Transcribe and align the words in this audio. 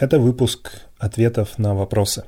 Это 0.00 0.18
выпуск 0.18 0.80
ответов 0.96 1.58
на 1.58 1.74
вопросы. 1.74 2.24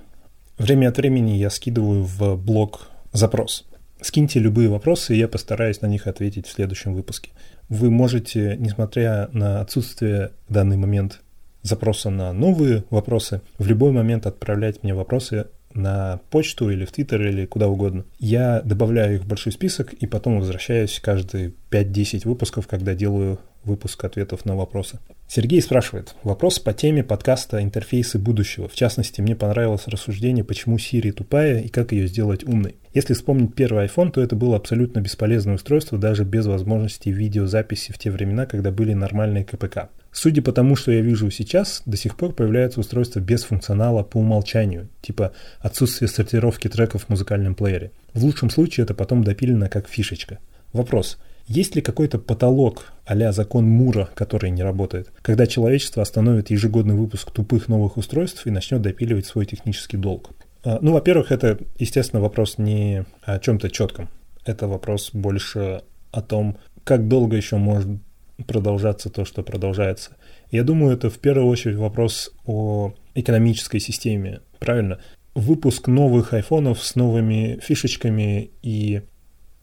Время 0.58 0.88
от 0.88 0.98
времени 0.98 1.30
я 1.30 1.48
скидываю 1.48 2.04
в 2.04 2.36
блог 2.36 2.90
запрос. 3.14 3.64
Скиньте 4.02 4.40
любые 4.40 4.68
вопросы, 4.68 5.14
и 5.14 5.18
я 5.18 5.26
постараюсь 5.26 5.80
на 5.80 5.86
них 5.86 6.06
ответить 6.06 6.46
в 6.46 6.52
следующем 6.52 6.92
выпуске. 6.92 7.30
Вы 7.70 7.90
можете, 7.90 8.56
несмотря 8.58 9.30
на 9.32 9.62
отсутствие 9.62 10.32
в 10.48 10.52
данный 10.52 10.76
момент 10.76 11.22
запроса 11.62 12.10
на 12.10 12.34
новые 12.34 12.84
вопросы, 12.90 13.40
в 13.56 13.66
любой 13.66 13.92
момент 13.92 14.26
отправлять 14.26 14.82
мне 14.82 14.92
вопросы 14.92 15.46
на 15.72 16.20
почту 16.28 16.68
или 16.68 16.84
в 16.84 16.92
Твиттер 16.92 17.26
или 17.26 17.46
куда 17.46 17.68
угодно. 17.68 18.04
Я 18.18 18.60
добавляю 18.60 19.14
их 19.14 19.22
в 19.22 19.26
большой 19.26 19.52
список 19.52 19.94
и 19.94 20.06
потом 20.06 20.40
возвращаюсь 20.40 21.00
каждые 21.00 21.54
5-10 21.70 22.28
выпусков, 22.28 22.66
когда 22.66 22.94
делаю 22.94 23.38
выпуск 23.64 24.04
ответов 24.04 24.44
на 24.44 24.56
вопросы. 24.56 24.98
Сергей 25.28 25.62
спрашивает. 25.62 26.14
Вопрос 26.24 26.58
по 26.58 26.72
теме 26.72 27.02
подкаста 27.02 27.62
«Интерфейсы 27.62 28.18
будущего». 28.18 28.68
В 28.68 28.74
частности, 28.74 29.20
мне 29.20 29.34
понравилось 29.34 29.86
рассуждение, 29.86 30.44
почему 30.44 30.76
Siri 30.76 31.10
тупая 31.12 31.60
и 31.60 31.68
как 31.68 31.92
ее 31.92 32.06
сделать 32.06 32.44
умной. 32.44 32.76
Если 32.92 33.14
вспомнить 33.14 33.54
первый 33.54 33.86
iPhone, 33.86 34.10
то 34.10 34.20
это 34.20 34.36
было 34.36 34.56
абсолютно 34.56 35.00
бесполезное 35.00 35.54
устройство, 35.54 35.96
даже 35.96 36.24
без 36.24 36.44
возможности 36.44 37.08
видеозаписи 37.08 37.92
в 37.92 37.98
те 37.98 38.10
времена, 38.10 38.44
когда 38.44 38.70
были 38.70 38.92
нормальные 38.92 39.44
КПК. 39.44 39.88
Судя 40.10 40.42
по 40.42 40.52
тому, 40.52 40.76
что 40.76 40.92
я 40.92 41.00
вижу 41.00 41.30
сейчас, 41.30 41.82
до 41.86 41.96
сих 41.96 42.16
пор 42.16 42.34
появляются 42.34 42.80
устройства 42.80 43.20
без 43.20 43.44
функционала 43.44 44.02
по 44.02 44.18
умолчанию, 44.18 44.88
типа 45.00 45.32
отсутствие 45.60 46.08
сортировки 46.08 46.68
треков 46.68 47.04
в 47.04 47.08
музыкальном 47.08 47.54
плеере. 47.54 47.92
В 48.12 48.22
лучшем 48.22 48.50
случае 48.50 48.84
это 48.84 48.92
потом 48.92 49.24
допилено 49.24 49.70
как 49.70 49.88
фишечка. 49.88 50.38
Вопрос. 50.74 51.16
Есть 51.54 51.76
ли 51.76 51.82
какой-то 51.82 52.18
потолок 52.18 52.94
а 53.04 53.32
закон 53.32 53.66
Мура, 53.68 54.08
который 54.14 54.48
не 54.48 54.62
работает, 54.62 55.12
когда 55.20 55.46
человечество 55.46 56.00
остановит 56.00 56.48
ежегодный 56.48 56.94
выпуск 56.94 57.30
тупых 57.30 57.68
новых 57.68 57.98
устройств 57.98 58.46
и 58.46 58.50
начнет 58.50 58.80
допиливать 58.80 59.26
свой 59.26 59.44
технический 59.44 59.98
долг? 59.98 60.30
А, 60.64 60.78
ну, 60.80 60.94
во-первых, 60.94 61.30
это, 61.30 61.58
естественно, 61.78 62.22
вопрос 62.22 62.56
не 62.56 63.04
о 63.22 63.38
чем-то 63.38 63.68
четком. 63.68 64.08
Это 64.46 64.66
вопрос 64.66 65.10
больше 65.12 65.82
о 66.10 66.22
том, 66.22 66.56
как 66.84 67.06
долго 67.06 67.36
еще 67.36 67.56
может 67.56 68.00
продолжаться 68.46 69.10
то, 69.10 69.26
что 69.26 69.42
продолжается. 69.42 70.16
Я 70.50 70.64
думаю, 70.64 70.94
это 70.94 71.10
в 71.10 71.18
первую 71.18 71.48
очередь 71.48 71.76
вопрос 71.76 72.32
о 72.46 72.94
экономической 73.14 73.78
системе, 73.78 74.40
правильно? 74.58 75.00
Выпуск 75.34 75.86
новых 75.86 76.32
айфонов 76.32 76.82
с 76.82 76.94
новыми 76.94 77.58
фишечками 77.62 78.52
и 78.62 79.02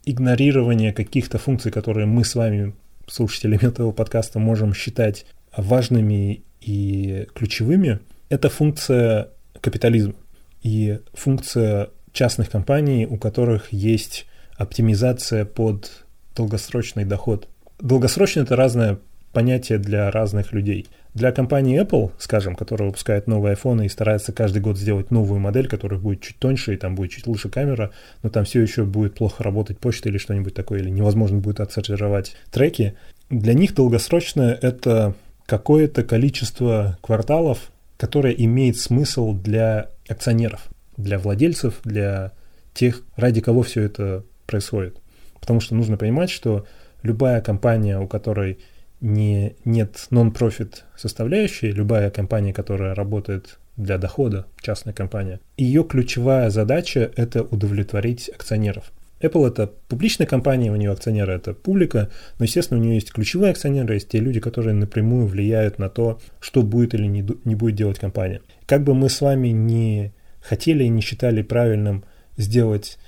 игнорирование 0.04 0.92
каких-то 0.92 1.38
функций, 1.38 1.70
которые 1.70 2.06
мы 2.06 2.24
с 2.24 2.34
вами, 2.34 2.74
слушателями 3.06 3.64
этого 3.68 3.92
подкаста, 3.92 4.38
можем 4.38 4.74
считать 4.74 5.26
важными 5.56 6.42
и 6.60 7.26
ключевыми, 7.34 8.00
это 8.28 8.48
функция 8.48 9.28
капитализма 9.60 10.14
и 10.62 11.00
функция 11.14 11.90
частных 12.12 12.50
компаний, 12.50 13.06
у 13.06 13.16
которых 13.16 13.72
есть 13.72 14.26
оптимизация 14.56 15.44
под 15.44 16.04
долгосрочный 16.36 17.04
доход. 17.04 17.48
Долгосрочно 17.80 18.40
это 18.40 18.56
разное 18.56 18.98
понятие 19.32 19.78
для 19.78 20.10
разных 20.10 20.52
людей– 20.52 20.86
для 21.14 21.32
компании 21.32 21.80
Apple, 21.80 22.12
скажем, 22.18 22.54
которая 22.54 22.88
выпускает 22.88 23.26
новые 23.26 23.54
iPhone 23.54 23.84
и 23.84 23.88
старается 23.88 24.32
каждый 24.32 24.62
год 24.62 24.78
сделать 24.78 25.10
новую 25.10 25.40
модель, 25.40 25.68
которая 25.68 25.98
будет 25.98 26.20
чуть 26.20 26.38
тоньше 26.38 26.74
и 26.74 26.76
там 26.76 26.94
будет 26.94 27.10
чуть 27.10 27.26
лучше 27.26 27.48
камера, 27.48 27.90
но 28.22 28.30
там 28.30 28.44
все 28.44 28.60
еще 28.60 28.84
будет 28.84 29.14
плохо 29.14 29.42
работать 29.42 29.78
почта 29.78 30.08
или 30.08 30.18
что-нибудь 30.18 30.54
такое, 30.54 30.80
или 30.80 30.90
невозможно 30.90 31.38
будет 31.38 31.60
отсортировать 31.60 32.36
треки, 32.50 32.94
для 33.28 33.54
них 33.54 33.74
долгосрочно 33.74 34.58
это 34.60 35.14
какое-то 35.46 36.04
количество 36.04 36.98
кварталов, 37.02 37.72
которое 37.96 38.32
имеет 38.32 38.76
смысл 38.76 39.34
для 39.34 39.90
акционеров, 40.08 40.68
для 40.96 41.18
владельцев, 41.18 41.80
для 41.84 42.32
тех, 42.72 43.02
ради 43.16 43.40
кого 43.40 43.62
все 43.62 43.82
это 43.82 44.24
происходит. 44.46 44.96
Потому 45.40 45.60
что 45.60 45.74
нужно 45.74 45.96
понимать, 45.96 46.30
что 46.30 46.66
любая 47.02 47.40
компания, 47.40 47.98
у 47.98 48.06
которой 48.06 48.58
не, 49.00 49.56
нет 49.64 50.06
нон-профит 50.10 50.84
составляющей, 50.96 51.72
любая 51.72 52.10
компания, 52.10 52.52
которая 52.52 52.94
работает 52.94 53.58
для 53.76 53.98
дохода, 53.98 54.46
частная 54.60 54.92
компания, 54.92 55.40
ее 55.56 55.84
ключевая 55.84 56.50
задача– 56.50 57.10
это 57.16 57.42
удовлетворить 57.42 58.28
акционеров. 58.28 58.92
Apple 59.20 59.48
это 59.48 59.66
публичная 59.88 60.26
компания, 60.26 60.72
у 60.72 60.76
нее 60.76 60.92
акционеры 60.92 61.34
это 61.34 61.52
публика, 61.52 62.10
но, 62.38 62.44
естественно, 62.44 62.80
у 62.80 62.82
нее 62.82 62.94
есть 62.94 63.12
ключевые 63.12 63.50
акционеры, 63.50 63.94
есть 63.94 64.08
те 64.08 64.18
люди, 64.18 64.40
которые 64.40 64.74
напрямую 64.74 65.26
влияют 65.26 65.78
на 65.78 65.90
то, 65.90 66.20
что 66.40 66.62
будет 66.62 66.94
или 66.94 67.06
не, 67.06 67.26
не 67.44 67.54
будет 67.54 67.74
делать 67.74 67.98
компания. 67.98 68.40
Как 68.66 68.82
бы 68.82 68.94
мы 68.94 69.10
с 69.10 69.20
вами 69.20 69.48
не 69.48 70.14
хотели 70.40 70.84
и 70.84 70.88
не 70.88 71.02
считали 71.02 71.42
правильным 71.42 72.04
сделать 72.38 72.98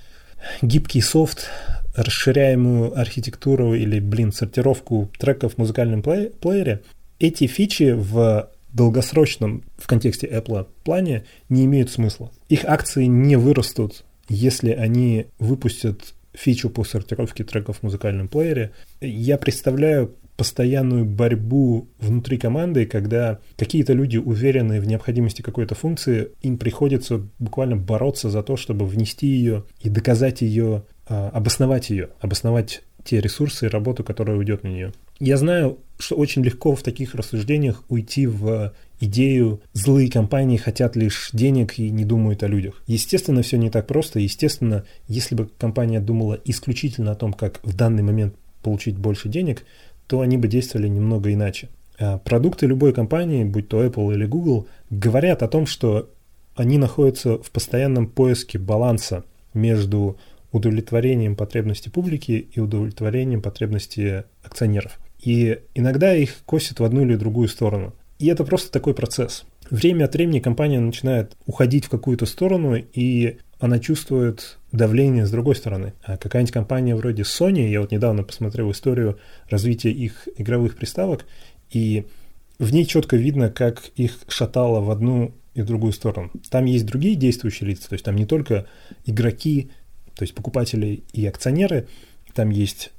гибкий 0.60 1.00
софт, 1.00 1.48
расширяемую 1.94 2.98
архитектуру 2.98 3.74
или, 3.74 4.00
блин, 4.00 4.32
сортировку 4.32 5.10
треков 5.18 5.54
в 5.54 5.58
музыкальном 5.58 6.02
плей- 6.02 6.30
плеере, 6.30 6.82
эти 7.18 7.46
фичи 7.46 7.92
в 7.92 8.48
долгосрочном, 8.72 9.64
в 9.76 9.86
контексте 9.86 10.26
Apple 10.26 10.66
плане 10.84 11.24
не 11.48 11.64
имеют 11.66 11.90
смысла. 11.90 12.30
Их 12.48 12.64
акции 12.64 13.04
не 13.04 13.36
вырастут, 13.36 14.04
если 14.28 14.70
они 14.70 15.26
выпустят 15.38 16.14
фичу 16.32 16.70
по 16.70 16.84
сортировке 16.84 17.44
треков 17.44 17.78
в 17.78 17.82
музыкальном 17.82 18.28
плеере. 18.28 18.72
Я 19.00 19.36
представляю 19.36 20.14
постоянную 20.36 21.04
борьбу 21.04 21.88
внутри 22.00 22.38
команды, 22.38 22.86
когда 22.86 23.38
какие-то 23.56 23.92
люди 23.92 24.16
уверены 24.16 24.80
в 24.80 24.86
необходимости 24.86 25.42
какой-то 25.42 25.74
функции, 25.74 26.30
им 26.40 26.56
приходится 26.58 27.20
буквально 27.38 27.76
бороться 27.76 28.30
за 28.30 28.42
то, 28.42 28.56
чтобы 28.56 28.86
внести 28.86 29.26
ее 29.26 29.64
и 29.80 29.90
доказать 29.90 30.40
ее 30.40 30.84
обосновать 31.06 31.90
ее, 31.90 32.10
обосновать 32.20 32.82
те 33.04 33.20
ресурсы 33.20 33.66
и 33.66 33.68
работу, 33.68 34.04
которая 34.04 34.36
уйдет 34.36 34.62
на 34.62 34.68
нее. 34.68 34.92
Я 35.18 35.36
знаю, 35.36 35.78
что 35.98 36.16
очень 36.16 36.42
легко 36.42 36.74
в 36.74 36.82
таких 36.82 37.14
рассуждениях 37.14 37.84
уйти 37.88 38.26
в 38.26 38.72
идею 39.00 39.60
«злые 39.72 40.10
компании 40.10 40.56
хотят 40.56 40.96
лишь 40.96 41.30
денег 41.32 41.78
и 41.78 41.90
не 41.90 42.04
думают 42.04 42.42
о 42.42 42.48
людях». 42.48 42.82
Естественно, 42.86 43.42
все 43.42 43.56
не 43.56 43.70
так 43.70 43.86
просто. 43.86 44.20
Естественно, 44.20 44.84
если 45.08 45.34
бы 45.34 45.48
компания 45.58 46.00
думала 46.00 46.38
исключительно 46.44 47.12
о 47.12 47.16
том, 47.16 47.32
как 47.32 47.60
в 47.62 47.74
данный 47.74 48.02
момент 48.02 48.34
получить 48.62 48.96
больше 48.96 49.28
денег, 49.28 49.64
то 50.06 50.20
они 50.20 50.36
бы 50.36 50.48
действовали 50.48 50.88
немного 50.88 51.32
иначе. 51.32 51.68
А 51.98 52.18
продукты 52.18 52.66
любой 52.66 52.92
компании, 52.92 53.44
будь 53.44 53.68
то 53.68 53.84
Apple 53.84 54.14
или 54.14 54.26
Google, 54.26 54.66
говорят 54.90 55.42
о 55.42 55.48
том, 55.48 55.66
что 55.66 56.10
они 56.54 56.78
находятся 56.78 57.38
в 57.38 57.50
постоянном 57.50 58.08
поиске 58.08 58.58
баланса 58.58 59.24
между 59.54 60.16
удовлетворением 60.52 61.34
потребностей 61.34 61.90
публики 61.90 62.46
и 62.52 62.60
удовлетворением 62.60 63.42
потребностей 63.42 64.22
акционеров. 64.42 64.98
И 65.20 65.60
иногда 65.74 66.14
их 66.14 66.36
косит 66.44 66.80
в 66.80 66.84
одну 66.84 67.02
или 67.02 67.16
другую 67.16 67.48
сторону. 67.48 67.94
И 68.18 68.26
это 68.26 68.44
просто 68.44 68.70
такой 68.70 68.94
процесс. 68.94 69.44
Время 69.70 70.04
от 70.04 70.14
времени 70.14 70.40
компания 70.40 70.78
начинает 70.78 71.36
уходить 71.46 71.86
в 71.86 71.88
какую-то 71.88 72.26
сторону, 72.26 72.76
и 72.76 73.38
она 73.58 73.78
чувствует 73.78 74.58
давление 74.72 75.24
с 75.24 75.30
другой 75.30 75.56
стороны. 75.56 75.94
А 76.02 76.16
какая-нибудь 76.16 76.52
компания 76.52 76.94
вроде 76.94 77.22
Sony, 77.22 77.68
я 77.68 77.80
вот 77.80 77.92
недавно 77.92 78.22
посмотрел 78.22 78.70
историю 78.70 79.18
развития 79.48 79.90
их 79.90 80.28
игровых 80.36 80.76
приставок, 80.76 81.24
и 81.70 82.04
в 82.58 82.72
ней 82.72 82.84
четко 82.84 83.16
видно, 83.16 83.50
как 83.50 83.82
их 83.96 84.18
шатало 84.28 84.80
в 84.80 84.90
одну 84.90 85.32
и 85.54 85.62
другую 85.62 85.92
сторону. 85.92 86.30
Там 86.50 86.64
есть 86.64 86.86
другие 86.86 87.14
действующие 87.14 87.70
лица, 87.70 87.88
то 87.88 87.94
есть 87.94 88.04
там 88.04 88.16
не 88.16 88.26
только 88.26 88.66
игроки, 89.04 89.70
то 90.14 90.22
есть 90.22 90.34
покупатели 90.34 91.02
и 91.12 91.26
акционеры. 91.26 91.88
Там 92.34 92.50
есть 92.50 92.92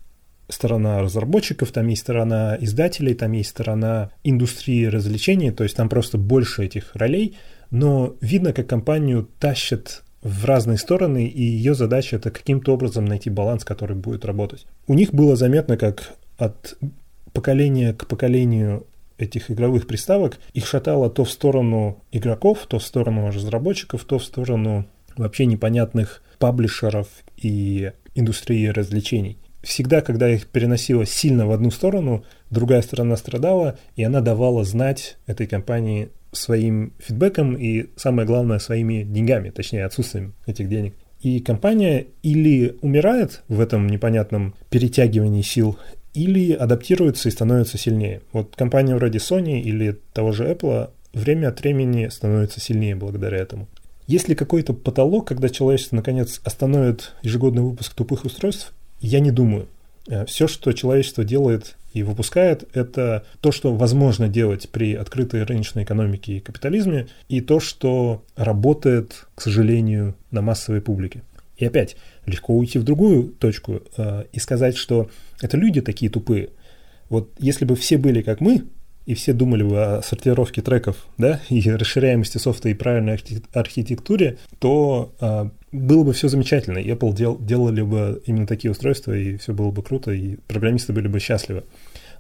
сторона 0.50 1.02
разработчиков, 1.02 1.72
там 1.72 1.88
есть 1.88 2.02
сторона 2.02 2.58
издателей, 2.60 3.14
там 3.14 3.32
есть 3.32 3.50
сторона 3.50 4.12
индустрии 4.24 4.86
развлечений, 4.86 5.52
то 5.52 5.64
есть 5.64 5.76
там 5.76 5.90
просто 5.90 6.18
больше 6.18 6.66
этих 6.66 6.96
ролей, 6.96 7.38
но 7.72 8.16
видно, 8.22 8.54
как 8.54 8.68
компанию 8.68 9.28
тащат 9.40 10.04
в 10.22 10.46
разные 10.46 10.78
стороны, 10.78 11.26
и 11.26 11.42
ее 11.42 11.74
задача 11.74 12.16
это 12.16 12.32
каким-то 12.32 12.74
образом 12.74 13.06
найти 13.06 13.30
баланс, 13.30 13.66
который 13.66 13.96
будет 13.96 14.26
работать. 14.26 14.66
У 14.88 14.94
них 14.94 15.14
было 15.14 15.36
заметно, 15.36 15.76
как 15.78 16.14
от 16.38 16.78
поколения 17.34 17.94
к 17.94 18.08
поколению 18.08 18.86
этих 19.18 19.52
игровых 19.52 19.88
приставок 19.88 20.40
их 20.54 20.66
шатало 20.66 21.10
то 21.10 21.24
в 21.24 21.32
сторону 21.32 22.02
игроков, 22.12 22.66
то 22.68 22.80
в 22.80 22.84
сторону 22.84 23.28
разработчиков, 23.28 24.04
то 24.06 24.20
в 24.20 24.24
сторону 24.24 24.86
вообще 25.18 25.46
непонятных 25.46 26.22
паблишеров 26.44 27.08
и 27.38 27.94
индустрии 28.16 28.68
развлечений. 28.68 29.38
Всегда, 29.62 30.02
когда 30.02 30.30
их 30.30 30.48
переносило 30.48 31.06
сильно 31.06 31.48
в 31.48 31.52
одну 31.54 31.72
сторону, 31.72 32.26
другая 32.50 32.82
сторона 32.82 33.16
страдала, 33.16 33.80
и 33.96 34.04
она 34.04 34.20
давала 34.20 34.66
знать 34.66 35.16
этой 35.26 35.48
компании 35.48 36.10
своим 36.34 36.92
фидбэком 37.00 37.56
и, 37.56 37.86
самое 37.96 38.28
главное, 38.28 38.60
своими 38.60 39.04
деньгами, 39.04 39.52
точнее, 39.52 39.86
отсутствием 39.86 40.34
этих 40.46 40.68
денег. 40.68 40.96
И 41.22 41.40
компания 41.40 42.08
или 42.24 42.78
умирает 42.82 43.42
в 43.48 43.62
этом 43.62 43.88
непонятном 43.88 44.54
перетягивании 44.70 45.44
сил, 45.44 45.80
или 46.14 46.52
адаптируется 46.52 47.30
и 47.30 47.32
становится 47.32 47.78
сильнее. 47.78 48.20
Вот 48.34 48.58
компания 48.58 48.96
вроде 48.96 49.20
Sony 49.20 49.62
или 49.62 49.98
того 50.12 50.34
же 50.34 50.44
Apple, 50.44 50.90
время 51.14 51.48
от 51.48 51.62
времени 51.62 52.10
становится 52.10 52.60
сильнее 52.60 52.98
благодаря 52.98 53.38
этому. 53.38 53.70
Есть 54.08 54.28
ли 54.28 54.36
какой-то 54.36 54.74
потолок, 54.74 55.28
когда 55.28 55.50
человечество 55.50 55.96
наконец 55.96 56.42
остановит 56.44 57.14
ежегодный 57.22 57.62
выпуск 57.62 57.94
тупых 57.94 58.26
устройств? 58.26 58.74
Я 59.00 59.20
не 59.20 59.32
думаю. 59.32 59.68
Э, 60.08 60.26
Все, 60.26 60.48
что 60.48 60.74
человечество 60.74 61.24
делает 61.24 61.76
и 61.94 62.04
выпускает, 62.04 62.68
это 62.74 63.24
то, 63.40 63.52
что 63.52 63.74
возможно 63.74 64.28
делать 64.28 64.70
при 64.70 64.96
открытой 64.96 65.44
рыночной 65.44 65.84
экономике 65.84 66.38
и 66.38 66.40
капитализме, 66.40 67.08
и 67.30 67.40
то, 67.40 67.60
что 67.60 68.24
работает, 68.36 69.28
к 69.36 69.42
сожалению, 69.42 70.16
на 70.32 70.42
массовой 70.42 70.82
публике. 70.82 71.22
И 71.58 71.66
опять, 71.66 71.96
легко 72.26 72.58
уйти 72.58 72.80
в 72.80 72.84
другую 72.84 73.30
точку 73.30 73.82
э, 73.96 74.26
и 74.32 74.40
сказать, 74.40 74.76
что 74.76 75.10
это 75.40 75.56
люди 75.56 75.82
такие 75.82 76.12
тупые. 76.12 76.50
Вот 77.10 77.30
если 77.40 77.64
бы 77.64 77.76
все 77.76 77.98
были 77.98 78.22
как 78.22 78.42
мы, 78.42 78.66
и 79.06 79.16
все 79.16 79.34
думали 79.34 79.64
бы 79.64 79.84
о 79.84 80.02
сортировке 80.02 80.62
треков, 80.62 81.06
да, 81.18 81.42
и 81.50 81.62
расширяемости 81.70 82.38
софта 82.38 82.70
и 82.70 82.74
правильной 82.74 83.20
архитектуре, 83.54 84.38
то 84.60 85.14
а, 85.20 85.50
было 85.72 86.04
бы 86.04 86.14
все 86.14 86.30
замечательно. 86.30 86.78
Apple 86.78 87.14
дел, 87.14 87.38
делали 87.38 87.82
бы 87.82 88.22
именно 88.26 88.48
такие 88.48 88.72
устройства, 88.72 89.18
и 89.18 89.38
все 89.38 89.54
было 89.54 89.72
бы 89.72 89.84
круто, 89.84 90.12
и 90.12 90.38
программисты 90.48 90.94
были 90.94 91.08
бы 91.08 91.20
счастливы. 91.20 91.64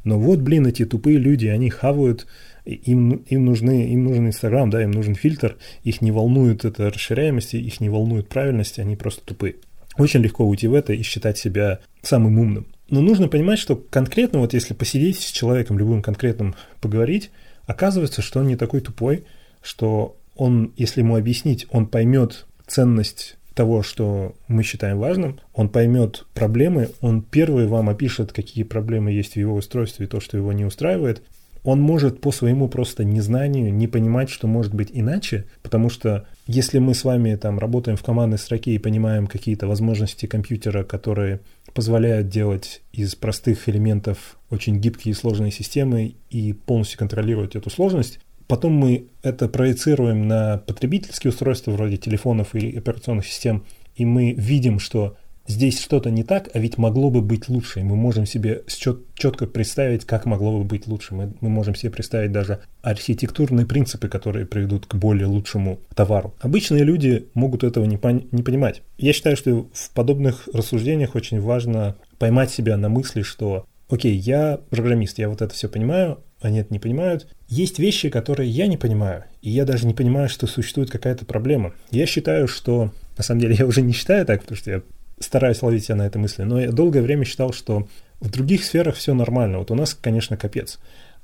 Но 0.03 0.19
вот, 0.19 0.39
блин, 0.39 0.67
эти 0.67 0.85
тупые 0.85 1.17
люди, 1.17 1.47
они 1.47 1.69
хавают, 1.69 2.27
им, 2.65 3.23
им, 3.29 3.45
нужны, 3.45 3.87
им 3.87 4.03
нужен 4.03 4.27
Инстаграм, 4.27 4.69
да, 4.69 4.83
им 4.83 4.91
нужен 4.91 5.15
фильтр, 5.15 5.57
их 5.83 6.01
не 6.01 6.11
волнует 6.11 6.65
эта 6.65 6.89
расширяемость, 6.89 7.53
их 7.53 7.79
не 7.79 7.89
волнует 7.89 8.27
правильность, 8.27 8.79
они 8.79 8.95
просто 8.95 9.21
тупые. 9.23 9.55
Очень 9.97 10.21
легко 10.21 10.45
уйти 10.45 10.67
в 10.67 10.73
это 10.73 10.93
и 10.93 11.01
считать 11.03 11.37
себя 11.37 11.79
самым 12.01 12.39
умным. 12.39 12.67
Но 12.89 13.01
нужно 13.01 13.27
понимать, 13.27 13.59
что 13.59 13.75
конкретно, 13.75 14.39
вот 14.39 14.53
если 14.53 14.73
посидеть 14.73 15.19
с 15.19 15.31
человеком, 15.31 15.79
любым 15.79 16.01
конкретным 16.01 16.55
поговорить, 16.81 17.31
оказывается, 17.65 18.21
что 18.21 18.39
он 18.39 18.47
не 18.47 18.55
такой 18.55 18.81
тупой, 18.81 19.23
что 19.61 20.17
он, 20.35 20.73
если 20.77 21.01
ему 21.01 21.15
объяснить, 21.15 21.67
он 21.71 21.87
поймет 21.87 22.45
ценность 22.67 23.37
того, 23.53 23.83
что 23.83 24.35
мы 24.47 24.63
считаем 24.63 24.97
важным, 24.97 25.39
он 25.53 25.69
поймет 25.69 26.25
проблемы, 26.33 26.89
он 27.01 27.21
первый 27.21 27.67
вам 27.67 27.89
опишет, 27.89 28.33
какие 28.33 28.63
проблемы 28.63 29.11
есть 29.11 29.33
в 29.33 29.37
его 29.37 29.55
устройстве 29.55 30.07
то, 30.07 30.19
что 30.19 30.37
его 30.37 30.51
не 30.53 30.65
устраивает, 30.65 31.21
он 31.63 31.79
может 31.81 32.19
по 32.19 32.31
своему 32.31 32.67
просто 32.67 33.03
незнанию 33.03 33.73
не 33.73 33.87
понимать, 33.87 34.29
что 34.29 34.47
может 34.47 34.73
быть 34.73 34.89
иначе, 34.91 35.45
потому 35.61 35.89
что 35.89 36.25
если 36.45 36.79
мы 36.79 36.93
с 36.93 37.03
вами 37.03 37.35
там 37.35 37.57
работаем 37.57 37.97
в 37.97 38.03
командной 38.03 38.37
строке 38.37 38.71
и 38.71 38.79
понимаем 38.79 39.27
какие-то 39.27 39.67
возможности 39.67 40.25
компьютера, 40.25 40.83
которые 40.83 41.39
позволяют 41.73 42.27
делать 42.27 42.81
из 42.91 43.15
простых 43.15 43.69
элементов 43.69 44.37
очень 44.49 44.77
гибкие 44.77 45.13
и 45.13 45.15
сложные 45.15 45.51
системы 45.51 46.15
и 46.29 46.53
полностью 46.53 46.99
контролировать 46.99 47.55
эту 47.55 47.69
сложность, 47.69 48.19
потом 48.47 48.73
мы 48.73 49.07
это 49.21 49.47
проецируем 49.47 50.27
на 50.27 50.57
потребительские 50.57 51.29
устройства 51.31 51.71
вроде 51.71 51.97
телефонов 51.97 52.53
или 52.55 52.77
операционных 52.77 53.25
систем, 53.25 53.63
и 53.95 54.05
мы 54.05 54.33
видим, 54.33 54.79
что 54.79 55.15
здесь 55.47 55.79
что-то 55.81 56.09
не 56.09 56.23
так, 56.23 56.49
а 56.53 56.59
ведь 56.59 56.77
могло 56.77 57.09
бы 57.09 57.21
быть 57.21 57.49
лучше. 57.49 57.81
Мы 57.81 57.95
можем 57.95 58.25
себе 58.25 58.63
чет- 58.67 59.03
четко 59.15 59.45
представить, 59.45 60.05
как 60.05 60.25
могло 60.25 60.59
бы 60.59 60.63
быть 60.63 60.87
лучше. 60.87 61.15
Мы, 61.15 61.33
мы 61.41 61.49
можем 61.49 61.75
себе 61.75 61.91
представить 61.91 62.31
даже 62.31 62.59
архитектурные 62.81 63.65
принципы, 63.65 64.07
которые 64.07 64.45
приведут 64.45 64.85
к 64.85 64.95
более 64.95 65.27
лучшему 65.27 65.79
товару. 65.95 66.33
Обычные 66.39 66.83
люди 66.83 67.27
могут 67.33 67.63
этого 67.63 67.85
не, 67.85 67.97
пон- 67.97 68.27
не 68.31 68.43
понимать. 68.43 68.81
Я 68.97 69.13
считаю, 69.13 69.37
что 69.37 69.67
в 69.73 69.89
подобных 69.91 70.47
рассуждениях 70.53 71.15
очень 71.15 71.39
важно 71.39 71.95
поймать 72.19 72.51
себя 72.51 72.77
на 72.77 72.89
мысли, 72.89 73.21
что 73.21 73.65
окей, 73.89 74.15
я 74.15 74.59
программист, 74.69 75.19
я 75.19 75.29
вот 75.29 75.41
это 75.41 75.53
все 75.53 75.67
понимаю, 75.67 76.19
они 76.41 76.59
это 76.59 76.73
не 76.73 76.79
понимают. 76.79 77.27
Есть 77.47 77.79
вещи, 77.79 78.09
которые 78.09 78.49
я 78.49 78.67
не 78.67 78.77
понимаю, 78.77 79.25
и 79.41 79.49
я 79.49 79.65
даже 79.65 79.85
не 79.87 79.93
понимаю, 79.93 80.29
что 80.29 80.47
существует 80.47 80.89
какая-то 80.89 81.25
проблема. 81.25 81.73
Я 81.91 82.05
считаю, 82.05 82.47
что... 82.47 82.91
На 83.15 83.23
самом 83.23 83.41
деле 83.41 83.55
я 83.59 83.67
уже 83.67 83.83
не 83.83 83.93
считаю 83.93 84.25
так, 84.25 84.41
потому 84.41 84.57
что 84.57 84.71
я 84.71 84.81
стараюсь 85.19 85.61
ловить 85.61 85.85
себя 85.85 85.95
на 85.95 86.07
этой 86.07 86.17
мысли, 86.17 86.43
но 86.43 86.59
я 86.59 86.71
долгое 86.71 87.01
время 87.01 87.25
считал, 87.25 87.53
что 87.53 87.87
в 88.19 88.29
других 88.29 88.63
сферах 88.63 88.95
все 88.95 89.13
нормально. 89.13 89.59
Вот 89.59 89.71
у 89.71 89.75
нас, 89.75 89.93
конечно, 89.93 90.37
капец. 90.37 90.79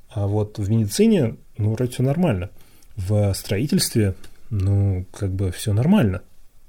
А 0.09 0.27
вот 0.27 0.59
в 0.59 0.69
медицине, 0.69 1.35
ну, 1.57 1.73
вроде 1.73 1.91
все 1.91 2.03
нормально. 2.03 2.49
В 2.95 3.33
строительстве, 3.33 4.15
ну, 4.49 5.05
как 5.11 5.31
бы 5.31 5.51
все 5.51 5.73
нормально. 5.73 6.21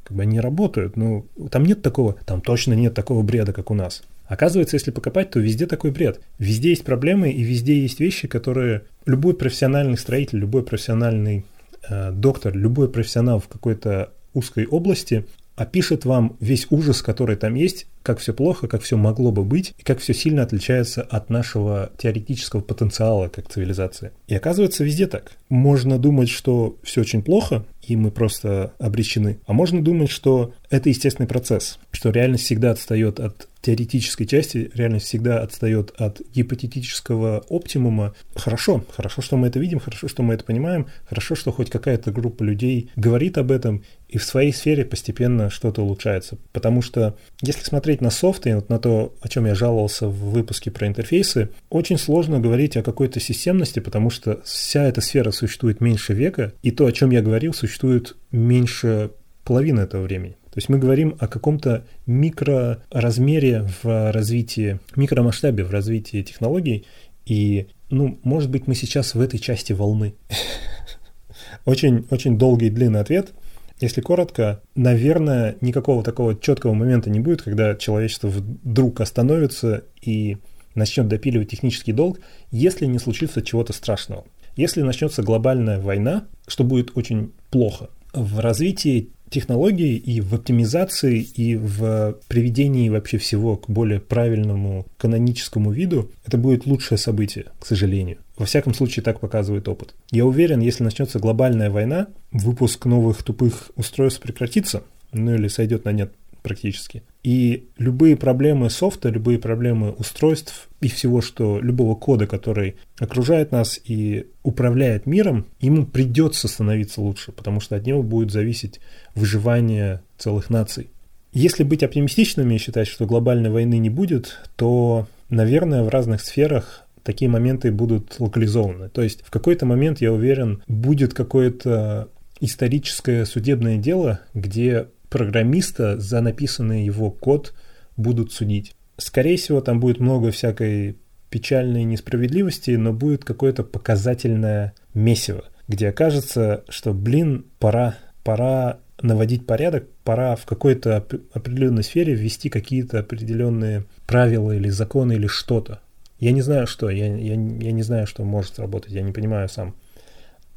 Как 0.05 0.17
бы 0.17 0.23
они 0.23 0.41
работают. 0.41 0.97
Ну, 0.97 1.27
там 1.51 1.65
нет 1.65 1.83
такого, 1.83 2.15
там 2.27 2.41
точно 2.41 2.75
нет 2.75 2.95
такого 2.95 3.23
бреда, 3.23 3.53
как 3.53 3.71
у 3.71 3.75
нас. 3.75 4.03
Оказывается, 4.27 4.77
если 4.77 4.93
покопать, 4.93 5.31
то 5.31 5.41
везде 5.41 5.67
такой 5.67 5.91
бред. 5.91 6.21
Везде 6.39 6.71
есть 6.71 6.85
проблемы 6.85 7.33
и 7.33 7.43
везде 7.43 7.81
есть 7.81 7.99
вещи, 7.99 8.29
которые 8.29 8.83
любой 9.05 9.35
профессиональный 9.35 9.99
строитель, 9.99 10.39
любой 10.39 10.63
профессиональный 10.63 11.45
э, 11.89 12.13
доктор, 12.13 12.57
любой 12.57 12.89
профессионал 12.89 13.41
в 13.41 13.49
какой-то 13.49 14.13
узкой 14.33 14.67
области 14.67 15.27
опишет 15.61 16.07
вам 16.07 16.39
весь 16.41 16.67
ужас, 16.71 17.03
который 17.03 17.37
там 17.37 17.55
есть, 17.55 17.87
как 18.03 18.19
все 18.19 18.33
плохо, 18.33 18.67
как 18.67 18.81
все 18.81 18.97
могло 18.97 19.31
бы 19.31 19.45
быть, 19.45 19.75
и 19.77 19.83
как 19.83 19.99
все 19.99 20.15
сильно 20.15 20.43
отличается 20.43 21.03
от 21.03 21.29
нашего 21.29 21.91
теоретического 21.99 22.63
потенциала 22.63 23.29
как 23.29 23.47
цивилизации. 23.49 24.13
И 24.27 24.35
оказывается, 24.35 24.85
везде 24.85 25.07
так. 25.07 25.33
Можно 25.51 25.99
думать, 25.99 26.31
что 26.31 26.79
все 26.83 27.03
очень 27.03 27.23
плохо, 27.23 27.67
и 27.83 27.95
мы 27.95 28.11
просто 28.11 28.73
обречены. 28.79 29.39
А 29.47 29.53
можно 29.53 29.83
думать, 29.83 30.09
что 30.09 30.55
это 30.71 30.89
естественный 30.89 31.29
процесс, 31.29 31.79
что 31.91 32.09
реальность 32.11 32.45
всегда 32.45 32.71
отстает 32.71 33.21
от 33.21 33.49
теоретической 33.61 34.27
части, 34.27 34.71
реальность 34.75 35.07
всегда 35.07 35.43
отстает 35.43 35.93
от 35.99 36.23
гипотетического 36.33 37.45
оптимума. 37.51 38.15
Хорошо, 38.35 38.85
хорошо, 38.91 39.21
что 39.21 39.37
мы 39.37 39.49
это 39.49 39.59
видим, 39.59 39.81
хорошо, 39.81 40.09
что 40.09 40.23
мы 40.23 40.35
это 40.35 40.45
понимаем, 40.45 40.87
хорошо, 41.05 41.35
что 41.35 41.53
хоть 41.53 41.69
какая-то 41.69 42.11
группа 42.11 42.43
людей 42.43 42.91
говорит 42.97 43.37
об 43.37 43.51
этом, 43.51 43.85
и 44.11 44.19
в 44.19 44.25
своей 44.25 44.53
сфере 44.53 44.85
постепенно 44.85 45.51
что-то 45.51 45.83
улучшается. 45.83 46.37
Потому 46.53 46.83
что 46.83 47.17
если 47.43 47.63
смотреть 47.63 48.01
на 48.01 48.11
софт 48.11 48.47
и 48.47 48.55
вот 48.55 48.69
на 48.69 48.79
то, 48.79 49.15
о 49.21 49.29
чем 49.29 49.47
я 49.47 49.55
жаловался 49.55 50.09
в 50.09 50.31
выпуске 50.33 50.71
про 50.71 50.89
интерфейсы, 50.89 51.51
очень 51.69 51.97
сложно 51.97 52.41
говорить 52.41 52.77
о 52.77 52.83
какой-то 52.83 53.21
системности, 53.21 53.79
потому 53.79 54.11
что 54.11 54.41
вся 54.45 54.85
эта 54.85 55.01
сфера 55.01 55.31
существует 55.31 55.81
меньше 55.81 56.13
века, 56.13 56.53
и 56.63 56.73
то, 56.73 56.87
о 56.87 56.93
чем 56.93 57.11
я 57.11 57.23
говорил, 57.23 57.55
существует 57.55 58.17
меньше 58.33 59.13
половины 59.45 59.81
этого 59.81 60.03
времени. 60.03 60.37
То 60.51 60.57
есть 60.57 60.69
мы 60.69 60.79
говорим 60.79 61.17
о 61.21 61.29
каком-то 61.29 61.87
микроразмере 62.07 63.69
в 63.83 64.11
развитии, 64.11 64.81
микромасштабе 64.97 65.63
в 65.63 65.71
развитии 65.71 66.23
технологий, 66.23 66.87
и, 67.25 67.69
ну, 67.91 68.19
может 68.25 68.51
быть, 68.51 68.67
мы 68.67 68.75
сейчас 68.75 69.15
в 69.15 69.21
этой 69.21 69.39
части 69.39 69.73
волны. 69.73 70.15
Очень, 71.65 72.07
очень 72.11 72.39
долгий 72.39 72.67
и 72.67 72.71
длинный 72.71 73.01
ответ. 73.01 73.33
Если 73.81 74.03
коротко, 74.03 74.61
наверное, 74.75 75.57
никакого 75.63 76.03
такого 76.03 76.39
четкого 76.39 76.75
момента 76.75 77.09
не 77.09 77.19
будет, 77.19 77.43
когда 77.43 77.75
человечество 77.75 78.29
вдруг 78.29 79.01
остановится 79.01 79.85
и 80.03 80.37
начнет 80.75 81.09
допиливать 81.09 81.51
технический 81.51 81.93
долг, 81.93 82.21
если 82.51 82.87
не 82.87 82.99
случится 82.99 83.43
чего-то 83.43 83.73
страшного. 83.73 84.25
Если 84.57 84.83
начнется 84.83 85.23
глобальная 85.23 85.81
война, 85.81 86.27
что 86.47 86.65
будет 86.65 86.97
очень 86.97 87.33
плохо, 87.51 87.89
в 88.13 88.41
развитии 88.41 89.11
технологий 89.31 89.97
и 89.97 90.21
в 90.21 90.35
оптимизации, 90.35 91.21
и 91.21 91.57
в 91.57 92.19
приведении 92.29 92.89
вообще 92.89 93.17
всего 93.19 93.57
к 93.57 93.71
более 93.71 94.01
правильному 94.01 94.87
каноническому 94.99 95.71
виду, 95.71 96.11
это 96.27 96.37
будет 96.37 96.67
лучшее 96.67 96.99
событие, 96.99 97.47
к 97.61 97.67
сожалению. 97.67 98.19
Во 98.41 98.47
всяком 98.47 98.73
случае, 98.73 99.03
так 99.03 99.21
показывает 99.21 99.69
опыт. 99.69 99.95
Я 100.11 100.25
уверен, 100.25 100.61
если 100.61 100.83
начнется 100.83 101.19
глобальная 101.19 101.69
война, 101.69 102.07
выпуск 102.33 102.87
новых 102.87 103.23
тупых 103.23 103.71
устройств 103.77 104.23
прекратится, 104.23 104.83
ну 105.13 105.35
или 105.35 105.47
сойдет 105.47 105.85
на 105.85 105.93
нет 105.93 106.11
практически. 106.41 107.03
И 107.23 107.69
любые 107.77 108.17
проблемы 108.17 108.71
софта, 108.71 109.11
любые 109.11 109.39
проблемы 109.39 109.91
устройств 109.91 110.71
и 110.81 110.89
всего, 110.89 111.21
что 111.21 111.61
любого 111.61 111.95
кода, 111.95 112.27
который 112.27 112.77
окружает 112.99 113.53
нас 113.53 113.79
и 113.85 114.25
управляет 114.43 115.05
миром, 115.05 115.45
ему 115.61 115.85
придется 115.85 116.49
становиться 116.49 117.03
лучше, 117.03 117.33
потому 117.33 117.61
что 117.61 117.77
от 117.77 117.85
него 117.85 118.03
будет 118.03 118.31
зависеть 118.31 118.81
выживание 119.15 120.01
целых 120.17 120.49
наций. 120.49 120.89
Если 121.35 121.63
быть 121.63 121.83
оптимистичными 121.83 122.55
и 122.55 122.59
считать, 122.59 122.89
что 122.89 123.05
глобальной 123.05 123.51
войны 123.51 123.77
не 123.77 123.91
будет, 123.91 124.39
то, 124.57 125.07
наверное, 125.29 125.83
в 125.83 125.91
разных 125.91 126.23
сферах 126.23 126.87
такие 127.03 127.31
моменты 127.31 127.73
будут 127.73 128.19
локализованы. 128.19 128.89
То 128.89 129.03
есть 129.03 129.23
в 129.25 129.31
какой-то 129.31 129.67
момент, 129.67 130.01
я 130.01 130.13
уверен, 130.13 130.63
будет 130.67 131.15
какое-то 131.15 132.09
историческое 132.41 133.25
судебное 133.25 133.77
дело, 133.77 134.21
где 134.35 134.89
программиста 135.09 135.99
за 135.99 136.21
написанный 136.21 136.85
его 136.85 137.11
код 137.11 137.55
будут 137.97 138.33
судить. 138.33 138.75
Скорее 138.97 139.37
всего, 139.37 139.61
там 139.61 139.81
будет 139.81 140.01
много 140.01 140.31
всякой 140.31 140.97
печальной 141.31 141.85
несправедливости, 141.85 142.73
но 142.73 142.93
будет 142.93 143.25
какое-то 143.25 143.63
показательное 143.63 144.75
месиво, 144.95 145.45
где 145.69 145.89
окажется, 145.89 146.65
что, 146.69 146.93
блин, 146.93 147.47
пора, 147.59 147.97
пора 148.25 148.79
наводить 149.01 149.47
порядок, 149.47 149.89
пора 150.05 150.37
в 150.37 150.45
какой-то 150.45 150.97
определенной 151.33 151.83
сфере 151.83 152.15
ввести 152.15 152.51
какие-то 152.51 152.99
определенные 152.99 153.85
правила 154.07 154.53
или 154.53 154.69
законы 154.69 155.15
или 155.15 155.27
что-то. 155.27 155.81
Я 156.21 156.33
не 156.33 156.43
знаю, 156.43 156.67
что, 156.67 156.91
я, 156.91 157.07
я, 157.17 157.33
я 157.33 157.73
не 157.73 157.83
знаю, 157.83 158.07
что 158.07 158.25
может 158.25 158.55
сработать, 158.55 158.93
я 158.93 159.01
не 159.01 159.13
понимаю 159.13 159.49
сам. 159.49 159.75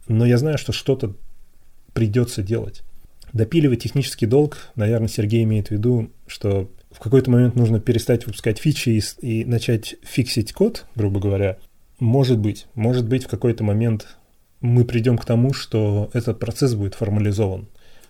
но 0.08 0.26
я 0.26 0.38
знаю, 0.38 0.58
что 0.58 0.74
что-то 0.74 1.16
придется 1.94 2.44
делать. 2.44 2.84
Допиливать 3.32 3.82
технический 3.82 4.26
долг, 4.26 4.58
наверное, 4.76 5.08
Сергей 5.08 5.44
имеет 5.44 5.70
в 5.70 5.72
виду, 5.72 6.12
что 6.28 6.70
в 6.92 7.00
какой-то 7.00 7.32
момент 7.32 7.56
нужно 7.56 7.80
перестать 7.80 8.28
выпускать 8.28 8.60
фичи 8.60 8.90
и, 8.90 9.02
и 9.26 9.46
начать 9.46 9.96
фиксить 10.04 10.54
код, 10.54 10.86
грубо 10.96 11.20
говоря. 11.22 11.58
Может 12.00 12.38
быть, 12.40 12.68
может 12.76 13.08
быть, 13.08 13.24
в 13.24 13.28
какой-то 13.30 13.64
момент 13.64 14.18
мы 14.60 14.84
придем 14.84 15.18
к 15.18 15.26
тому, 15.26 15.54
что 15.54 16.10
этот 16.14 16.40
процесс 16.40 16.76
будет 16.76 16.94
формализован, 16.94 17.70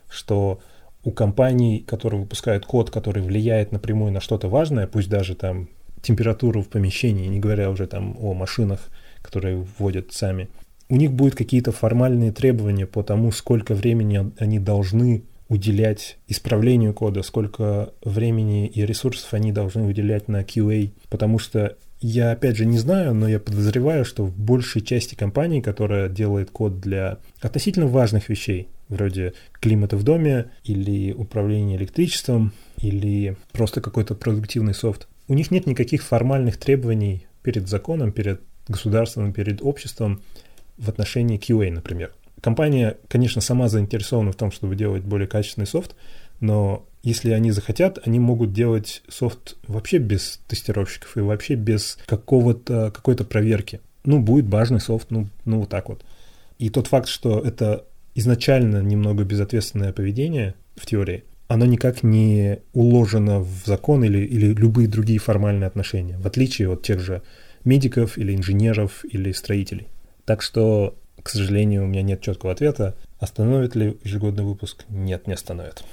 что 0.09 0.59
у 1.03 1.11
компаний, 1.11 1.83
которые 1.85 2.21
выпускают 2.21 2.65
код, 2.65 2.89
который 2.89 3.21
влияет 3.21 3.71
напрямую 3.71 4.11
на 4.11 4.21
что-то 4.21 4.47
важное, 4.49 4.87
пусть 4.87 5.09
даже 5.09 5.35
там 5.35 5.69
температуру 6.03 6.61
в 6.61 6.67
помещении, 6.67 7.27
не 7.27 7.39
говоря 7.39 7.71
уже 7.71 7.87
там 7.87 8.15
о 8.19 8.33
машинах, 8.33 8.89
которые 9.23 9.65
вводят 9.77 10.13
сами, 10.13 10.49
у 10.89 10.95
них 10.95 11.11
будут 11.11 11.33
какие-то 11.33 11.71
формальные 11.71 12.31
требования 12.31 12.85
по 12.85 13.01
тому, 13.01 13.31
сколько 13.31 13.73
времени 13.73 14.31
они 14.37 14.59
должны 14.59 15.23
уделять 15.49 16.17
исправлению 16.27 16.93
кода, 16.93 17.23
сколько 17.23 17.93
времени 18.03 18.67
и 18.67 18.85
ресурсов 18.85 19.33
они 19.33 19.51
должны 19.51 19.83
уделять 19.83 20.27
на 20.27 20.41
QA, 20.41 20.91
потому 21.09 21.39
что 21.39 21.75
я, 21.99 22.31
опять 22.31 22.57
же, 22.57 22.65
не 22.65 22.77
знаю, 22.77 23.13
но 23.13 23.29
я 23.29 23.39
подозреваю, 23.39 24.03
что 24.03 24.25
в 24.25 24.35
большей 24.35 24.81
части 24.81 25.15
компаний, 25.15 25.61
которая 25.61 26.09
делает 26.09 26.51
код 26.51 26.81
для 26.81 27.19
относительно 27.41 27.87
важных 27.87 28.27
вещей, 28.27 28.67
вроде 28.89 29.33
климата 29.53 29.95
в 29.95 30.03
доме 30.03 30.47
или 30.65 31.13
управления 31.13 31.77
электричеством, 31.77 32.51
или 32.81 33.37
просто 33.53 33.79
какой-то 33.79 34.15
продуктивный 34.15 34.73
софт, 34.73 35.07
у 35.27 35.33
них 35.33 35.51
нет 35.51 35.65
никаких 35.65 36.03
формальных 36.03 36.57
требований 36.57 37.27
перед 37.41 37.67
законом, 37.67 38.11
перед 38.11 38.41
государством, 38.67 39.33
перед 39.33 39.61
обществом 39.61 40.21
в 40.77 40.89
отношении 40.89 41.39
QA, 41.39 41.71
например. 41.71 42.13
Компания, 42.41 42.97
конечно, 43.07 43.41
сама 43.41 43.69
заинтересована 43.69 44.31
в 44.31 44.35
том, 44.35 44.51
чтобы 44.51 44.75
делать 44.75 45.03
более 45.03 45.27
качественный 45.27 45.67
софт, 45.67 45.95
но 46.39 46.85
если 47.03 47.31
они 47.31 47.51
захотят, 47.51 47.99
они 48.05 48.19
могут 48.19 48.53
делать 48.53 49.01
софт 49.07 49.55
вообще 49.67 49.97
без 49.97 50.41
тестировщиков 50.47 51.15
и 51.17 51.21
вообще 51.21 51.55
без 51.55 51.97
какого-то, 52.05 52.91
какой-то 52.91 53.23
проверки. 53.23 53.81
Ну, 54.05 54.19
будет 54.19 54.47
важный 54.47 54.79
софт, 54.79 55.11
ну, 55.11 55.29
ну 55.45 55.59
вот 55.61 55.69
так 55.69 55.89
вот. 55.89 56.03
И 56.59 56.69
тот 56.69 56.87
факт, 56.87 57.07
что 57.07 57.39
это 57.39 57.85
изначально 58.15 58.81
немного 58.81 59.23
безответственное 59.23 59.93
поведение 59.93 60.55
в 60.75 60.85
теории, 60.85 61.23
оно 61.53 61.65
никак 61.65 62.03
не 62.03 62.59
уложено 62.73 63.39
в 63.39 63.65
закон 63.65 64.03
или, 64.03 64.19
или 64.19 64.53
любые 64.53 64.87
другие 64.87 65.19
формальные 65.19 65.67
отношения, 65.67 66.17
в 66.17 66.25
отличие 66.25 66.71
от 66.71 66.81
тех 66.81 66.99
же 66.99 67.21
медиков 67.63 68.17
или 68.17 68.35
инженеров 68.35 69.05
или 69.05 69.31
строителей. 69.31 69.87
Так 70.25 70.41
что 70.41 70.95
к 71.23 71.29
сожалению, 71.29 71.83
у 71.83 71.87
меня 71.87 72.01
нет 72.01 72.21
четкого 72.21 72.51
ответа. 72.51 72.95
Остановит 73.17 73.75
ли 73.75 73.97
ежегодный 74.03 74.43
выпуск? 74.43 74.83
Нет, 74.89 75.25
не 75.25 75.33
остановит. 75.33 75.83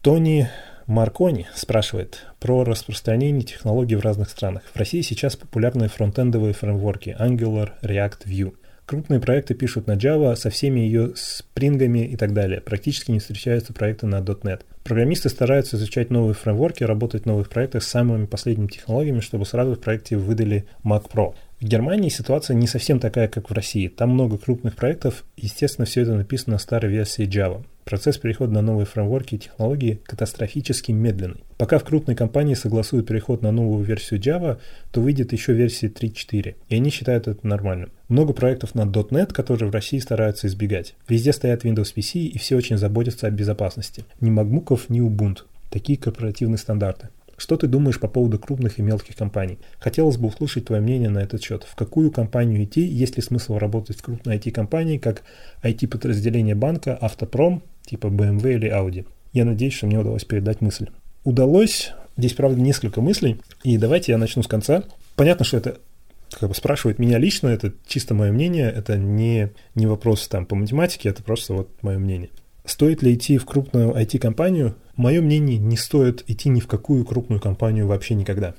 Тони 0.00 0.48
Маркони 0.86 1.48
спрашивает 1.54 2.26
про 2.38 2.64
распространение 2.64 3.42
технологий 3.42 3.96
в 3.96 4.00
разных 4.00 4.30
странах. 4.30 4.62
В 4.72 4.76
России 4.76 5.00
сейчас 5.00 5.34
популярны 5.34 5.88
фронтендовые 5.88 6.54
фреймворки 6.54 7.16
Angular, 7.18 7.72
React, 7.82 8.26
Vue. 8.26 8.54
Крупные 8.90 9.20
проекты 9.20 9.54
пишут 9.54 9.86
на 9.86 9.92
Java 9.92 10.34
со 10.34 10.50
всеми 10.50 10.80
ее 10.80 11.12
спрингами 11.14 12.00
и 12.00 12.16
так 12.16 12.32
далее. 12.32 12.60
Практически 12.60 13.12
не 13.12 13.20
встречаются 13.20 13.72
проекты 13.72 14.08
на 14.08 14.16
.NET. 14.16 14.62
Программисты 14.82 15.28
стараются 15.28 15.76
изучать 15.76 16.10
новые 16.10 16.34
фреймворки, 16.34 16.82
работать 16.82 17.22
в 17.22 17.26
новых 17.26 17.50
проектах 17.50 17.84
с 17.84 17.86
самыми 17.86 18.26
последними 18.26 18.66
технологиями, 18.66 19.20
чтобы 19.20 19.46
сразу 19.46 19.74
в 19.74 19.78
проекте 19.78 20.16
выдали 20.16 20.64
Mac 20.82 21.08
Pro. 21.08 21.36
В 21.60 21.64
Германии 21.66 22.08
ситуация 22.08 22.54
не 22.54 22.66
совсем 22.66 23.00
такая, 23.00 23.28
как 23.28 23.50
в 23.50 23.52
России. 23.52 23.88
Там 23.88 24.12
много 24.12 24.38
крупных 24.38 24.76
проектов, 24.76 25.24
естественно, 25.36 25.84
все 25.84 26.00
это 26.00 26.14
написано 26.14 26.54
на 26.54 26.58
старой 26.58 26.90
версии 26.90 27.28
Java. 27.28 27.62
Процесс 27.84 28.16
перехода 28.16 28.52
на 28.52 28.62
новые 28.62 28.86
фреймворки 28.86 29.34
и 29.34 29.38
технологии 29.38 30.00
катастрофически 30.06 30.92
медленный. 30.92 31.44
Пока 31.58 31.78
в 31.78 31.84
крупной 31.84 32.16
компании 32.16 32.54
согласуют 32.54 33.06
переход 33.06 33.42
на 33.42 33.52
новую 33.52 33.84
версию 33.84 34.20
Java, 34.20 34.58
то 34.90 35.02
выйдет 35.02 35.34
еще 35.34 35.52
версия 35.52 35.88
3.4, 35.88 36.54
и 36.70 36.74
они 36.74 36.88
считают 36.88 37.28
это 37.28 37.46
нормальным. 37.46 37.90
Много 38.08 38.32
проектов 38.32 38.74
на 38.74 38.86
.NET, 38.86 39.34
которые 39.34 39.70
в 39.70 39.74
России 39.74 39.98
стараются 39.98 40.46
избегать. 40.46 40.94
Везде 41.08 41.34
стоят 41.34 41.66
Windows 41.66 41.94
PC, 41.94 42.20
и 42.20 42.38
все 42.38 42.56
очень 42.56 42.78
заботятся 42.78 43.26
о 43.26 43.30
безопасности. 43.30 44.06
Ни 44.22 44.32
MacBook'ов, 44.32 44.86
ни 44.88 45.02
Ubuntu. 45.02 45.42
Такие 45.68 45.98
корпоративные 45.98 46.58
стандарты. 46.58 47.10
Что 47.40 47.56
ты 47.56 47.68
думаешь 47.68 47.98
по 47.98 48.06
поводу 48.06 48.38
крупных 48.38 48.78
и 48.78 48.82
мелких 48.82 49.16
компаний? 49.16 49.58
Хотелось 49.78 50.18
бы 50.18 50.28
услышать 50.28 50.66
твое 50.66 50.82
мнение 50.82 51.08
на 51.08 51.20
этот 51.20 51.42
счет. 51.42 51.64
В 51.64 51.74
какую 51.74 52.10
компанию 52.10 52.62
идти? 52.62 52.82
Есть 52.82 53.16
ли 53.16 53.22
смысл 53.22 53.56
работать 53.56 53.96
в 53.96 54.02
крупной 54.02 54.36
IT-компании, 54.36 54.98
как 54.98 55.22
IT-подразделение 55.62 56.54
банка, 56.54 56.98
автопром, 57.00 57.62
типа 57.86 58.08
BMW 58.08 58.56
или 58.56 58.70
Audi? 58.70 59.06
Я 59.32 59.46
надеюсь, 59.46 59.72
что 59.72 59.86
мне 59.86 59.98
удалось 59.98 60.26
передать 60.26 60.60
мысль. 60.60 60.88
Удалось. 61.24 61.92
Здесь, 62.18 62.34
правда, 62.34 62.60
несколько 62.60 63.00
мыслей. 63.00 63.40
И 63.64 63.78
давайте 63.78 64.12
я 64.12 64.18
начну 64.18 64.42
с 64.42 64.46
конца. 64.46 64.84
Понятно, 65.16 65.46
что 65.46 65.56
это 65.56 65.78
как 66.38 66.50
бы 66.50 66.54
спрашивает 66.54 66.98
меня 66.98 67.16
лично, 67.16 67.48
это 67.48 67.72
чисто 67.86 68.12
мое 68.12 68.32
мнение, 68.32 68.70
это 68.70 68.98
не, 68.98 69.48
не 69.74 69.86
вопрос 69.86 70.28
там 70.28 70.44
по 70.44 70.56
математике, 70.56 71.08
это 71.08 71.22
просто 71.22 71.54
вот 71.54 71.70
мое 71.82 71.98
мнение. 71.98 72.28
Стоит 72.64 73.02
ли 73.02 73.14
идти 73.14 73.38
в 73.38 73.46
крупную 73.46 73.90
IT-компанию? 73.92 74.76
Мое 74.96 75.20
мнение, 75.20 75.58
не 75.58 75.76
стоит 75.76 76.24
идти 76.28 76.48
ни 76.48 76.60
в 76.60 76.66
какую 76.66 77.04
крупную 77.04 77.40
компанию 77.40 77.86
вообще 77.86 78.14
никогда. 78.14 78.54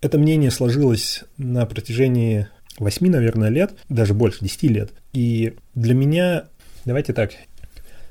Это 0.00 0.18
мнение 0.18 0.50
сложилось 0.50 1.24
на 1.38 1.66
протяжении 1.66 2.48
8, 2.78 3.08
наверное, 3.10 3.48
лет, 3.48 3.72
даже 3.88 4.14
больше, 4.14 4.40
10 4.42 4.62
лет. 4.64 4.92
И 5.12 5.54
для 5.74 5.94
меня, 5.94 6.44
давайте 6.84 7.12
так, 7.12 7.32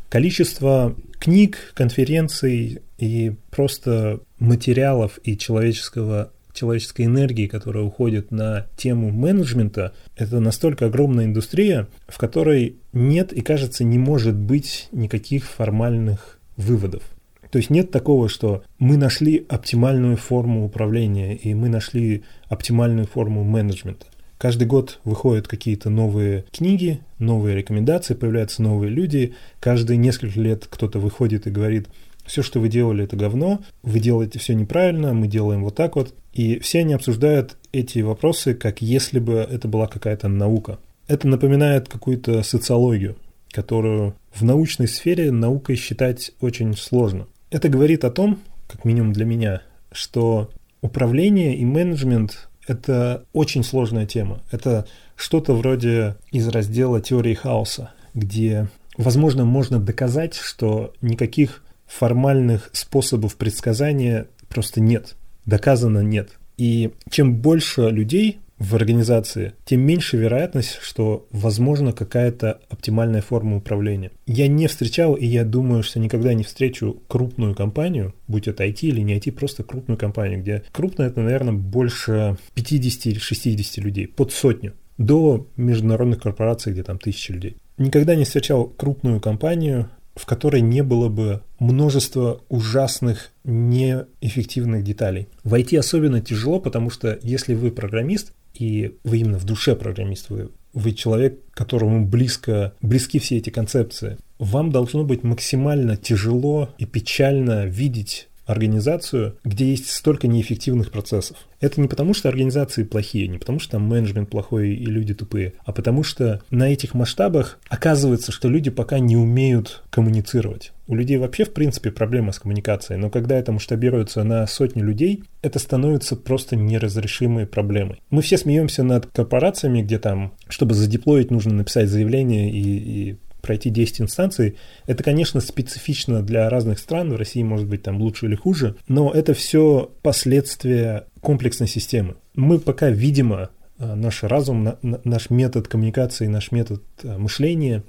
количество 0.10 0.96
книг, 1.20 1.74
конференций 1.74 2.82
и 2.98 3.36
просто 3.50 4.20
материалов 4.40 5.20
и 5.24 5.38
человеческого 5.38 6.32
человеческой 6.58 7.06
энергии, 7.06 7.48
которая 7.48 7.84
уходит 7.84 8.32
на 8.32 8.68
тему 8.76 9.12
менеджмента, 9.12 9.94
это 10.16 10.40
настолько 10.40 10.88
огромная 10.88 11.26
индустрия, 11.26 11.88
в 12.08 12.18
которой 12.18 12.78
нет 12.94 13.32
и, 13.32 13.42
кажется, 13.42 13.84
не 13.84 13.98
может 13.98 14.36
быть 14.36 14.90
никаких 14.92 15.46
формальных 15.46 16.40
выводов. 16.58 17.04
То 17.52 17.60
есть 17.60 17.70
нет 17.70 17.92
такого, 17.92 18.28
что 18.28 18.64
мы 18.78 18.98
нашли 18.98 19.46
оптимальную 19.48 20.18
форму 20.18 20.66
управления 20.66 21.36
и 21.36 21.54
мы 21.54 21.70
нашли 21.70 22.24
оптимальную 22.50 23.08
форму 23.08 23.44
менеджмента. 23.44 24.08
Каждый 24.38 24.68
год 24.68 25.00
выходят 25.04 25.48
какие-то 25.48 25.90
новые 25.90 26.46
книги, 26.52 27.00
новые 27.18 27.56
рекомендации, 27.56 28.14
появляются 28.14 28.62
новые 28.62 28.92
люди. 28.92 29.34
Каждые 29.60 29.98
несколько 29.98 30.40
лет 30.40 30.68
кто-то 30.70 31.00
выходит 31.00 31.48
и 31.48 31.52
говорит, 31.52 31.88
все, 32.28 32.44
что 32.44 32.60
вы 32.60 32.70
делали, 32.70 33.06
это 33.06 33.16
говно, 33.16 33.62
вы 33.82 34.00
делаете 34.00 34.38
все 34.38 34.54
неправильно, 34.54 35.14
мы 35.14 35.28
делаем 35.28 35.64
вот 35.64 35.76
так 35.76 35.96
вот. 35.96 36.14
И 36.34 36.60
все 36.60 36.80
они 36.80 36.94
обсуждают 36.94 37.58
эти 37.72 38.00
вопросы, 38.00 38.54
как 38.54 38.82
если 38.82 39.20
бы 39.20 39.36
это 39.36 39.68
была 39.68 39.88
какая-то 39.88 40.28
наука. 40.28 40.78
Это 41.08 41.28
напоминает 41.28 41.88
какую-то 41.88 42.44
социологию, 42.44 43.16
которую 43.52 44.16
в 44.34 44.44
научной 44.44 44.88
сфере 44.88 45.32
наукой 45.32 45.76
считать 45.76 46.32
очень 46.42 46.76
сложно. 46.76 47.28
Это 47.50 47.70
говорит 47.70 48.04
о 48.04 48.12
том, 48.12 48.40
как 48.68 48.86
минимум 48.86 49.14
для 49.14 49.26
меня, 49.26 49.62
что 49.92 50.52
управление 50.82 51.56
и 51.56 51.66
менеджмент– 51.66 52.50
это 52.68 53.24
очень 53.34 53.64
сложная 53.64 54.06
тема. 54.06 54.42
Это 54.52 54.86
что-то 55.16 55.54
вроде 55.54 56.18
из 56.32 56.48
раздела 56.50 57.00
теории 57.02 57.34
хаоса, 57.34 57.92
где, 58.14 58.68
возможно, 58.98 59.46
можно 59.46 59.80
доказать, 59.80 60.36
что 60.36 60.94
никаких 61.02 61.64
формальных 61.88 62.70
способов 62.74 63.36
предсказания 63.36 64.28
просто 64.50 64.82
нет. 64.82 65.16
Доказано 65.46 66.00
нет. 66.00 66.32
И 66.58 66.92
чем 67.10 67.36
больше 67.36 67.90
людей 67.90 68.40
в 68.58 68.76
организации, 68.76 69.54
тем 69.66 69.82
меньше 69.82 70.18
вероятность, 70.18 70.80
что 70.82 71.28
возможно 71.32 71.94
какая-то 71.94 72.60
оптимальная 72.70 73.22
форма 73.22 73.58
управления. 73.58 74.12
Я 74.26 74.48
не 74.48 74.68
встречал, 74.68 75.14
и 75.14 75.26
я 75.26 75.44
думаю, 75.44 75.84
что 75.84 76.00
никогда 76.00 76.34
не 76.34 76.44
встречу 76.44 77.02
крупную 77.08 77.54
компанию, 77.56 78.16
будь 78.28 78.48
это 78.48 78.66
IT 78.66 78.80
или 78.82 79.02
не 79.02 79.18
IT, 79.18 79.32
просто 79.34 79.64
крупную 79.64 79.98
компанию, 79.98 80.42
где 80.42 80.64
крупная 80.72 81.08
это, 81.08 81.22
наверное, 81.22 81.54
больше 81.54 82.38
50 82.56 83.06
или 83.06 83.20
60 83.20 83.78
людей, 83.84 84.08
под 84.08 84.32
сотню, 84.32 84.74
до 84.98 85.48
международных 85.56 86.20
корпораций, 86.22 86.74
где 86.74 86.82
там 86.82 86.98
тысячи 86.98 87.32
людей. 87.32 87.58
Никогда 87.78 88.16
не 88.16 88.24
встречал 88.24 88.66
крупную 88.66 89.22
компанию, 89.22 89.90
в 90.18 90.26
которой 90.26 90.62
не 90.62 90.84
было 90.84 91.10
бы 91.10 91.42
множества 91.60 92.42
ужасных 92.50 93.32
неэффективных 93.44 94.84
деталей. 94.84 95.28
В 95.44 95.54
IT 95.54 95.78
особенно 95.78 96.22
тяжело, 96.22 96.60
потому 96.60 96.90
что 96.90 97.18
если 97.22 97.54
вы 97.54 97.72
программист, 97.72 98.34
и 98.54 98.96
вы 99.04 99.20
именно 99.20 99.38
в 99.38 99.46
душе 99.46 99.76
программист, 99.76 100.30
вы, 100.30 100.50
вы 100.74 100.94
человек, 100.94 101.40
которому 101.52 102.06
близко, 102.06 102.74
близки 102.82 103.20
все 103.20 103.38
эти 103.38 103.52
концепции, 103.52 104.18
вам 104.40 104.72
должно 104.72 105.04
быть 105.04 105.24
максимально 105.24 105.96
тяжело 105.96 106.70
и 106.78 106.86
печально 106.86 107.66
видеть 107.66 108.28
организацию, 108.48 109.38
где 109.44 109.70
есть 109.70 109.92
столько 109.92 110.28
неэффективных 110.28 110.92
процессов. 110.92 111.38
Это 111.60 111.80
не 111.82 111.88
потому, 111.88 112.14
что 112.14 112.30
организации 112.30 112.84
плохие, 112.84 113.28
не 113.28 113.38
потому, 113.38 113.60
что 113.60 113.74
там 113.74 113.84
менеджмент 113.84 114.30
плохой 114.30 114.70
и 114.70 114.86
люди 114.86 115.14
тупые, 115.14 115.54
а 115.66 115.74
потому 115.74 116.04
что 116.04 116.42
на 116.50 116.72
этих 116.72 116.94
масштабах 116.94 117.60
оказывается, 117.68 118.32
что 118.32 118.48
люди 118.48 118.70
пока 118.70 119.00
не 119.00 119.18
умеют 119.18 119.84
коммуницировать. 119.90 120.72
У 120.88 120.96
людей 120.96 121.18
вообще, 121.18 121.44
в 121.44 121.54
принципе, 121.54 121.92
проблема 121.92 122.32
с 122.32 122.40
коммуникацией, 122.40 122.98
но 122.98 123.10
когда 123.10 123.38
это 123.38 123.52
масштабируется 123.52 124.24
на 124.24 124.48
сотни 124.48 124.82
людей, 124.82 125.24
это 125.42 125.60
становится 125.60 126.16
просто 126.16 126.56
неразрешимой 126.56 127.46
проблемой. 127.46 128.02
Мы 128.10 128.22
все 128.22 128.38
смеемся 128.38 128.84
над 128.84 129.08
корпорациями, 129.08 129.82
где 129.82 130.00
там, 130.00 130.34
чтобы 130.48 130.76
задеплоить, 130.76 131.30
нужно 131.30 131.54
написать 131.54 131.90
заявление 131.90 132.50
и, 132.50 133.10
и 133.10 133.18
пройти 133.48 133.72
10 133.72 134.02
инстанций. 134.02 134.58
Это, 134.86 135.04
конечно, 135.04 135.42
специфично 135.42 136.22
для 136.22 136.50
разных 136.50 136.78
стран. 136.78 137.12
В 137.12 137.16
России 137.16 137.42
может 137.42 137.68
быть 137.68 137.82
там 137.82 138.00
лучше 138.00 138.28
или 138.28 138.36
хуже, 138.36 138.76
но 138.88 139.12
это 139.12 139.34
все 139.34 139.92
последствия 140.04 141.08
комплексной 141.22 141.68
системы. 141.68 142.16
Мы 142.36 142.60
пока, 142.60 142.90
видимо, 142.90 143.50
э, 143.80 143.96
наш 143.96 144.22
разум, 144.24 144.76
наш 144.82 145.30
метод 145.30 145.68
коммуникации, 145.68 146.28
наш 146.28 146.52
метод 146.52 146.84
э, 147.04 147.18
мышления 147.18 147.84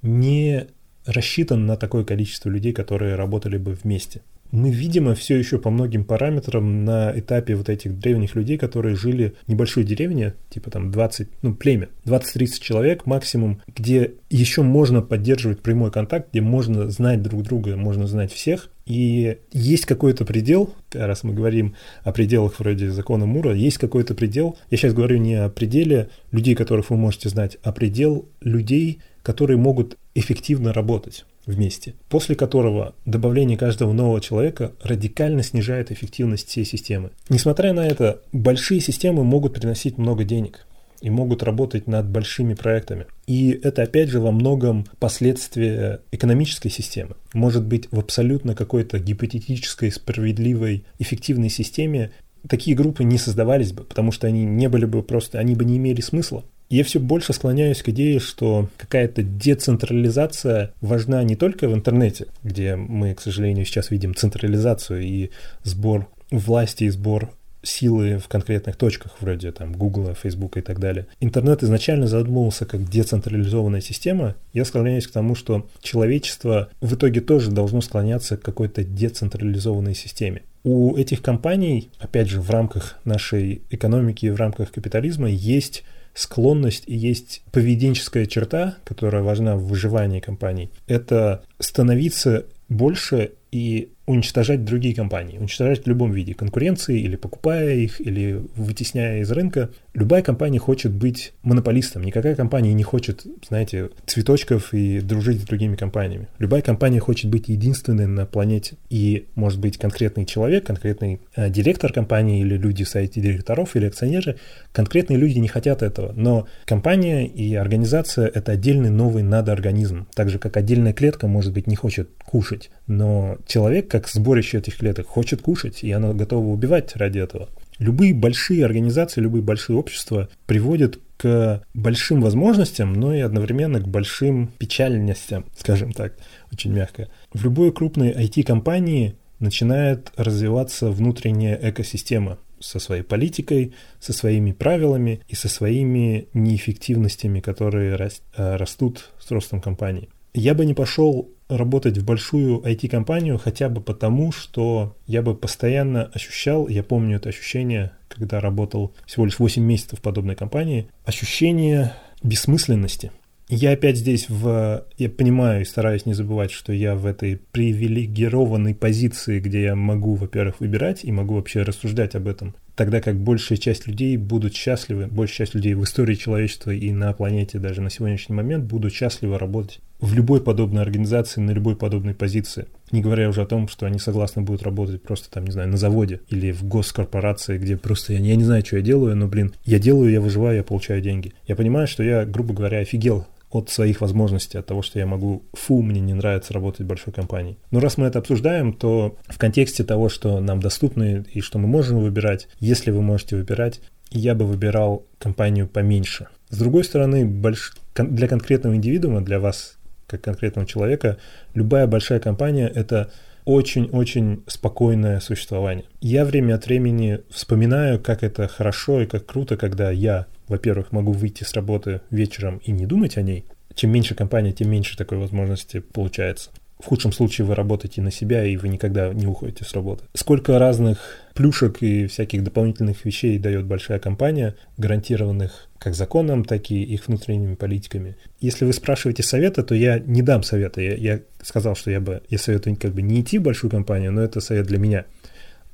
не 0.00 0.66
рассчитан 1.06 1.66
на 1.66 1.76
такое 1.76 2.04
количество 2.04 2.48
людей, 2.48 2.72
которые 2.72 3.14
работали 3.14 3.58
бы 3.58 3.74
вместе 3.74 4.22
мы, 4.52 4.70
видимо, 4.70 5.14
все 5.14 5.36
еще 5.36 5.58
по 5.58 5.70
многим 5.70 6.04
параметрам 6.04 6.84
на 6.84 7.12
этапе 7.18 7.56
вот 7.56 7.70
этих 7.70 7.98
древних 7.98 8.34
людей, 8.36 8.58
которые 8.58 8.94
жили 8.94 9.34
в 9.46 9.48
небольшой 9.48 9.82
деревне, 9.82 10.34
типа 10.50 10.70
там 10.70 10.90
20, 10.90 11.28
ну, 11.40 11.54
племя, 11.54 11.88
20-30 12.04 12.60
человек 12.60 13.06
максимум, 13.06 13.62
где 13.66 14.12
еще 14.28 14.62
можно 14.62 15.00
поддерживать 15.00 15.60
прямой 15.60 15.90
контакт, 15.90 16.28
где 16.30 16.42
можно 16.42 16.88
знать 16.90 17.22
друг 17.22 17.42
друга, 17.42 17.76
можно 17.76 18.06
знать 18.06 18.30
всех, 18.30 18.68
и 18.84 19.38
есть 19.52 19.86
какой-то 19.86 20.26
предел, 20.26 20.74
раз 20.92 21.24
мы 21.24 21.32
говорим 21.32 21.74
о 22.02 22.12
пределах 22.12 22.58
вроде 22.58 22.90
закона 22.90 23.24
Мура, 23.24 23.54
есть 23.54 23.78
какой-то 23.78 24.14
предел, 24.14 24.58
я 24.70 24.76
сейчас 24.76 24.92
говорю 24.92 25.16
не 25.16 25.34
о 25.34 25.48
пределе 25.48 26.10
людей, 26.30 26.54
которых 26.54 26.90
вы 26.90 26.96
можете 26.96 27.30
знать, 27.30 27.56
а 27.62 27.72
предел 27.72 28.28
людей, 28.40 29.00
которые 29.22 29.56
могут 29.56 29.96
эффективно 30.14 30.74
работать 30.74 31.24
вместе, 31.46 31.94
после 32.08 32.34
которого 32.34 32.94
добавление 33.04 33.56
каждого 33.56 33.92
нового 33.92 34.20
человека 34.20 34.72
радикально 34.82 35.42
снижает 35.42 35.90
эффективность 35.90 36.48
всей 36.48 36.64
системы. 36.64 37.10
Несмотря 37.28 37.72
на 37.72 37.86
это, 37.86 38.20
большие 38.32 38.80
системы 38.80 39.24
могут 39.24 39.54
приносить 39.54 39.98
много 39.98 40.24
денег 40.24 40.66
и 41.00 41.10
могут 41.10 41.42
работать 41.42 41.88
над 41.88 42.08
большими 42.08 42.54
проектами. 42.54 43.06
И 43.26 43.50
это, 43.50 43.82
опять 43.82 44.08
же, 44.08 44.20
во 44.20 44.30
многом 44.30 44.86
последствия 45.00 46.00
экономической 46.12 46.70
системы. 46.70 47.16
Может 47.34 47.66
быть, 47.66 47.88
в 47.90 47.98
абсолютно 47.98 48.54
какой-то 48.54 49.00
гипотетической, 49.00 49.90
справедливой, 49.90 50.84
эффективной 51.00 51.50
системе 51.50 52.12
такие 52.48 52.76
группы 52.76 53.04
не 53.04 53.18
создавались 53.18 53.72
бы, 53.72 53.84
потому 53.84 54.12
что 54.12 54.26
они 54.26 54.44
не 54.44 54.68
были 54.68 54.84
бы 54.84 55.02
просто, 55.02 55.38
они 55.38 55.54
бы 55.54 55.64
не 55.64 55.76
имели 55.76 56.00
смысла. 56.00 56.44
Я 56.72 56.84
все 56.84 57.00
больше 57.00 57.34
склоняюсь 57.34 57.82
к 57.82 57.90
идее, 57.90 58.18
что 58.18 58.66
какая-то 58.78 59.22
децентрализация 59.22 60.72
важна 60.80 61.22
не 61.22 61.36
только 61.36 61.68
в 61.68 61.74
интернете, 61.74 62.28
где 62.42 62.76
мы, 62.76 63.14
к 63.14 63.20
сожалению, 63.20 63.66
сейчас 63.66 63.90
видим 63.90 64.14
централизацию 64.14 65.02
и 65.02 65.30
сбор 65.64 66.08
власти 66.30 66.84
и 66.84 66.88
сбор 66.88 67.30
силы 67.62 68.16
в 68.16 68.26
конкретных 68.26 68.76
точках, 68.76 69.16
вроде 69.20 69.52
там 69.52 69.74
Гугла, 69.74 70.14
Фейсбука 70.14 70.60
и 70.60 70.62
так 70.62 70.80
далее. 70.80 71.06
Интернет 71.20 71.62
изначально 71.62 72.06
задумывался 72.06 72.64
как 72.64 72.88
децентрализованная 72.88 73.82
система. 73.82 74.34
Я 74.54 74.64
склоняюсь 74.64 75.06
к 75.06 75.12
тому, 75.12 75.34
что 75.34 75.66
человечество 75.82 76.70
в 76.80 76.94
итоге 76.94 77.20
тоже 77.20 77.50
должно 77.50 77.82
склоняться 77.82 78.38
к 78.38 78.42
какой-то 78.42 78.82
децентрализованной 78.82 79.94
системе. 79.94 80.40
У 80.64 80.96
этих 80.96 81.20
компаний, 81.20 81.90
опять 81.98 82.30
же, 82.30 82.40
в 82.40 82.48
рамках 82.48 82.98
нашей 83.04 83.60
экономики 83.68 84.24
в 84.30 84.36
рамках 84.36 84.72
капитализма 84.72 85.28
есть 85.28 85.84
склонность 86.14 86.84
и 86.86 86.94
есть 86.94 87.42
поведенческая 87.52 88.26
черта, 88.26 88.76
которая 88.84 89.22
важна 89.22 89.56
в 89.56 89.64
выживании 89.64 90.20
компаний, 90.20 90.70
это 90.86 91.44
становиться 91.58 92.46
больше 92.68 93.32
и 93.50 93.90
уничтожать 94.06 94.64
другие 94.64 94.94
компании, 94.94 95.38
уничтожать 95.38 95.84
в 95.84 95.86
любом 95.86 96.12
виде 96.12 96.34
конкуренции 96.34 97.00
или 97.00 97.14
покупая 97.14 97.74
их, 97.76 98.00
или 98.00 98.42
вытесняя 98.56 99.20
из 99.20 99.30
рынка. 99.30 99.70
Любая 99.94 100.22
компания 100.22 100.58
хочет 100.58 100.92
быть 100.92 101.32
монополистом. 101.42 102.02
Никакая 102.02 102.34
компания 102.34 102.72
не 102.72 102.82
хочет, 102.82 103.24
знаете, 103.46 103.90
цветочков 104.06 104.74
и 104.74 105.00
дружить 105.00 105.42
с 105.42 105.44
другими 105.44 105.76
компаниями. 105.76 106.26
Любая 106.38 106.62
компания 106.62 106.98
хочет 106.98 107.30
быть 107.30 107.48
единственной 107.48 108.06
на 108.06 108.26
планете. 108.26 108.76
И 108.90 109.26
может 109.36 109.60
быть 109.60 109.78
конкретный 109.78 110.24
человек, 110.24 110.66
конкретный 110.66 111.20
э, 111.36 111.48
директор 111.50 111.92
компании 111.92 112.40
или 112.40 112.56
люди 112.56 112.82
в 112.84 112.88
сайте 112.88 113.20
директоров 113.20 113.76
или 113.76 113.86
акционеры, 113.86 114.36
конкретные 114.72 115.18
люди 115.18 115.38
не 115.38 115.48
хотят 115.48 115.82
этого. 115.82 116.12
Но 116.16 116.48
компания 116.64 117.26
и 117.26 117.54
организация— 117.54 118.26
это 118.34 118.52
отдельный 118.52 118.90
новый 118.90 119.22
надоорганизм. 119.22 120.08
Так 120.14 120.28
же, 120.28 120.40
как 120.40 120.56
отдельная 120.56 120.92
клетка, 120.92 121.28
может 121.28 121.52
быть, 121.52 121.68
не 121.68 121.76
хочет 121.76 122.08
кушать. 122.24 122.70
Но 122.86 123.38
человек, 123.46 123.91
как 123.92 124.08
сборище 124.08 124.56
этих 124.56 124.78
клеток, 124.78 125.06
хочет 125.06 125.42
кушать, 125.42 125.84
и 125.84 125.92
оно 125.92 126.14
готово 126.14 126.46
убивать 126.46 126.96
ради 126.96 127.18
этого. 127.18 127.50
Любые 127.78 128.14
большие 128.14 128.64
организации, 128.64 129.20
любые 129.20 129.42
большие 129.42 129.76
общества 129.76 130.30
приводят 130.46 130.98
к 131.18 131.62
большим 131.74 132.22
возможностям, 132.22 132.94
но 132.94 133.14
и 133.14 133.20
одновременно 133.20 133.80
к 133.80 133.86
большим 133.86 134.50
печальностям, 134.56 135.44
скажем 135.58 135.92
так, 135.92 136.14
очень 136.50 136.72
мягко. 136.72 137.10
В 137.34 137.44
любой 137.44 137.70
крупной 137.70 138.12
IT-компании 138.12 139.14
начинает 139.40 140.10
развиваться 140.16 140.90
внутренняя 140.90 141.58
экосистема 141.60 142.38
со 142.60 142.78
своей 142.78 143.02
политикой, 143.02 143.74
со 144.00 144.14
своими 144.14 144.52
правилами 144.52 145.20
и 145.28 145.34
со 145.34 145.50
своими 145.50 146.28
неэффективностями, 146.32 147.40
которые 147.40 147.94
э, 147.98 148.56
растут 148.56 149.10
с 149.18 149.30
ростом 149.30 149.60
компании. 149.60 150.08
Я 150.34 150.54
бы 150.54 150.64
не 150.64 150.72
пошел 150.72 151.30
работать 151.48 151.98
в 151.98 152.04
большую 152.06 152.60
IT-компанию 152.60 153.38
хотя 153.38 153.68
бы 153.68 153.82
потому, 153.82 154.32
что 154.32 154.96
я 155.06 155.20
бы 155.20 155.34
постоянно 155.34 156.04
ощущал, 156.04 156.68
я 156.68 156.82
помню 156.82 157.16
это 157.16 157.28
ощущение, 157.28 157.92
когда 158.08 158.40
работал 158.40 158.94
всего 159.06 159.26
лишь 159.26 159.38
8 159.38 159.62
месяцев 159.62 159.98
в 159.98 160.02
подобной 160.02 160.34
компании, 160.34 160.88
ощущение 161.04 161.92
бессмысленности. 162.22 163.12
Я 163.48 163.72
опять 163.72 163.98
здесь 163.98 164.30
в... 164.30 164.86
Я 164.96 165.10
понимаю 165.10 165.60
и 165.60 165.66
стараюсь 165.66 166.06
не 166.06 166.14
забывать, 166.14 166.50
что 166.50 166.72
я 166.72 166.94
в 166.94 167.04
этой 167.04 167.38
привилегированной 167.50 168.74
позиции, 168.74 169.40
где 169.40 169.64
я 169.64 169.76
могу, 169.76 170.14
во-первых, 170.14 170.60
выбирать 170.60 171.04
и 171.04 171.12
могу 171.12 171.34
вообще 171.34 171.62
рассуждать 171.62 172.14
об 172.14 172.28
этом 172.28 172.54
тогда 172.74 173.00
как 173.00 173.16
большая 173.16 173.58
часть 173.58 173.86
людей 173.86 174.16
будут 174.16 174.54
счастливы, 174.54 175.06
большая 175.06 175.46
часть 175.46 175.54
людей 175.54 175.74
в 175.74 175.84
истории 175.84 176.14
человечества 176.14 176.70
и 176.70 176.90
на 176.92 177.12
планете 177.12 177.58
даже 177.58 177.80
на 177.80 177.90
сегодняшний 177.90 178.34
момент 178.34 178.64
будут 178.64 178.92
счастливы 178.92 179.38
работать 179.38 179.80
в 180.00 180.14
любой 180.14 180.42
подобной 180.42 180.82
организации, 180.82 181.40
на 181.40 181.52
любой 181.52 181.76
подобной 181.76 182.14
позиции. 182.14 182.66
Не 182.90 183.00
говоря 183.00 183.28
уже 183.28 183.42
о 183.42 183.46
том, 183.46 183.68
что 183.68 183.86
они 183.86 183.98
согласны 183.98 184.42
будут 184.42 184.64
работать 184.64 185.02
просто 185.02 185.30
там, 185.30 185.44
не 185.44 185.52
знаю, 185.52 185.68
на 185.68 185.76
заводе 185.76 186.20
или 186.28 186.50
в 186.50 186.64
госкорпорации, 186.64 187.56
где 187.58 187.76
просто 187.76 188.12
я, 188.12 188.18
я 188.18 188.36
не 188.36 188.44
знаю, 188.44 188.66
что 188.66 188.76
я 188.76 188.82
делаю, 188.82 189.16
но, 189.16 189.28
блин, 189.28 189.54
я 189.64 189.78
делаю, 189.78 190.10
я 190.10 190.20
выживаю, 190.20 190.56
я 190.56 190.64
получаю 190.64 191.00
деньги. 191.00 191.32
Я 191.46 191.54
понимаю, 191.54 191.86
что 191.86 192.02
я, 192.02 192.24
грубо 192.24 192.52
говоря, 192.52 192.78
офигел 192.78 193.26
от 193.54 193.70
своих 193.70 194.00
возможностей, 194.00 194.58
от 194.58 194.66
того, 194.66 194.82
что 194.82 194.98
я 194.98 195.06
могу, 195.06 195.42
фу, 195.52 195.82
мне 195.82 196.00
не 196.00 196.14
нравится 196.14 196.54
работать 196.54 196.80
в 196.80 196.86
большой 196.86 197.12
компании. 197.12 197.58
Но 197.70 197.80
раз 197.80 197.98
мы 197.98 198.06
это 198.06 198.18
обсуждаем, 198.18 198.72
то 198.72 199.16
в 199.28 199.38
контексте 199.38 199.84
того, 199.84 200.08
что 200.08 200.40
нам 200.40 200.60
доступно 200.60 201.20
и 201.20 201.40
что 201.40 201.58
мы 201.58 201.68
можем 201.68 202.00
выбирать, 202.00 202.48
если 202.60 202.90
вы 202.90 203.02
можете 203.02 203.36
выбирать, 203.36 203.80
я 204.10 204.34
бы 204.34 204.44
выбирал 204.44 205.06
компанию 205.18 205.66
поменьше. 205.68 206.28
С 206.50 206.58
другой 206.58 206.84
стороны, 206.84 207.24
больш... 207.24 207.74
для 207.94 208.28
конкретного 208.28 208.74
индивидуума, 208.76 209.22
для 209.22 209.40
вас 209.40 209.78
как 210.06 210.20
конкретного 210.20 210.68
человека, 210.68 211.16
любая 211.54 211.86
большая 211.86 212.20
компания— 212.20 212.68
это 212.74 213.10
очень-очень 213.44 214.42
спокойное 214.46 215.20
существование. 215.20 215.84
Я 216.00 216.24
время 216.24 216.54
от 216.54 216.66
времени 216.66 217.20
вспоминаю, 217.30 218.00
как 218.00 218.22
это 218.22 218.48
хорошо 218.48 219.02
и 219.02 219.06
как 219.06 219.26
круто, 219.26 219.56
когда 219.56 219.90
я 219.90 220.26
во-первых, 220.52 220.92
могу 220.92 221.12
выйти 221.12 221.44
с 221.44 221.54
работы 221.54 222.02
вечером 222.10 222.58
и 222.58 222.72
не 222.72 222.84
думать 222.84 223.16
о 223.16 223.22
ней. 223.22 223.44
Чем 223.74 223.90
меньше 223.90 224.14
компания, 224.14 224.52
тем 224.52 224.70
меньше 224.70 224.98
такой 224.98 225.16
возможности 225.16 225.80
получается. 225.80 226.50
В 226.82 226.86
худшем 226.86 227.12
случае 227.12 227.46
вы 227.46 227.54
работаете 227.54 228.02
на 228.02 228.10
себя, 228.10 228.44
и 228.44 228.56
вы 228.56 228.68
никогда 228.68 229.12
не 229.14 229.26
уходите 229.26 229.64
с 229.64 229.72
работы. 229.72 230.04
Сколько 230.14 230.58
разных 230.58 230.98
плюшек 231.32 231.80
и 231.80 232.08
всяких 232.08 232.42
дополнительных 232.42 233.04
вещей 233.04 233.38
дает 233.38 233.66
большая 233.66 234.00
компания, 234.00 234.56
гарантированных 234.78 235.68
как 235.78 235.94
законом, 235.94 236.44
так 236.44 236.70
и 236.72 236.82
их 236.82 237.06
внутренними 237.06 237.54
политиками. 237.54 238.16
Если 238.40 238.64
вы 238.64 238.72
спрашиваете 238.72 239.22
совета, 239.22 239.62
то 239.62 239.76
я 239.76 240.00
не 240.00 240.22
дам 240.22 240.42
совета. 240.42 240.80
Я, 240.80 240.94
я 240.96 241.20
сказал, 241.40 241.76
что 241.76 241.90
я 241.92 242.00
бы 242.00 242.22
я 242.28 242.38
советую 242.38 242.76
как 242.76 242.92
бы 242.92 243.02
не 243.02 243.20
идти 243.20 243.38
в 243.38 243.42
большую 243.42 243.70
компанию, 243.70 244.10
но 244.10 244.20
это 244.20 244.40
совет 244.40 244.66
для 244.66 244.78
меня. 244.78 245.04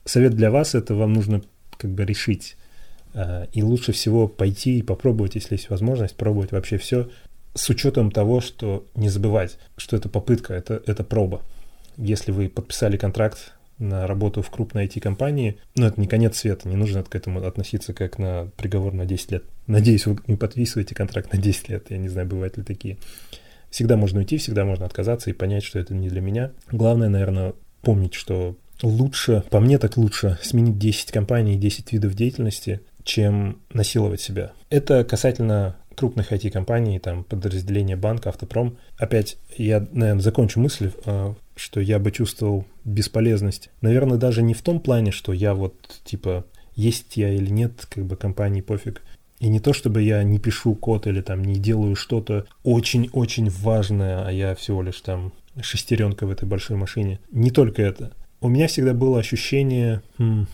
Совет 0.04 0.34
для 0.34 0.50
вас 0.50 0.74
это 0.74 0.94
вам 0.94 1.14
нужно 1.14 1.42
как 1.78 1.90
бы 1.90 2.04
решить, 2.04 2.56
Э, 3.14 3.46
и 3.52 3.62
лучше 3.62 3.92
всего 3.92 4.28
пойти 4.28 4.78
и 4.78 4.82
попробовать, 4.82 5.34
если 5.34 5.54
есть 5.54 5.70
возможность, 5.70 6.16
пробовать 6.16 6.52
вообще 6.52 6.78
все, 6.78 7.08
с 7.58 7.68
учетом 7.70 8.10
того, 8.10 8.40
что 8.40 8.86
не 8.94 9.08
забывать, 9.08 9.58
что 9.76 9.96
это 9.96 10.08
попытка, 10.08 10.54
это, 10.54 10.80
это 10.86 11.02
проба. 11.02 11.42
Если 11.96 12.30
вы 12.30 12.48
подписали 12.48 12.96
контракт 12.96 13.52
на 13.78 14.06
работу 14.06 14.42
в 14.42 14.50
крупной 14.50 14.86
IT-компании, 14.86 15.58
но 15.74 15.88
это 15.88 16.00
не 16.00 16.06
конец 16.06 16.38
света, 16.38 16.68
не 16.68 16.76
нужно 16.76 17.02
к 17.02 17.14
этому 17.14 17.44
относиться 17.44 17.92
как 17.92 18.18
на 18.18 18.50
приговор 18.56 18.92
на 18.92 19.06
10 19.06 19.32
лет. 19.32 19.44
Надеюсь, 19.66 20.06
вы 20.06 20.18
не 20.26 20.36
подписываете 20.36 20.94
контракт 20.94 21.32
на 21.32 21.38
10 21.38 21.68
лет, 21.68 21.90
я 21.90 21.98
не 21.98 22.08
знаю, 22.08 22.28
бывают 22.28 22.56
ли 22.56 22.62
такие. 22.62 22.98
Всегда 23.70 23.96
можно 23.96 24.20
уйти, 24.20 24.38
всегда 24.38 24.64
можно 24.64 24.86
отказаться 24.86 25.28
и 25.28 25.34
понять, 25.34 25.64
что 25.64 25.78
это 25.78 25.94
не 25.94 26.08
для 26.08 26.20
меня. 26.20 26.52
Главное, 26.70 27.08
наверное, 27.08 27.54
помнить, 27.82 28.14
что 28.14 28.56
лучше, 28.82 29.42
по 29.50 29.60
мне 29.60 29.78
так 29.78 29.96
лучше, 29.96 30.38
сменить 30.42 30.78
10 30.78 31.10
компаний, 31.10 31.56
10 31.56 31.92
видов 31.92 32.14
деятельности, 32.14 32.80
чем 33.02 33.58
насиловать 33.72 34.20
себя. 34.20 34.52
Это 34.70 35.04
касательно 35.04 35.76
крупных 35.98 36.32
IT-компаний, 36.32 36.98
там, 36.98 37.24
подразделения 37.24 37.96
банка, 37.96 38.28
автопром. 38.30 38.78
Опять, 38.96 39.36
я, 39.56 39.86
наверное, 39.92 40.22
закончу 40.22 40.60
мысль, 40.60 40.92
э, 41.04 41.34
что 41.56 41.80
я 41.80 41.98
бы 41.98 42.12
чувствовал 42.12 42.64
бесполезность. 42.84 43.70
Наверное, 43.80 44.16
даже 44.16 44.42
не 44.42 44.54
в 44.54 44.62
том 44.62 44.80
плане, 44.80 45.10
что 45.10 45.32
я 45.32 45.54
вот, 45.54 45.74
типа, 46.04 46.44
есть 46.76 47.16
я 47.16 47.30
или 47.34 47.50
нет, 47.50 47.86
как 47.90 48.06
бы 48.06 48.16
компании 48.16 48.60
пофиг. 48.60 49.02
И 49.40 49.48
не 49.48 49.60
то, 49.60 49.72
чтобы 49.72 50.02
я 50.02 50.22
не 50.22 50.38
пишу 50.38 50.74
код 50.74 51.06
или 51.06 51.20
там 51.20 51.44
не 51.44 51.56
делаю 51.56 51.96
что-то 51.96 52.46
очень-очень 52.62 53.50
важное, 53.50 54.24
а 54.24 54.30
я 54.30 54.54
всего 54.54 54.82
лишь 54.82 55.00
там 55.00 55.32
шестеренка 55.60 56.26
в 56.26 56.30
этой 56.30 56.46
большой 56.46 56.76
машине. 56.76 57.20
Не 57.30 57.50
только 57.50 57.82
это. 57.82 58.12
У 58.40 58.48
меня 58.48 58.68
всегда 58.68 58.94
было 58.94 59.18
ощущение, 59.18 60.02
хм, 60.18 60.46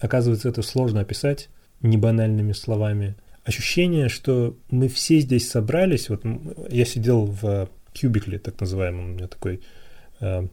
оказывается, 0.00 0.48
это 0.48 0.62
сложно 0.62 1.00
описать 1.00 1.48
не 1.80 1.96
банальными 1.96 2.52
словами. 2.52 3.14
Ощущение, 3.46 4.08
что 4.08 4.56
мы 4.70 4.88
все 4.88 5.20
здесь 5.20 5.48
собрались. 5.48 6.08
Вот 6.08 6.24
я 6.68 6.84
сидел 6.84 7.26
в 7.26 7.70
кубикле, 7.98 8.40
так 8.40 8.60
называемом, 8.60 9.04
у 9.04 9.14
меня 9.14 9.28
такой 9.28 9.60
э, 10.18 10.48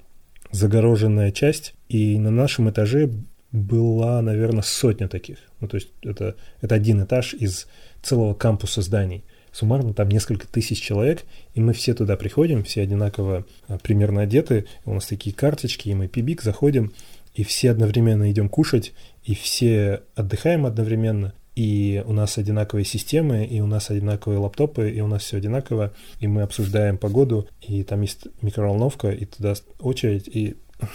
загороженная 0.51 1.31
часть, 1.31 1.73
и 1.89 2.19
на 2.19 2.29
нашем 2.29 2.69
этаже 2.69 3.09
была, 3.51 4.21
наверное, 4.21 4.61
сотня 4.61 5.07
таких. 5.07 5.39
Ну, 5.59 5.67
то 5.67 5.77
есть 5.77 5.89
это, 6.03 6.35
это 6.61 6.75
один 6.75 7.03
этаж 7.03 7.33
из 7.33 7.67
целого 8.03 8.35
кампуса 8.35 8.83
зданий. 8.83 9.23
Суммарно 9.51 9.95
там 9.95 10.09
несколько 10.09 10.47
тысяч 10.47 10.79
человек, 10.79 11.23
и 11.55 11.61
мы 11.61 11.73
все 11.73 11.95
туда 11.95 12.15
приходим, 12.15 12.63
все 12.63 12.83
одинаково 12.83 13.47
а, 13.67 13.79
примерно 13.79 14.21
одеты, 14.21 14.67
у 14.85 14.93
нас 14.93 15.07
такие 15.07 15.35
карточки, 15.35 15.89
и 15.89 15.95
мы 15.95 16.07
пибик 16.07 16.43
заходим, 16.43 16.93
и 17.33 17.43
все 17.43 17.71
одновременно 17.71 18.31
идем 18.31 18.49
кушать, 18.49 18.93
и 19.23 19.33
все 19.33 20.03
отдыхаем 20.13 20.67
одновременно, 20.67 21.33
и 21.55 22.03
у 22.05 22.13
нас 22.13 22.37
одинаковые 22.37 22.85
системы, 22.85 23.45
и 23.45 23.61
у 23.61 23.67
нас 23.67 23.89
одинаковые 23.89 24.39
лаптопы, 24.39 24.89
и 24.89 25.01
у 25.01 25.07
нас 25.07 25.23
все 25.23 25.37
одинаково, 25.37 25.93
и 26.19 26.27
мы 26.27 26.41
обсуждаем 26.41 26.97
погоду, 26.97 27.47
и 27.61 27.83
там 27.83 28.01
есть 28.01 28.27
микроволновка, 28.41 29.09
и 29.09 29.25
туда 29.25 29.53
очередь, 29.79 30.27
и 30.27 30.55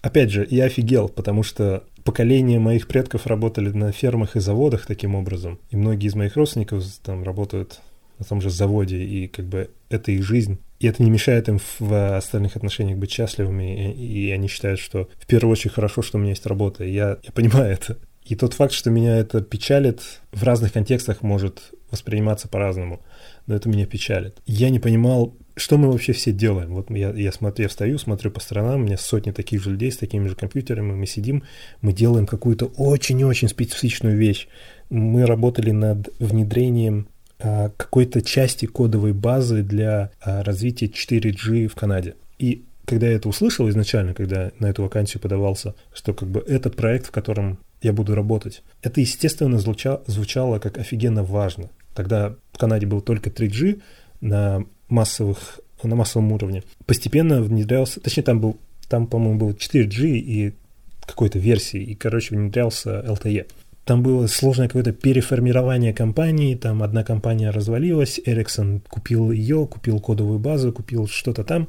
Опять 0.00 0.30
же, 0.30 0.46
я 0.48 0.66
офигел, 0.66 1.08
потому 1.08 1.42
что 1.42 1.84
поколения 2.04 2.58
моих 2.58 2.86
предков 2.86 3.26
работали 3.26 3.70
на 3.70 3.90
фермах 3.90 4.36
и 4.36 4.40
заводах 4.40 4.86
таким 4.86 5.14
образом. 5.14 5.58
И 5.70 5.76
многие 5.76 6.06
из 6.06 6.14
моих 6.14 6.36
родственников 6.36 6.84
там 7.02 7.24
работают 7.24 7.80
на 8.18 8.24
том 8.24 8.40
же 8.40 8.50
заводе, 8.50 8.98
и 8.98 9.28
как 9.28 9.46
бы 9.46 9.70
это 9.90 10.12
их 10.12 10.22
жизнь. 10.22 10.58
И 10.78 10.86
это 10.86 11.02
не 11.02 11.10
мешает 11.10 11.48
им 11.48 11.58
в 11.80 12.16
остальных 12.16 12.56
отношениях 12.56 12.98
быть 12.98 13.10
счастливыми, 13.10 13.92
и, 13.92 14.28
и 14.28 14.30
они 14.30 14.46
считают, 14.46 14.78
что 14.78 15.08
в 15.18 15.26
первую 15.26 15.52
очередь 15.52 15.74
хорошо, 15.74 16.02
что 16.02 16.18
у 16.18 16.20
меня 16.20 16.30
есть 16.30 16.46
работа. 16.46 16.84
И 16.84 16.92
я, 16.92 17.18
я 17.22 17.32
понимаю 17.32 17.72
это. 17.72 17.98
И 18.28 18.36
тот 18.36 18.52
факт, 18.52 18.74
что 18.74 18.90
меня 18.90 19.16
это 19.16 19.40
печалит, 19.40 20.02
в 20.32 20.42
разных 20.42 20.74
контекстах 20.74 21.22
может 21.22 21.72
восприниматься 21.90 22.46
по-разному. 22.46 23.00
Но 23.46 23.54
это 23.54 23.70
меня 23.70 23.86
печалит. 23.86 24.36
Я 24.44 24.68
не 24.68 24.78
понимал, 24.78 25.34
что 25.56 25.78
мы 25.78 25.90
вообще 25.90 26.12
все 26.12 26.30
делаем? 26.30 26.74
Вот 26.74 26.90
я, 26.90 27.10
я 27.10 27.32
смотрю, 27.32 27.64
я 27.64 27.68
встаю, 27.70 27.96
смотрю 27.96 28.30
по 28.30 28.40
сторонам, 28.40 28.82
у 28.82 28.84
меня 28.84 28.98
сотни 28.98 29.30
таких 29.30 29.62
же 29.62 29.70
людей 29.70 29.90
с 29.90 29.96
такими 29.96 30.28
же 30.28 30.34
компьютерами, 30.36 30.92
мы 30.92 31.06
сидим, 31.06 31.42
мы 31.80 31.94
делаем 31.94 32.26
какую-то 32.26 32.66
очень-очень 32.66 33.48
специфичную 33.48 34.18
вещь. 34.18 34.46
Мы 34.90 35.24
работали 35.24 35.70
над 35.70 36.10
внедрением 36.18 37.08
а, 37.38 37.70
какой-то 37.78 38.20
части 38.20 38.66
кодовой 38.66 39.14
базы 39.14 39.62
для 39.62 40.10
а, 40.20 40.42
развития 40.42 40.86
4G 40.86 41.68
в 41.68 41.74
Канаде. 41.74 42.14
И 42.38 42.64
когда 42.84 43.06
я 43.06 43.14
это 43.14 43.30
услышал 43.30 43.68
изначально, 43.70 44.12
когда 44.12 44.52
на 44.58 44.66
эту 44.66 44.82
вакансию 44.82 45.22
подавался, 45.22 45.74
что 45.94 46.12
как 46.12 46.28
бы 46.28 46.44
это 46.46 46.68
проект, 46.68 47.06
в 47.06 47.10
котором 47.10 47.58
я 47.82 47.92
буду 47.92 48.14
работать, 48.14 48.62
это, 48.82 49.00
естественно, 49.00 49.58
звучало, 49.58 50.02
звучало 50.06 50.58
как 50.58 50.78
офигенно 50.78 51.22
важно. 51.22 51.70
Тогда 51.94 52.34
в 52.52 52.58
Канаде 52.58 52.86
был 52.86 53.00
только 53.00 53.30
3G, 53.30 53.80
на 54.20 54.64
массовых, 54.88 55.60
на 55.82 55.94
массовом 55.94 56.32
уровне. 56.32 56.62
Постепенно 56.86 57.42
внедрялся, 57.42 58.00
точнее 58.00 58.24
там 58.24 58.40
был, 58.40 58.58
там, 58.88 59.06
по-моему, 59.06 59.38
был 59.38 59.50
4G 59.50 60.06
и 60.10 60.54
какой-то 61.00 61.38
версии, 61.38 61.80
и, 61.80 61.94
короче, 61.94 62.34
внедрялся 62.34 63.00
LTE. 63.06 63.46
Там 63.84 64.02
было 64.02 64.26
сложное 64.26 64.68
какое-то 64.68 64.92
переформирование 64.92 65.94
компании, 65.94 66.54
там 66.54 66.82
одна 66.82 67.04
компания 67.04 67.50
развалилась, 67.50 68.20
Ericsson 68.24 68.82
купил 68.86 69.30
ее, 69.30 69.66
купил 69.66 69.98
кодовую 69.98 70.38
базу, 70.38 70.72
купил 70.72 71.08
что-то 71.08 71.42
там, 71.42 71.68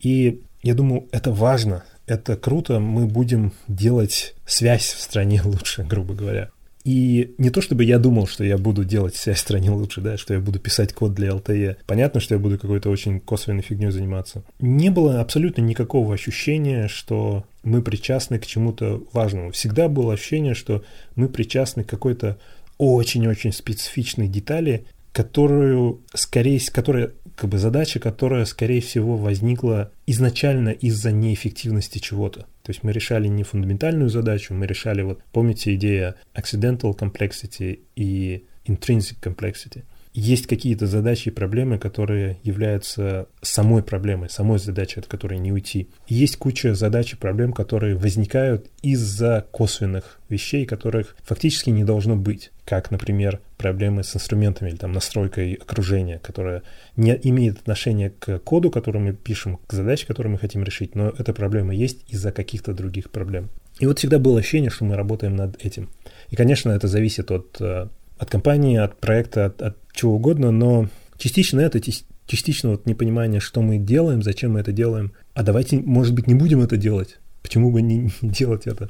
и 0.00 0.42
я 0.62 0.74
думаю, 0.74 1.06
это 1.12 1.32
важно, 1.32 1.84
это 2.06 2.36
круто, 2.36 2.80
мы 2.80 3.06
будем 3.06 3.52
делать 3.68 4.34
связь 4.46 4.92
в 4.92 5.00
стране 5.00 5.42
лучше, 5.44 5.84
грубо 5.84 6.14
говоря. 6.14 6.50
И 6.84 7.34
не 7.38 7.50
то 7.50 7.60
чтобы 7.60 7.82
я 7.82 7.98
думал, 7.98 8.28
что 8.28 8.44
я 8.44 8.58
буду 8.58 8.84
делать 8.84 9.16
связь 9.16 9.38
в 9.38 9.40
стране 9.40 9.72
лучше, 9.72 10.00
да, 10.00 10.16
что 10.16 10.34
я 10.34 10.40
буду 10.40 10.60
писать 10.60 10.92
код 10.92 11.14
для 11.14 11.30
LTE. 11.30 11.78
Понятно, 11.84 12.20
что 12.20 12.36
я 12.36 12.38
буду 12.38 12.60
какой-то 12.60 12.90
очень 12.90 13.18
косвенной 13.18 13.62
фигней 13.62 13.90
заниматься. 13.90 14.44
Не 14.60 14.90
было 14.90 15.20
абсолютно 15.20 15.62
никакого 15.62 16.14
ощущения, 16.14 16.86
что 16.86 17.44
мы 17.64 17.82
причастны 17.82 18.38
к 18.38 18.46
чему-то 18.46 19.02
важному. 19.12 19.50
Всегда 19.50 19.88
было 19.88 20.12
ощущение, 20.12 20.54
что 20.54 20.84
мы 21.16 21.28
причастны 21.28 21.82
к 21.82 21.88
какой-то 21.88 22.38
очень-очень 22.78 23.52
специфичной 23.52 24.28
детали, 24.28 24.86
которую, 25.10 26.02
скорее, 26.14 26.60
которая, 26.70 27.10
как 27.36 27.50
бы 27.50 27.58
задача, 27.58 28.00
которая, 28.00 28.44
скорее 28.46 28.80
всего, 28.80 29.16
возникла 29.16 29.92
изначально 30.06 30.70
из-за 30.70 31.12
неэффективности 31.12 31.98
чего-то. 31.98 32.40
То 32.62 32.70
есть 32.70 32.82
мы 32.82 32.92
решали 32.92 33.28
не 33.28 33.44
фундаментальную 33.44 34.08
задачу, 34.08 34.54
мы 34.54 34.66
решали, 34.66 35.02
вот 35.02 35.20
помните 35.32 35.74
идея 35.74 36.16
accidental 36.34 36.96
complexity 36.96 37.80
и 37.94 38.44
intrinsic 38.66 39.20
complexity– 39.22 39.84
есть 40.16 40.46
какие-то 40.46 40.86
задачи 40.86 41.28
и 41.28 41.30
проблемы, 41.30 41.78
которые 41.78 42.38
являются 42.42 43.26
самой 43.42 43.82
проблемой, 43.82 44.30
самой 44.30 44.58
задачей, 44.58 45.00
от 45.00 45.06
которой 45.06 45.38
не 45.38 45.52
уйти. 45.52 45.90
Есть 46.08 46.38
куча 46.38 46.74
задач 46.74 47.12
и 47.12 47.16
проблем, 47.16 47.52
которые 47.52 47.96
возникают 47.96 48.70
из-за 48.80 49.46
косвенных 49.50 50.18
вещей, 50.30 50.64
которых 50.64 51.16
фактически 51.22 51.68
не 51.68 51.84
должно 51.84 52.16
быть, 52.16 52.50
как, 52.66 52.90
например, 52.90 53.40
проблемы 53.56 54.04
с 54.04 54.14
инструментами 54.14 54.68
или 54.68 54.76
там 54.76 54.92
настройкой 54.92 55.54
окружения, 55.54 56.18
которая 56.18 56.62
не 56.96 57.18
имеет 57.22 57.58
отношения 57.58 58.10
к 58.10 58.38
коду, 58.40 58.70
который 58.70 59.00
мы 59.00 59.12
пишем, 59.14 59.58
к 59.66 59.72
задаче, 59.72 60.06
которую 60.06 60.32
мы 60.32 60.38
хотим 60.38 60.62
решить, 60.64 60.94
но 60.94 61.08
эта 61.16 61.32
проблема 61.32 61.74
есть 61.74 62.00
из-за 62.08 62.32
каких-то 62.32 62.74
других 62.74 63.10
проблем. 63.10 63.48
И 63.78 63.86
вот 63.86 63.98
всегда 63.98 64.18
было 64.18 64.40
ощущение, 64.40 64.70
что 64.70 64.84
мы 64.84 64.96
работаем 64.96 65.36
над 65.36 65.64
этим. 65.64 65.88
И, 66.30 66.36
конечно, 66.36 66.70
это 66.70 66.88
зависит 66.88 67.30
от 67.30 67.56
э, 67.60 67.88
от 68.18 68.30
компании, 68.30 68.78
от 68.78 68.98
проекта, 68.98 69.46
от, 69.46 69.62
от 69.62 69.76
чего 69.92 70.14
угодно, 70.14 70.50
но 70.50 70.88
частично 71.18 71.60
это, 71.60 71.80
частично 72.26 72.70
вот 72.70 72.86
непонимание, 72.86 73.40
что 73.40 73.62
мы 73.62 73.78
делаем, 73.78 74.22
зачем 74.22 74.52
мы 74.52 74.60
это 74.60 74.72
делаем. 74.72 75.12
А 75.34 75.42
давайте, 75.42 75.78
может 75.78 76.14
быть, 76.14 76.26
не 76.26 76.34
будем 76.34 76.62
это 76.62 76.76
делать. 76.76 77.18
Почему 77.42 77.70
бы 77.70 77.82
не, 77.82 78.10
не 78.20 78.30
делать 78.30 78.66
это? 78.66 78.88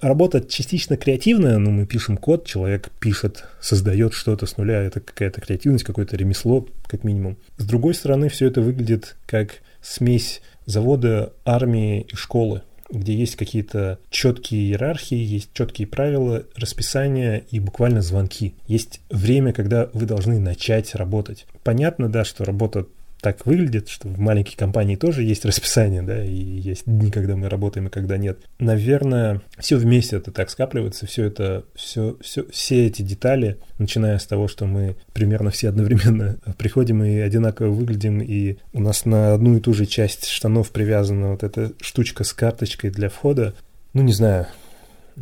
Работа 0.00 0.40
частично 0.40 0.96
креативная, 0.96 1.58
ну, 1.58 1.70
мы 1.70 1.84
пишем 1.84 2.16
код, 2.16 2.46
человек 2.46 2.90
пишет, 3.00 3.44
создает 3.60 4.14
что-то 4.14 4.46
с 4.46 4.56
нуля, 4.56 4.80
это 4.82 5.00
какая-то 5.00 5.40
креативность, 5.40 5.84
какое-то 5.84 6.16
ремесло, 6.16 6.68
как 6.86 7.02
минимум. 7.02 7.36
С 7.56 7.64
другой 7.64 7.94
стороны, 7.94 8.28
все 8.28 8.46
это 8.46 8.60
выглядит 8.60 9.16
как 9.26 9.60
смесь 9.82 10.40
завода, 10.66 11.32
армии 11.44 12.02
и 12.02 12.14
школы 12.14 12.62
где 12.90 13.14
есть 13.14 13.36
какие-то 13.36 13.98
четкие 14.10 14.62
иерархии, 14.62 15.16
есть 15.16 15.50
четкие 15.52 15.86
правила, 15.86 16.44
расписания 16.56 17.44
и 17.50 17.60
буквально 17.60 18.00
звонки. 18.00 18.54
Есть 18.66 19.00
время, 19.10 19.52
когда 19.52 19.90
вы 19.92 20.06
должны 20.06 20.38
начать 20.38 20.94
работать. 20.94 21.46
Понятно, 21.64 22.08
да, 22.08 22.24
что 22.24 22.44
работа 22.44 22.86
так 23.20 23.46
выглядит, 23.46 23.88
что 23.88 24.08
в 24.08 24.18
маленькой 24.18 24.56
компании 24.56 24.96
тоже 24.96 25.22
есть 25.22 25.44
расписание, 25.44 26.02
да, 26.02 26.24
и 26.24 26.32
есть 26.32 26.84
дни, 26.86 27.10
когда 27.10 27.36
мы 27.36 27.48
работаем 27.48 27.88
и 27.88 27.90
когда 27.90 28.16
нет. 28.16 28.38
Наверное, 28.58 29.42
все 29.58 29.76
вместе 29.76 30.16
это 30.16 30.30
так 30.30 30.50
скапливается, 30.50 31.06
все 31.06 31.24
это, 31.24 31.64
все, 31.74 32.16
все, 32.20 32.46
все 32.50 32.86
эти 32.86 33.02
детали, 33.02 33.58
начиная 33.78 34.18
с 34.18 34.26
того, 34.26 34.46
что 34.48 34.66
мы 34.66 34.96
примерно 35.12 35.50
все 35.50 35.68
одновременно 35.68 36.38
приходим 36.58 37.02
и 37.02 37.18
одинаково 37.18 37.70
выглядим, 37.70 38.20
и 38.20 38.58
у 38.72 38.80
нас 38.80 39.04
на 39.04 39.34
одну 39.34 39.56
и 39.56 39.60
ту 39.60 39.74
же 39.74 39.86
часть 39.86 40.26
штанов 40.26 40.70
привязана 40.70 41.32
вот 41.32 41.42
эта 41.42 41.72
штучка 41.80 42.24
с 42.24 42.32
карточкой 42.32 42.90
для 42.90 43.08
входа, 43.08 43.54
ну, 43.94 44.02
не 44.02 44.12
знаю, 44.12 44.46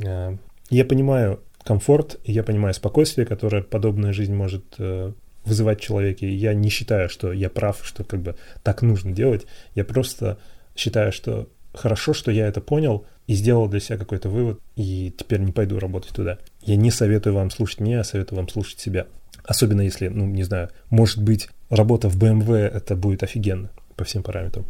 а, 0.04 0.36
я 0.70 0.84
понимаю 0.84 1.40
комфорт, 1.64 2.18
я 2.24 2.42
понимаю 2.42 2.74
спокойствие, 2.74 3.26
которое 3.26 3.62
подобная 3.62 4.12
жизнь 4.12 4.34
может 4.34 4.64
э, 4.78 5.12
вызывать 5.46 5.80
в 5.80 5.84
человеке. 5.84 6.28
Я 6.28 6.52
не 6.52 6.68
считаю, 6.68 7.08
что 7.08 7.32
я 7.32 7.48
прав, 7.48 7.80
что 7.82 8.04
как 8.04 8.20
бы 8.20 8.36
так 8.62 8.82
нужно 8.82 9.12
делать. 9.12 9.46
Я 9.74 9.84
просто 9.84 10.38
считаю, 10.74 11.12
что 11.12 11.48
хорошо, 11.72 12.12
что 12.12 12.30
я 12.30 12.46
это 12.46 12.60
понял 12.60 13.06
и 13.26 13.34
сделал 13.34 13.68
для 13.68 13.80
себя 13.80 13.98
какой-то 13.98 14.28
вывод, 14.28 14.60
и 14.76 15.12
теперь 15.16 15.40
не 15.40 15.52
пойду 15.52 15.78
работать 15.78 16.12
туда. 16.12 16.38
Я 16.62 16.76
не 16.76 16.90
советую 16.90 17.34
вам 17.34 17.50
слушать 17.50 17.80
меня, 17.80 18.00
а 18.00 18.04
советую 18.04 18.38
вам 18.38 18.48
слушать 18.48 18.80
себя. 18.80 19.06
Особенно 19.44 19.82
если, 19.82 20.08
ну, 20.08 20.26
не 20.26 20.42
знаю, 20.42 20.70
может 20.90 21.22
быть, 21.22 21.48
работа 21.70 22.08
в 22.08 22.16
BMW 22.16 22.66
это 22.66 22.96
будет 22.96 23.22
офигенно 23.22 23.70
по 23.96 24.04
всем 24.04 24.22
параметрам. 24.22 24.66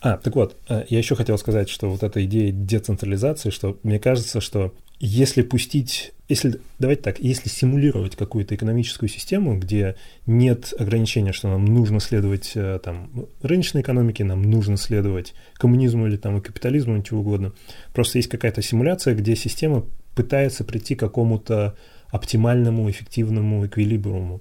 А, 0.00 0.16
так 0.16 0.36
вот, 0.36 0.56
э, 0.68 0.84
я 0.88 0.98
еще 0.98 1.16
хотел 1.16 1.38
сказать, 1.38 1.68
что 1.68 1.90
вот 1.90 2.02
эта 2.02 2.24
идея 2.24 2.52
децентрализации, 2.52 3.50
что 3.50 3.78
мне 3.82 3.98
кажется, 3.98 4.40
что 4.40 4.74
если 5.00 5.42
пустить, 5.42 6.12
если, 6.28 6.60
давайте 6.78 7.02
так, 7.02 7.18
если 7.18 7.48
симулировать 7.48 8.14
какую-то 8.14 8.54
экономическую 8.54 9.08
систему, 9.08 9.58
где 9.58 9.96
нет 10.26 10.72
ограничения, 10.78 11.32
что 11.32 11.48
нам 11.48 11.64
нужно 11.64 11.98
следовать 11.98 12.52
э, 12.54 12.78
там 12.82 13.10
рыночной 13.42 13.80
экономике, 13.80 14.24
нам 14.24 14.42
нужно 14.42 14.76
следовать 14.76 15.34
коммунизму 15.54 16.06
или 16.06 16.16
там 16.16 16.38
и 16.38 16.40
капитализму, 16.40 16.96
ничего 16.96 17.20
угодно, 17.20 17.52
просто 17.92 18.18
есть 18.18 18.28
какая-то 18.28 18.62
симуляция, 18.62 19.14
где 19.14 19.34
система 19.34 19.84
пытается 20.14 20.64
прийти 20.64 20.94
к 20.94 21.00
какому-то 21.00 21.76
оптимальному, 22.08 22.88
эффективному 22.90 23.66
эквилибриуму. 23.66 24.40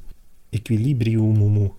Эквилибриуму. 0.51 1.77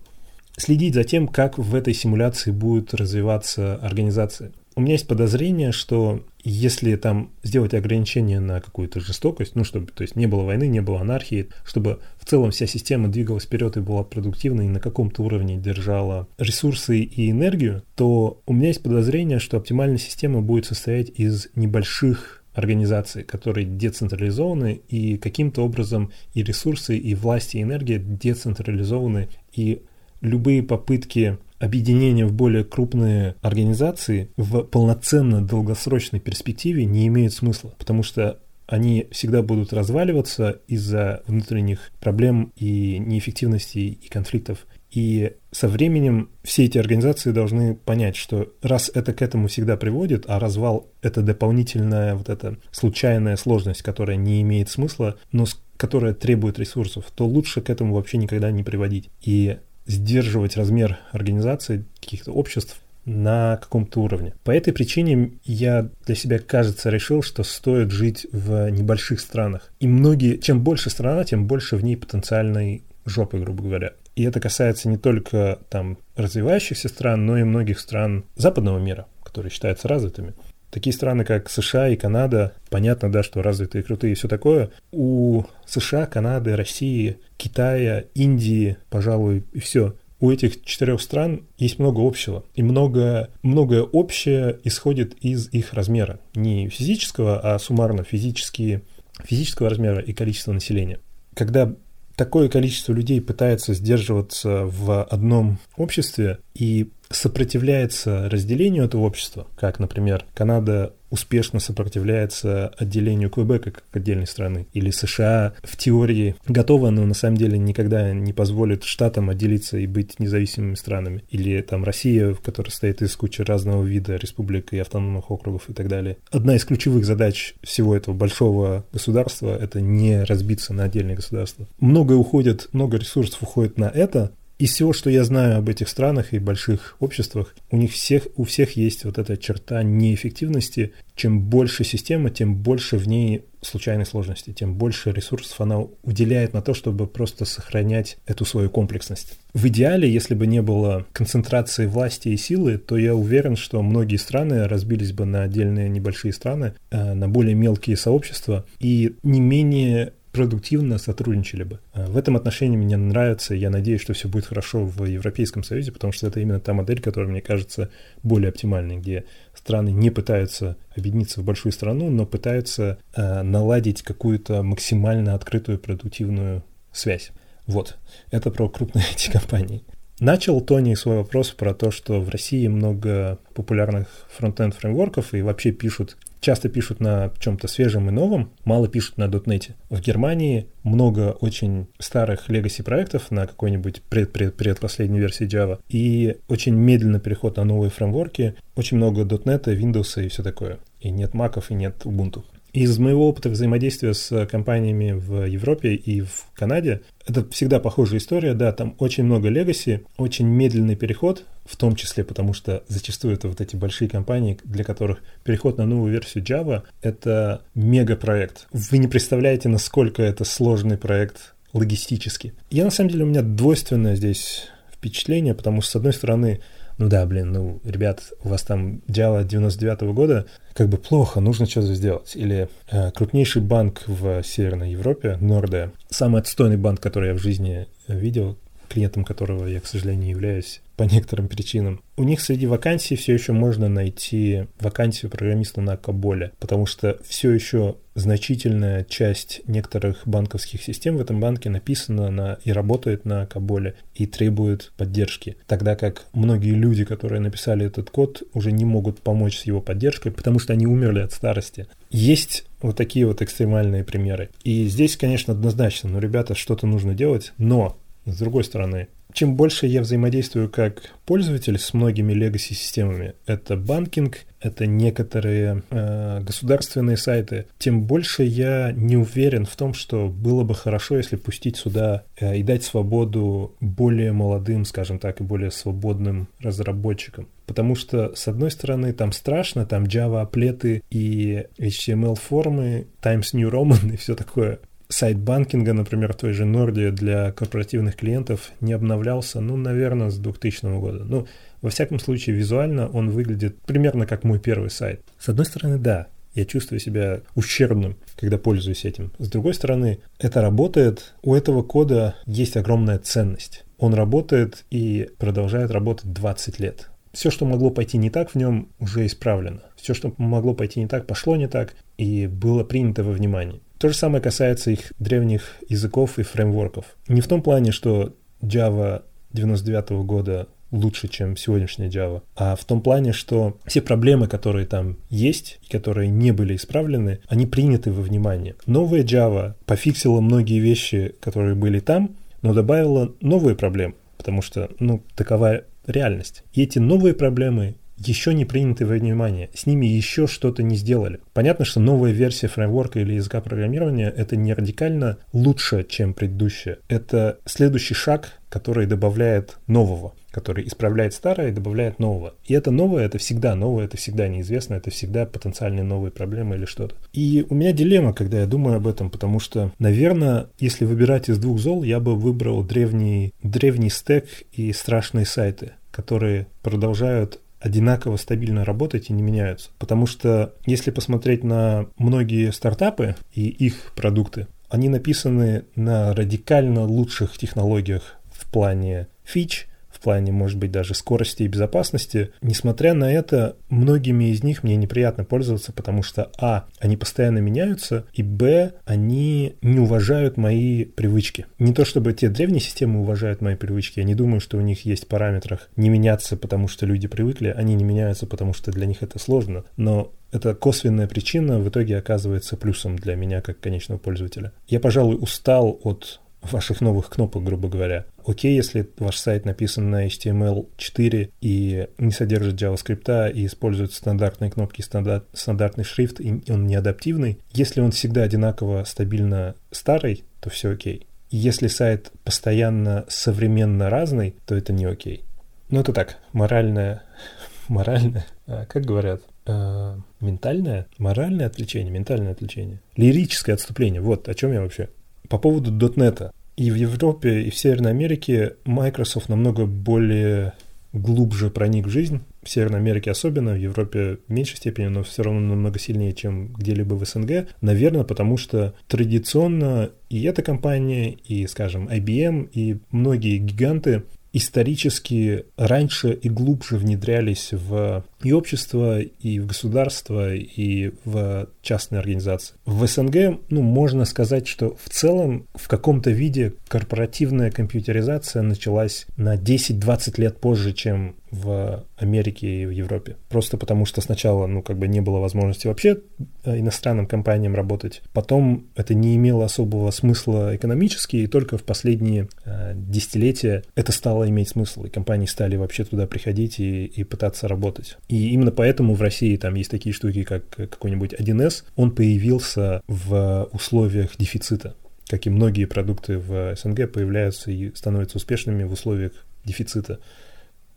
Следить 0.59 0.93
за 0.93 1.05
тем, 1.05 1.29
как 1.29 1.57
в 1.57 1.73
этой 1.73 1.93
симуляции 1.93 2.51
будет 2.51 2.93
развиваться 2.93 3.75
организация. 3.75 4.51
У 4.75 4.81
меня 4.81 4.93
есть 4.93 5.07
подозрение, 5.07 5.71
что 5.71 6.25
если 6.43 6.97
там 6.97 7.31
сделать 7.43 7.73
ограничение 7.73 8.41
на 8.41 8.59
какую-то 8.59 8.99
жестокость, 8.99 9.55
ну, 9.55 9.63
чтобы, 9.63 9.87
то 9.93 10.01
есть 10.01 10.17
не 10.17 10.27
было 10.27 10.43
войны, 10.43 10.67
не 10.67 10.81
было 10.81 10.99
анархии, 10.99 11.47
чтобы 11.63 11.99
в 12.17 12.25
целом 12.25 12.51
вся 12.51 12.67
система 12.67 13.07
двигалась 13.07 13.45
вперед 13.45 13.77
и 13.77 13.81
была 13.81 14.03
продуктивной 14.03 14.65
и 14.65 14.69
на 14.69 14.81
каком-то 14.81 15.23
уровне 15.23 15.55
держала 15.55 16.27
ресурсы 16.37 16.99
и 16.99 17.31
энергию, 17.31 17.83
то 17.95 18.41
у 18.45 18.53
меня 18.53 18.67
есть 18.67 18.83
подозрение, 18.83 19.39
что 19.39 19.55
оптимальная 19.55 19.97
система 19.97 20.41
будет 20.41 20.65
состоять 20.65 21.09
из 21.09 21.47
небольших 21.55 22.43
организации, 22.53 23.23
которые 23.23 23.65
децентрализованы, 23.65 24.81
и 24.89 25.17
каким-то 25.17 25.63
образом 25.63 26.11
и 26.33 26.43
ресурсы, 26.43 26.97
и 26.97 27.15
власти, 27.15 27.57
и 27.57 27.61
энергия 27.61 27.97
децентрализованы, 27.97 29.29
и 29.53 29.83
любые 30.21 30.63
попытки 30.63 31.37
объединения 31.59 32.25
в 32.25 32.33
более 32.33 32.63
крупные 32.63 33.35
организации 33.41 34.29
в 34.37 34.63
полноценно 34.63 35.41
долгосрочной 35.45 36.19
перспективе 36.19 36.85
не 36.85 37.07
имеют 37.07 37.33
смысла, 37.33 37.73
потому 37.77 38.03
что 38.03 38.39
они 38.69 39.07
всегда 39.11 39.41
будут 39.41 39.73
разваливаться 39.73 40.61
из-за 40.67 41.23
внутренних 41.25 41.91
проблем 41.99 42.53
и 42.55 42.99
неэффективности 42.99 43.79
и 43.79 44.07
конфликтов. 44.09 44.67
И 44.91 45.33
со 45.51 45.67
временем 45.67 46.29
все 46.43 46.65
эти 46.65 46.77
организации 46.77 47.31
должны 47.31 47.75
понять, 47.75 48.15
что 48.15 48.53
раз 48.61 48.91
это 48.93 49.13
к 49.13 49.21
этому 49.21 49.47
всегда 49.47 49.75
приводит, 49.75 50.25
а 50.27 50.39
развал— 50.39 50.87
это 51.01 51.21
дополнительная 51.21 52.15
вот 52.15 52.29
эта 52.29 52.57
случайная 52.71 53.37
сложность, 53.37 53.81
которая 53.81 54.17
не 54.17 54.41
имеет 54.41 54.69
смысла, 54.69 55.17
но 55.31 55.45
которая 55.77 56.13
требует 56.13 56.59
ресурсов, 56.59 57.05
то 57.15 57.25
лучше 57.25 57.61
к 57.61 57.69
этому 57.69 57.95
вообще 57.95 58.17
никогда 58.17 58.51
не 58.51 58.63
приводить. 58.63 59.09
И 59.21 59.57
сдерживать 59.89 60.55
размер 60.55 60.99
организации, 61.11 61.83
каких-то 61.99 62.31
обществ 62.31 62.79
на 63.05 63.57
каком-то 63.57 64.01
уровне. 64.01 64.35
По 64.43 64.51
этой 64.51 64.71
причине 64.71 65.31
я 65.43 65.89
для 66.05 66.15
себя, 66.15 66.37
кажется, 66.37 66.89
решил, 66.89 67.23
что 67.23 67.43
стоит 67.43 67.91
жить 67.91 68.27
в 68.31 68.69
небольших 68.69 69.19
странах. 69.19 69.71
И 69.79 69.87
многие, 69.87 70.37
чем 70.37 70.61
больше 70.61 70.89
страна, 70.89 71.23
тем 71.23 71.47
больше 71.47 71.75
в 71.75 71.83
ней 71.83 71.97
потенциальной 71.97 72.83
жопы, 73.05 73.39
грубо 73.39 73.63
говоря. 73.63 73.93
И 74.15 74.23
это 74.23 74.39
касается 74.39 74.89
не 74.89 74.97
только 74.97 75.59
там 75.69 75.97
развивающихся 76.15 76.87
стран, 76.87 77.25
но 77.25 77.37
и 77.37 77.43
многих 77.43 77.79
стран 77.79 78.25
западного 78.35 78.77
мира, 78.77 79.07
которые 79.23 79.51
считаются 79.51 79.87
развитыми. 79.87 80.33
Такие 80.71 80.93
страны, 80.93 81.25
как 81.25 81.49
США 81.49 81.89
и 81.89 81.95
Канада, 81.95 82.53
понятно, 82.69 83.11
да, 83.11 83.23
что 83.23 83.41
развитые, 83.41 83.83
крутые 83.83 84.11
и 84.11 84.15
все 84.15 84.27
такое. 84.27 84.69
У 84.91 85.43
США, 85.65 86.05
Канады, 86.05 86.55
России, 86.55 87.17
Китая, 87.37 88.05
Индии, 88.13 88.77
пожалуй, 88.89 89.43
и 89.53 89.59
все. 89.59 89.95
У 90.19 90.29
этих 90.31 90.63
четырех 90.65 91.01
стран 91.01 91.47
есть 91.57 91.79
много 91.79 92.05
общего. 92.05 92.43
И 92.53 92.61
много, 92.61 93.29
многое 93.41 93.83
общее 93.83 94.59
исходит 94.63 95.13
из 95.21 95.47
их 95.49 95.73
размера. 95.73 96.19
Не 96.35 96.69
физического, 96.69 97.39
а 97.39 97.57
суммарно 97.57 98.03
физические, 98.03 98.81
физического 99.23 99.69
размера 99.69 100.01
и 100.01 100.13
количества 100.13 100.51
населения. 100.51 100.99
Когда 101.33 101.73
такое 102.15 102.49
количество 102.49 102.91
людей 102.91 103.21
пытается 103.21 103.73
сдерживаться 103.73 104.65
в 104.65 105.03
одном 105.05 105.57
обществе 105.77 106.39
и 106.53 106.91
сопротивляется 107.11 108.29
разделению 108.29 108.85
этого 108.85 109.01
общества, 109.01 109.47
как, 109.55 109.79
например, 109.79 110.25
Канада 110.33 110.93
успешно 111.09 111.59
сопротивляется 111.59 112.67
отделению 112.77 113.29
Квебека 113.29 113.71
как 113.71 113.83
отдельной 113.93 114.27
страны. 114.27 114.67
Или 114.73 114.91
США 114.91 115.53
в 115.63 115.75
теории 115.77 116.35
готова, 116.47 116.89
но 116.91 117.05
на 117.05 117.13
самом 117.13 117.37
деле 117.37 117.57
никогда 117.57 118.13
не 118.13 118.33
позволит 118.33 118.83
штатам 118.83 119.29
отделиться 119.29 119.77
и 119.77 119.87
быть 119.87 120.19
независимыми 120.19 120.75
странами. 120.75 121.23
Или 121.29 121.61
там 121.61 121.83
Россия, 121.83 122.33
в 122.33 122.41
которой 122.41 122.69
состоит 122.69 123.01
из 123.01 123.15
кучи 123.15 123.41
разного 123.41 123.83
вида 123.83 124.15
республик 124.17 124.73
и 124.73 124.79
автономных 124.79 125.31
округов 125.31 125.69
и 125.69 125.73
так 125.73 125.87
далее. 125.87 126.17
Одна 126.31 126.55
из 126.55 126.65
ключевых 126.65 127.05
задач 127.05 127.55
всего 127.63 127.95
этого 127.95 128.13
большого 128.13 128.85
государства— 128.93 129.57
это 129.59 129.81
не 129.81 130.23
разбиться 130.23 130.73
на 130.73 130.83
отдельные 130.83 131.15
государства. 131.15 131.67
Много 131.79 132.13
уходит, 132.13 132.69
много 132.71 132.97
ресурсов 132.97 133.41
уходит 133.41 133.77
на 133.77 133.85
это, 133.85 134.31
из 134.59 134.73
всего, 134.73 134.91
что 134.91 135.09
я 135.09 135.23
знаю 135.23 135.57
об 135.57 135.69
этих 135.69 135.87
странах 135.87 136.33
и 136.33 136.39
больших 136.39 136.97
обществах, 136.99 137.55
у 137.71 137.77
них 137.77 137.93
всех, 137.93 138.27
у 138.35 138.43
всех 138.43 138.75
есть 138.75 139.05
вот 139.05 139.17
эта 139.17 139.37
черта 139.37 139.83
неэффективности. 139.83 140.91
Чем 141.15 141.41
больше 141.41 141.85
система, 141.85 142.29
тем 142.29 142.55
больше 142.55 142.97
в 142.97 143.07
ней 143.07 143.45
случайной 143.61 144.05
сложности, 144.05 144.51
тем 144.51 144.75
больше 144.75 145.11
ресурсов 145.11 145.59
она 145.61 145.79
уделяет 146.03 146.53
на 146.53 146.61
то, 146.61 146.73
чтобы 146.73 147.07
просто 147.07 147.45
сохранять 147.45 148.17
эту 148.25 148.43
свою 148.45 148.69
комплексность. 148.69 149.33
В 149.53 149.67
идеале, 149.67 150.11
если 150.11 150.35
бы 150.35 150.45
не 150.45 150.61
было 150.61 151.05
концентрации 151.13 151.85
власти 151.85 152.29
и 152.29 152.37
силы, 152.37 152.77
то 152.77 152.97
я 152.97 153.15
уверен, 153.15 153.55
что 153.55 153.81
многие 153.81 154.17
страны 154.17 154.67
разбились 154.67 155.13
бы 155.13 155.25
на 155.25 155.43
отдельные 155.43 155.89
небольшие 155.89 156.33
страны, 156.33 156.73
э, 156.91 157.13
на 157.13 157.27
более 157.27 157.55
мелкие 157.55 157.97
сообщества, 157.97 158.65
и 158.79 159.15
не 159.23 159.39
менее 159.39 160.13
продуктивно 160.39 160.97
сотрудничали 160.99 161.63
бы. 161.63 161.79
А, 161.91 162.07
в 162.07 162.15
этом 162.15 162.37
отношении 162.37 162.77
мне 162.77 162.95
нравится, 162.95 163.53
я 163.53 163.69
надеюсь, 163.69 163.99
что 163.99 164.13
все 164.13 164.29
будет 164.29 164.45
хорошо 164.45 164.85
в 164.85 165.03
Европейском 165.03 165.65
Союзе, 165.65 165.91
потому 165.91 166.13
что 166.13 166.27
это 166.27 166.39
именно 166.39 166.61
та 166.61 166.71
модель, 166.73 167.01
которая, 167.01 167.29
мне 167.29 167.41
кажется, 167.41 167.89
более 168.23 168.47
оптимальной, 168.47 168.99
где 168.99 169.25
страны 169.53 169.89
не 169.89 170.11
пытаются 170.11 170.77
объединиться 170.95 171.41
в 171.41 171.43
большую 171.43 171.73
страну, 171.73 172.09
но 172.09 172.25
пытаются 172.25 172.99
э, 173.17 173.41
наладить 173.41 174.01
какую-то 174.01 174.63
максимально 174.63 175.35
открытую 175.35 175.77
продуктивную 175.77 176.63
связь. 176.93 177.31
Вот, 177.67 177.97
это 178.31 178.49
про 178.49 178.69
крупные 178.69 179.03
эти 179.11 179.29
компании. 179.29 179.83
Начал 180.21 180.61
Тони 180.61 180.95
свой 180.95 181.17
вопрос 181.17 181.49
про 181.49 181.73
то, 181.73 181.91
что 181.91 182.21
в 182.21 182.29
России 182.29 182.65
много 182.67 183.39
популярных 183.53 184.07
фронтенд 184.29 184.73
фреймворков 184.73 185.33
и 185.33 185.41
вообще 185.41 185.73
пишут 185.73 186.15
часто 186.39 186.69
пишут 186.69 186.99
на 186.99 187.31
чем-то 187.39 187.67
свежем 187.67 188.09
и 188.09 188.11
новом, 188.11 188.51
мало 188.65 188.87
пишут 188.87 189.17
на 189.17 189.25
.NET. 189.25 189.71
В 189.89 190.01
Германии 190.01 190.67
много 190.83 191.31
очень 191.39 191.87
старых 191.99 192.49
legacy 192.49 192.83
проектов 192.83 193.31
на 193.31 193.47
какой-нибудь 193.47 194.01
пред 194.09 194.35
-пред 194.35 194.51
предпоследней 194.51 195.19
версии 195.19 195.47
Java 195.47 195.79
и 195.89 196.37
очень 196.47 196.75
медленный 196.75 197.19
переход 197.19 197.57
на 197.57 197.63
новые 197.63 197.89
фреймворки, 197.89 198.55
очень 198.75 198.97
много 198.97 199.21
.NET, 199.21 199.65
Windows 199.65 200.23
и 200.23 200.29
все 200.29 200.43
такое. 200.43 200.79
И 200.99 201.11
нет 201.11 201.33
маков, 201.33 201.71
и 201.71 201.73
нет 201.73 202.01
Ubuntu. 202.03 202.43
Из 202.73 202.97
моего 202.99 203.27
опыта 203.27 203.49
взаимодействия 203.49 204.13
с 204.13 204.45
компаниями 204.45 205.11
в 205.11 205.45
Европе 205.45 205.95
и 205.95 206.21
в 206.21 206.45
Канаде, 206.53 207.01
это 207.25 207.47
всегда 207.49 207.79
похожая 207.79 208.19
история, 208.19 208.53
да, 208.53 208.71
там 208.71 208.95
очень 208.99 209.23
много 209.23 209.49
легаси, 209.49 210.03
очень 210.17 210.47
медленный 210.47 210.95
переход, 210.95 211.45
в 211.65 211.75
том 211.77 211.95
числе 211.95 212.23
потому, 212.23 212.53
что 212.53 212.83
зачастую 212.87 213.33
это 213.33 213.47
вот 213.47 213.61
эти 213.61 213.75
большие 213.75 214.09
компании, 214.09 214.57
для 214.63 214.83
которых 214.83 215.19
переход 215.43 215.77
на 215.77 215.85
новую 215.85 216.11
версию 216.11 216.43
Java— 216.43 216.83
это 217.01 217.61
мегапроект. 217.75 218.67
Вы 218.71 218.97
не 218.97 219.07
представляете, 219.07 219.69
насколько 219.69 220.21
это 220.21 220.43
сложный 220.43 220.97
проект 220.97 221.55
логистически. 221.73 222.53
Я, 222.69 222.85
на 222.85 222.91
самом 222.91 223.09
деле, 223.09 223.23
у 223.23 223.27
меня 223.27 223.41
двойственное 223.41 224.15
здесь 224.15 224.67
впечатление, 224.91 225.53
потому 225.53 225.81
что, 225.81 225.91
с 225.91 225.95
одной 225.95 226.13
стороны, 226.13 226.59
ну 226.99 227.07
да, 227.07 227.25
блин, 227.25 227.53
ну, 227.53 227.79
ребят, 227.85 228.33
у 228.43 228.49
вас 228.49 228.61
там 228.63 229.01
Java 229.07 229.45
99 229.45 230.01
-го 230.01 230.13
года, 230.13 230.45
как 230.73 230.89
бы 230.89 230.97
плохо, 230.97 231.39
нужно 231.39 231.65
что-то 231.65 231.95
сделать. 231.95 232.35
Или 232.35 232.67
э, 232.91 233.11
крупнейший 233.11 233.61
банк 233.61 234.03
в 234.05 234.43
Северной 234.43 234.91
Европе, 234.91 235.37
Норде, 235.39 235.91
самый 236.09 236.41
отстойный 236.41 236.77
банк, 236.77 236.99
который 236.99 237.29
я 237.29 237.35
в 237.35 237.39
жизни 237.39 237.87
видел, 238.09 238.57
клиентом 238.89 239.23
которого 239.23 239.67
я, 239.67 239.79
к 239.79 239.87
сожалению, 239.87 240.31
являюсь 240.31 240.81
по 240.99 241.03
некоторым 241.03 241.47
причинам. 241.47 242.01
У 242.17 242.23
них 242.23 242.41
среди 242.41 242.67
вакансий 242.67 243.15
все 243.15 243.33
еще 243.33 243.53
можно 243.53 243.87
найти 243.87 244.65
вакансию 244.81 245.31
программиста 245.31 245.79
на 245.79 245.95
Каболе, 245.95 246.51
потому 246.59 246.85
что 246.85 247.17
все 247.25 247.51
еще 247.51 247.95
значительная 248.15 249.05
часть 249.05 249.61
некоторых 249.65 250.23
банковских 250.25 250.83
систем 250.83 251.15
в 251.15 251.21
этом 251.21 251.39
банке 251.39 251.69
написана 251.69 252.29
на 252.29 252.59
и 252.65 252.73
работает 252.73 253.23
на 253.23 253.45
Каболе 253.45 253.95
и 254.13 254.25
требует 254.25 254.91
поддержки. 254.97 255.55
Тогда 255.67 255.95
как 255.95 256.25
многие 256.33 256.73
люди, 256.73 257.05
которые 257.05 257.39
написали 257.39 257.85
этот 257.85 258.09
код, 258.09 258.43
уже 258.53 258.73
не 258.73 258.83
могут 258.83 259.21
помочь 259.21 259.59
с 259.59 259.65
его 259.65 259.79
поддержкой, 259.79 260.33
потому 260.33 260.59
что 260.59 260.73
они 260.73 260.85
умерли 260.85 261.19
от 261.19 261.31
старости. 261.31 261.87
Есть 262.09 262.65
вот 262.81 262.97
такие 262.97 263.25
вот 263.25 263.41
экстремальные 263.41 264.03
примеры. 264.03 264.49
И 264.65 264.85
здесь, 264.87 265.15
конечно, 265.15 265.53
однозначно, 265.53 266.09
ну, 266.09 266.19
ребята, 266.19 266.55
что-то 266.55 266.87
нужно 266.87 267.13
делать, 267.13 267.53
но, 267.57 267.97
с 268.31 268.37
другой 268.37 268.63
стороны, 268.63 269.07
чем 269.31 269.55
больше 269.55 269.85
я 269.85 270.01
взаимодействую 270.01 270.69
как 270.69 271.13
пользователь 271.25 271.77
с 271.77 271.93
многими 271.93 272.33
legacy-системами, 272.33 273.35
это 273.45 273.77
банкинг, 273.77 274.39
это 274.59 274.87
некоторые 274.87 275.83
э, 275.91 276.41
государственные 276.41 277.15
сайты, 277.15 277.67
тем 277.77 278.03
больше 278.03 278.43
я 278.43 278.91
не 278.91 279.17
уверен 279.17 279.65
в 279.65 279.75
том, 279.75 279.93
что 279.93 280.27
было 280.27 280.63
бы 280.63 280.73
хорошо, 280.73 281.17
если 281.17 281.35
пустить 281.35 281.77
сюда 281.77 282.23
э, 282.39 282.57
и 282.57 282.63
дать 282.63 282.83
свободу 282.83 283.75
более 283.79 284.33
молодым, 284.33 284.83
скажем 284.83 285.19
так, 285.19 285.39
и 285.39 285.43
более 285.43 285.71
свободным 285.71 286.47
разработчикам. 286.59 287.47
Потому 287.67 287.93
что, 287.93 288.33
с 288.35 288.47
одной 288.47 288.71
стороны, 288.71 289.13
там 289.13 289.31
страшно, 289.31 289.85
там 289.85 290.05
Java 290.05 290.41
аплеты 290.41 291.03
и 291.11 291.65
HTML 291.77 292.33
формы, 292.33 293.05
Times 293.21 293.53
New 293.53 293.69
Roman 293.69 294.11
и 294.13 294.17
все 294.17 294.35
такое 294.35 294.79
сайт 295.09 295.39
банкинга, 295.39 295.93
например, 295.93 296.33
той 296.33 296.53
же 296.53 296.65
Норде 296.65 297.11
для 297.11 297.51
корпоративных 297.51 298.15
клиентов 298.15 298.71
не 298.79 298.93
обновлялся, 298.93 299.59
ну, 299.59 299.75
наверное, 299.75 300.29
с 300.29 300.37
2000 300.37 300.99
года. 300.99 301.23
Ну, 301.23 301.47
во 301.81 301.89
всяком 301.89 302.19
случае, 302.19 302.55
визуально 302.55 303.09
он 303.09 303.31
выглядит 303.31 303.77
примерно 303.81 304.25
как 304.25 304.43
мой 304.43 304.59
первый 304.59 304.89
сайт. 304.89 305.21
С 305.39 305.49
одной 305.49 305.65
стороны, 305.65 305.97
да, 305.97 306.27
я 306.53 306.65
чувствую 306.65 306.99
себя 306.99 307.41
ущербным, 307.55 308.17
когда 308.37 308.57
пользуюсь 308.57 309.05
этим. 309.05 309.31
С 309.39 309.49
другой 309.49 309.73
стороны, 309.73 310.19
это 310.39 310.61
работает, 310.61 311.33
у 311.41 311.55
этого 311.55 311.83
кода 311.83 312.35
есть 312.45 312.77
огромная 312.77 313.19
ценность. 313.19 313.85
Он 313.97 314.13
работает 314.13 314.85
и 314.91 315.29
продолжает 315.37 315.91
работать 315.91 316.31
20 316.31 316.79
лет. 316.79 317.09
Все, 317.33 317.51
что 317.51 317.65
могло 317.65 317.91
пойти 317.91 318.17
не 318.17 318.29
так 318.29 318.51
в 318.51 318.55
нем, 318.55 318.89
уже 318.99 319.25
исправлено. 319.25 319.81
Все, 319.95 320.13
что 320.13 320.33
могло 320.37 320.73
пойти 320.73 320.99
не 320.99 321.07
так, 321.07 321.27
пошло 321.27 321.55
не 321.55 321.67
так 321.67 321.93
и 322.17 322.47
было 322.47 322.83
принято 322.83 323.23
во 323.23 323.31
внимание. 323.31 323.79
То 323.99 324.07
же 324.07 324.15
самое 324.15 324.41
касается 324.41 324.91
их 324.91 325.11
древних 325.19 325.75
языков 325.89 326.39
и 326.39 326.43
фреймворков. 326.43 327.05
Не 327.27 327.41
в 327.41 327.47
том 327.47 327.61
плане, 327.61 327.91
что 327.91 328.33
Java 328.61 329.23
99 329.51 330.11
-го 330.11 330.23
года 330.23 330.67
лучше, 330.91 331.27
чем 331.27 331.57
сегодняшняя 331.57 332.07
Java, 332.07 332.41
а 332.55 332.77
в 332.77 332.85
том 332.85 333.01
плане, 333.01 333.33
что 333.33 333.77
все 333.85 334.01
проблемы, 334.01 334.47
которые 334.47 334.85
там 334.85 335.17
есть 335.29 335.79
и 335.83 335.91
которые 335.91 336.29
не 336.29 336.51
были 336.51 336.77
исправлены, 336.77 337.41
они 337.47 337.65
приняты 337.65 338.11
во 338.11 338.21
внимание. 338.21 338.75
Новая 338.85 339.23
Java 339.23 339.75
пофиксила 339.85 340.39
многие 340.39 340.79
вещи, 340.79 341.35
которые 341.41 341.75
были 341.75 341.99
там, 341.99 342.37
но 342.61 342.73
добавила 342.73 343.35
новые 343.41 343.75
проблемы, 343.75 344.15
потому 344.37 344.61
что, 344.61 344.89
ну, 344.99 345.23
такова 345.35 345.81
реальность. 346.07 346.63
И 346.73 346.83
эти 346.83 346.99
новые 346.99 347.33
проблемы 347.33 347.95
еще 348.19 348.53
не 348.53 348.65
приняты 348.65 349.05
во 349.05 349.15
внимание, 349.15 349.69
с 349.73 349.85
ними 349.85 350.05
еще 350.05 350.47
что-то 350.47 350.83
не 350.83 350.95
сделали. 350.95 351.39
Понятно, 351.53 351.85
что 351.85 351.99
новая 351.99 352.31
версия 352.31 352.67
фреймворка 352.67 353.19
или 353.19 353.33
языка 353.33 353.61
программирования 353.61 354.33
это 354.35 354.55
не 354.55 354.73
радикально 354.73 355.37
лучше, 355.53 356.05
чем 356.07 356.33
предыдущая. 356.33 356.99
Это 357.07 357.57
следующий 357.65 358.13
шаг, 358.13 358.59
который 358.69 359.07
добавляет 359.07 359.77
нового, 359.87 360.33
который 360.51 360.87
исправляет 360.87 361.33
старое 361.33 361.69
и 361.69 361.73
добавляет 361.73 362.19
нового. 362.19 362.53
И 362.65 362.73
это 362.73 362.91
новое, 362.91 363.25
это 363.25 363.37
всегда 363.37 363.75
новое, 363.75 364.05
это 364.05 364.17
всегда 364.17 364.47
неизвестно, 364.47 364.95
это 364.95 365.09
всегда 365.09 365.45
потенциальные 365.45 366.03
новые 366.03 366.31
проблемы 366.31 366.75
или 366.75 366.85
что-то. 366.85 367.15
И 367.33 367.65
у 367.69 367.75
меня 367.75 367.91
дилемма, 367.91 368.33
когда 368.33 368.59
я 368.59 368.65
думаю 368.67 368.97
об 368.97 369.07
этом, 369.07 369.29
потому 369.29 369.59
что, 369.59 369.91
наверное, 369.99 370.67
если 370.79 371.05
выбирать 371.05 371.49
из 371.49 371.57
двух 371.57 371.79
зол, 371.79 372.03
я 372.03 372.19
бы 372.19 372.35
выбрал 372.35 372.83
древний, 372.83 373.53
древний 373.63 374.09
стек 374.09 374.45
и 374.71 374.93
страшные 374.93 375.45
сайты, 375.45 375.93
которые 376.11 376.67
продолжают 376.83 377.59
одинаково 377.79 378.37
стабильно 378.37 378.85
работать 378.85 379.29
и 379.29 379.33
не 379.33 379.41
меняются. 379.41 379.89
Потому 379.97 380.25
что 380.25 380.73
если 380.85 381.11
посмотреть 381.11 381.63
на 381.63 382.07
многие 382.17 382.71
стартапы 382.71 383.35
и 383.53 383.67
их 383.67 384.11
продукты, 384.15 384.67
они 384.89 385.09
написаны 385.09 385.85
на 385.95 386.33
радикально 386.33 387.05
лучших 387.05 387.57
технологиях 387.57 388.37
в 388.51 388.69
плане 388.71 389.27
фич, 389.43 389.87
в 390.19 390.23
плане, 390.23 390.51
может 390.51 390.77
быть, 390.77 390.91
даже 390.91 391.13
скорости 391.13 391.63
и 391.63 391.67
безопасности. 391.67 392.51
Несмотря 392.61 393.13
на 393.13 393.31
это, 393.31 393.77
многими 393.89 394.51
из 394.51 394.63
них 394.63 394.83
мне 394.83 394.97
неприятно 394.97 395.45
пользоваться, 395.45 395.93
потому 395.93 396.23
что, 396.23 396.51
а, 396.57 396.85
они 396.99 397.15
постоянно 397.15 397.59
меняются, 397.59 398.25
и, 398.33 398.43
б, 398.43 398.93
они 399.05 399.75
не 399.81 399.99
уважают 399.99 400.57
мои 400.57 401.05
привычки. 401.05 401.65
Не 401.79 401.93
то 401.93 402.03
чтобы 402.03 402.33
те 402.33 402.49
древние 402.49 402.81
системы 402.81 403.21
уважают 403.21 403.61
мои 403.61 403.75
привычки, 403.75 404.19
я 404.19 404.25
не 404.25 404.35
думаю, 404.35 404.59
что 404.59 404.77
у 404.77 404.81
них 404.81 405.05
есть 405.05 405.23
в 405.23 405.27
параметрах 405.27 405.89
не 405.95 406.09
меняться, 406.09 406.57
потому 406.57 406.87
что 406.87 407.05
люди 407.05 407.27
привыкли, 407.27 407.73
они 407.75 407.95
не 407.95 408.03
меняются, 408.03 408.45
потому 408.45 408.73
что 408.73 408.91
для 408.91 409.05
них 409.05 409.23
это 409.23 409.39
сложно, 409.39 409.85
но 409.95 410.33
эта 410.51 410.73
косвенная 410.73 411.27
причина 411.27 411.79
в 411.79 411.87
итоге 411.89 412.17
оказывается 412.17 412.75
плюсом 412.75 413.17
для 413.17 413.35
меня 413.35 413.61
как 413.61 413.79
конечного 413.79 414.17
пользователя. 414.17 414.73
Я, 414.87 414.99
пожалуй, 414.99 415.37
устал 415.39 415.99
от 416.03 416.41
ваших 416.61 417.01
новых 417.01 417.29
кнопок, 417.29 417.63
грубо 417.63 417.89
говоря. 417.89 418.25
Окей, 418.45 418.75
если 418.75 419.09
ваш 419.17 419.37
сайт 419.37 419.65
написан 419.65 420.09
на 420.09 420.27
HTML4 420.27 421.51
и 421.61 422.07
не 422.17 422.31
содержит 422.31 422.81
JavaScript 422.81 423.53
и 423.53 423.65
использует 423.65 424.13
стандартные 424.13 424.71
кнопки, 424.71 425.01
стандарт, 425.01 425.45
стандартный 425.53 426.03
шрифт, 426.03 426.39
и 426.39 426.61
он 426.69 426.87
не 426.87 426.95
адаптивный. 426.95 427.59
Если 427.71 428.01
он 428.01 428.11
всегда 428.11 428.43
одинаково 428.43 429.03
стабильно 429.05 429.75
старый, 429.91 430.43
то 430.61 430.69
все 430.69 430.91
окей. 430.91 431.27
Если 431.51 431.87
сайт 431.87 432.31
постоянно 432.43 433.25
современно 433.27 434.09
разный, 434.09 434.55
то 434.65 434.75
это 434.75 434.93
не 434.93 435.05
окей. 435.05 435.43
Ну 435.89 436.01
это 436.01 436.13
так, 436.13 436.37
моральное, 436.53 437.23
моральное, 437.87 438.45
а, 438.67 438.85
как 438.85 439.03
говорят, 439.05 439.41
э, 439.65 440.15
ментальное, 440.39 441.07
моральное 441.17 441.65
отвлечение, 441.65 442.11
ментальное 442.11 442.51
отвлечение, 442.51 442.99
лирическое 443.15 443.73
отступление. 443.73 444.21
Вот 444.21 444.47
о 444.47 444.53
чем 444.53 444.71
я 444.73 444.81
вообще. 444.81 445.09
По 445.49 445.57
поводу 445.57 445.91
.NET. 445.91 446.51
И 446.77 446.91
в 446.91 446.95
Европе, 446.95 447.63
и 447.63 447.69
в 447.69 447.75
Северной 447.75 448.11
Америке 448.11 448.75
Microsoft 448.85 449.49
намного 449.49 449.85
более 449.85 450.73
глубже 451.11 451.71
проник 451.71 452.05
в 452.05 452.09
жизнь. 452.09 452.41
В 452.63 452.69
Северной 452.69 452.99
Америке 452.99 453.31
особенно, 453.31 453.73
в 453.73 453.79
Европе 453.79 454.37
в 454.47 454.51
меньшей 454.51 454.77
степени, 454.77 455.07
но 455.07 455.23
все 455.23 455.43
равно 455.43 455.59
намного 455.59 455.99
сильнее, 455.99 456.33
чем 456.33 456.73
где-либо 456.73 457.15
в 457.15 457.25
СНГ. 457.25 457.67
Наверное, 457.81 458.23
потому 458.23 458.57
что 458.57 458.93
традиционно 459.07 460.11
и 460.29 460.43
эта 460.43 460.61
компания, 460.61 461.31
и, 461.31 461.65
скажем, 461.67 462.07
IBM, 462.07 462.69
и 462.71 462.99
многие 463.11 463.57
гиганты 463.57 464.23
исторически 464.53 465.65
раньше 465.77 466.31
и 466.31 466.49
глубже 466.49 466.97
внедрялись 466.97 467.69
в 467.71 468.23
и 468.43 468.51
общество, 468.51 469.19
и 469.19 469.59
в 469.59 469.67
государство, 469.67 470.53
и 470.55 471.11
в 471.25 471.67
частные 471.81 472.19
организации. 472.19 472.75
В 472.85 473.05
СНГ, 473.05 473.59
ну, 473.69 473.81
можно 473.81 474.25
сказать, 474.25 474.67
что 474.67 474.95
в 475.03 475.09
целом 475.09 475.67
в 475.73 475.87
каком-то 475.87 476.31
виде 476.31 476.73
корпоративная 476.87 477.71
компьютеризация 477.71 478.61
началась 478.61 479.25
на 479.37 479.55
10-20 479.55 480.39
лет 480.39 480.57
позже, 480.59 480.93
чем 480.93 481.35
в 481.51 482.05
Америке 482.17 482.81
и 482.81 482.85
в 482.85 482.91
Европе. 482.91 483.35
Просто 483.49 483.77
потому, 483.77 484.05
что 484.05 484.21
сначала, 484.21 484.67
ну, 484.67 484.81
как 484.81 484.97
бы 484.97 485.07
не 485.07 485.21
было 485.21 485.39
возможности 485.39 485.87
вообще 485.87 486.19
э, 486.63 486.79
иностранным 486.79 487.25
компаниям 487.25 487.75
работать. 487.75 488.21
Потом 488.33 488.87
это 488.95 489.13
не 489.13 489.35
имело 489.35 489.65
особого 489.65 490.11
смысла 490.11 490.75
экономически, 490.75 491.37
и 491.37 491.47
только 491.47 491.77
в 491.77 491.83
последние 491.83 492.49
э, 492.65 492.93
десятилетия 492.95 493.83
это 493.95 494.11
стало 494.11 494.47
иметь 494.49 494.69
смысл, 494.69 495.05
и 495.05 495.09
компании 495.09 495.47
стали 495.47 495.75
вообще 495.75 496.03
туда 496.03 496.27
приходить 496.27 496.79
и, 496.79 497.05
и 497.05 497.23
пытаться 497.23 497.67
работать. 497.67 498.17
И 498.29 498.51
именно 498.51 498.71
поэтому 498.71 499.15
в 499.15 499.21
России 499.21 499.57
там 499.57 499.75
есть 499.75 499.91
такие 499.91 500.13
штуки, 500.13 500.43
как 500.43 500.69
какой-нибудь 500.69 501.33
1С, 501.33 501.83
он 501.95 502.11
появился 502.11 503.01
в 503.07 503.67
условиях 503.73 504.37
дефицита 504.37 504.95
как 505.29 505.45
и 505.45 505.51
многие 505.51 505.85
продукты 505.85 506.39
в 506.39 506.75
СНГ 506.75 507.11
появляются 507.11 507.69
и 507.69 507.93
становятся 507.93 508.37
успешными 508.37 508.83
в 508.83 508.91
условиях 508.91 509.31
дефицита. 509.63 510.19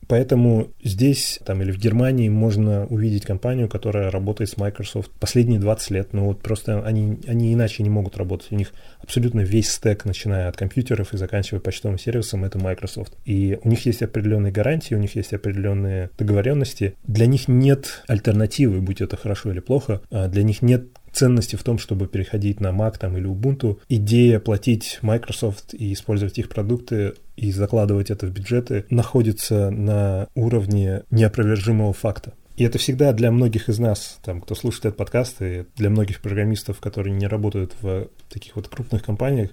Поэтому 0.07 0.69
здесь 0.83 1.39
там 1.45 1.61
или 1.61 1.71
в 1.71 1.77
Германии 1.77 2.29
можно 2.29 2.85
увидеть 2.87 3.25
компанию, 3.25 3.69
которая 3.69 4.11
работает 4.11 4.49
с 4.49 4.57
Microsoft 4.57 5.11
последние 5.19 5.59
20 5.59 5.91
лет. 5.91 6.13
Но 6.13 6.25
вот 6.25 6.41
просто 6.41 6.83
они, 6.85 7.19
они 7.27 7.53
иначе 7.53 7.83
не 7.83 7.89
могут 7.89 8.17
работать. 8.17 8.51
У 8.51 8.55
них 8.55 8.73
абсолютно 8.99 9.41
весь 9.41 9.71
стек, 9.71 10.05
начиная 10.05 10.49
от 10.49 10.57
компьютеров 10.57 11.13
и 11.13 11.17
заканчивая 11.17 11.59
почтовым 11.59 11.97
сервисом, 11.97 12.45
это 12.45 12.59
Microsoft. 12.59 13.13
И 13.25 13.59
у 13.63 13.69
них 13.69 13.85
есть 13.85 14.01
определенные 14.01 14.51
гарантии, 14.51 14.95
у 14.95 14.99
них 14.99 15.15
есть 15.15 15.33
определенные 15.33 16.09
договоренности. 16.17 16.95
Для 17.03 17.25
них 17.25 17.47
нет 17.47 18.03
альтернативы, 18.07 18.81
будь 18.81 19.01
это 19.01 19.17
хорошо 19.17 19.51
или 19.51 19.59
плохо. 19.59 20.01
А 20.11 20.27
для 20.27 20.43
них 20.43 20.61
нет 20.61 20.87
ценности 21.13 21.55
в 21.55 21.63
том, 21.63 21.77
чтобы 21.77 22.07
переходить 22.07 22.59
на 22.59 22.69
Mac 22.69 22.97
там, 22.99 23.15
или 23.17 23.29
Ubuntu. 23.29 23.79
Идея 23.87 24.39
платить 24.39 24.99
Microsoft 25.01 25.73
и 25.73 25.93
использовать 25.93 26.37
их 26.39 26.49
продукты 26.49 27.13
и 27.35 27.51
закладывать 27.51 28.11
это 28.11 28.25
в 28.25 28.31
бюджеты 28.31 28.85
находится 28.89 29.69
на 29.69 30.27
уровне 30.35 31.03
неопровержимого 31.11 31.93
факта. 31.93 32.33
И 32.55 32.63
это 32.63 32.77
всегда 32.77 33.13
для 33.13 33.31
многих 33.31 33.69
из 33.69 33.79
нас, 33.79 34.19
там, 34.23 34.41
кто 34.41 34.53
слушает 34.53 34.85
этот 34.85 34.97
подкаст, 34.97 35.41
и 35.41 35.65
для 35.75 35.89
многих 35.89 36.21
программистов, 36.21 36.79
которые 36.79 37.13
не 37.13 37.25
работают 37.25 37.75
в 37.81 38.09
таких 38.29 38.55
вот 38.55 38.67
крупных 38.67 39.03
компаниях, 39.03 39.49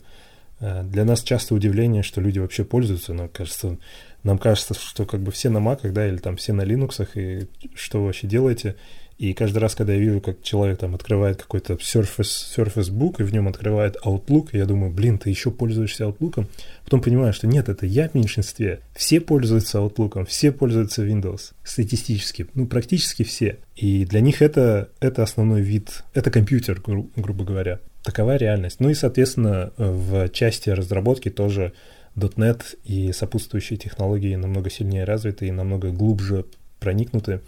э, 0.61 0.83
для 0.83 1.05
нас 1.05 1.23
часто 1.23 1.55
удивление, 1.55 2.03
что 2.03 2.21
люди 2.21 2.39
вообще 2.39 2.63
пользуются. 2.63 3.15
Нам 3.15 3.31
кажется, 3.31 3.79
нам 4.23 4.37
кажется, 4.39 4.75
что 4.75 5.07
как 5.07 5.23
бы 5.23 5.33
все 5.33 5.49
на 5.49 5.59
Mac, 5.59 5.91
да, 5.91 6.07
или 6.07 6.19
там 6.19 6.37
все 6.37 6.53
на 6.53 6.61
Linux, 6.61 7.09
и 7.15 7.49
что 7.75 8.01
вы 8.01 8.07
вообще 8.07 8.27
делаете? 8.27 8.77
И 9.21 9.35
каждый 9.35 9.59
раз, 9.59 9.75
когда 9.75 9.93
я 9.93 9.99
вижу, 9.99 10.23
как 10.23 10.43
человек 10.43 10.79
там 10.79 10.95
открывает 10.95 11.43
какой-то 11.43 11.75
Surface, 11.75 12.57
Surface 12.57 12.91
Book, 12.91 13.17
и 13.19 13.23
в 13.23 13.35
нем 13.35 13.49
открывает 13.49 13.99
Outlook, 14.03 14.49
я 14.53 14.65
думаю, 14.65 14.91
блин, 14.91 15.19
ты 15.19 15.29
еще 15.29 15.51
пользуешься 15.51 16.05
Outlook? 16.05 16.47
Потом 16.85 17.03
понимаю, 17.03 17.35
что 17.35 17.47
нет, 17.47 17.69
это 17.69 17.85
я 17.85 18.09
в 18.09 18.15
меньшинстве. 18.15 18.81
Все 18.97 19.21
пользуются 19.21 19.77
Outlook, 19.77 20.25
все 20.25 20.53
пользуются 20.53 21.07
Windows 21.07 21.53
статистически, 21.63 22.47
ну, 22.55 22.67
практически 22.67 23.23
все. 23.23 23.59
И 23.77 24.07
для 24.07 24.23
них 24.23 24.41
это, 24.41 24.89
это 25.01 25.23
основной 25.23 25.61
вид, 25.61 26.03
это 26.15 26.31
компьютер, 26.31 26.81
гру, 26.81 27.11
грубо 27.15 27.45
говоря. 27.45 27.79
Такова 28.03 28.37
реальность. 28.37 28.81
Ну 28.81 28.89
и, 28.89 28.95
соответственно, 28.95 29.75
в 29.77 30.31
части 30.31 30.71
разработки 30.71 31.29
тоже 31.29 31.75
.NET 32.17 32.63
и 32.85 33.13
сопутствующие 33.13 33.79
технологии 33.79 34.35
намного 34.35 34.71
сильнее 34.71 35.05
развиты 35.05 35.47
и 35.49 35.53
намного 35.53 35.91
глубже 35.91 36.47
проникнуты 36.79 37.43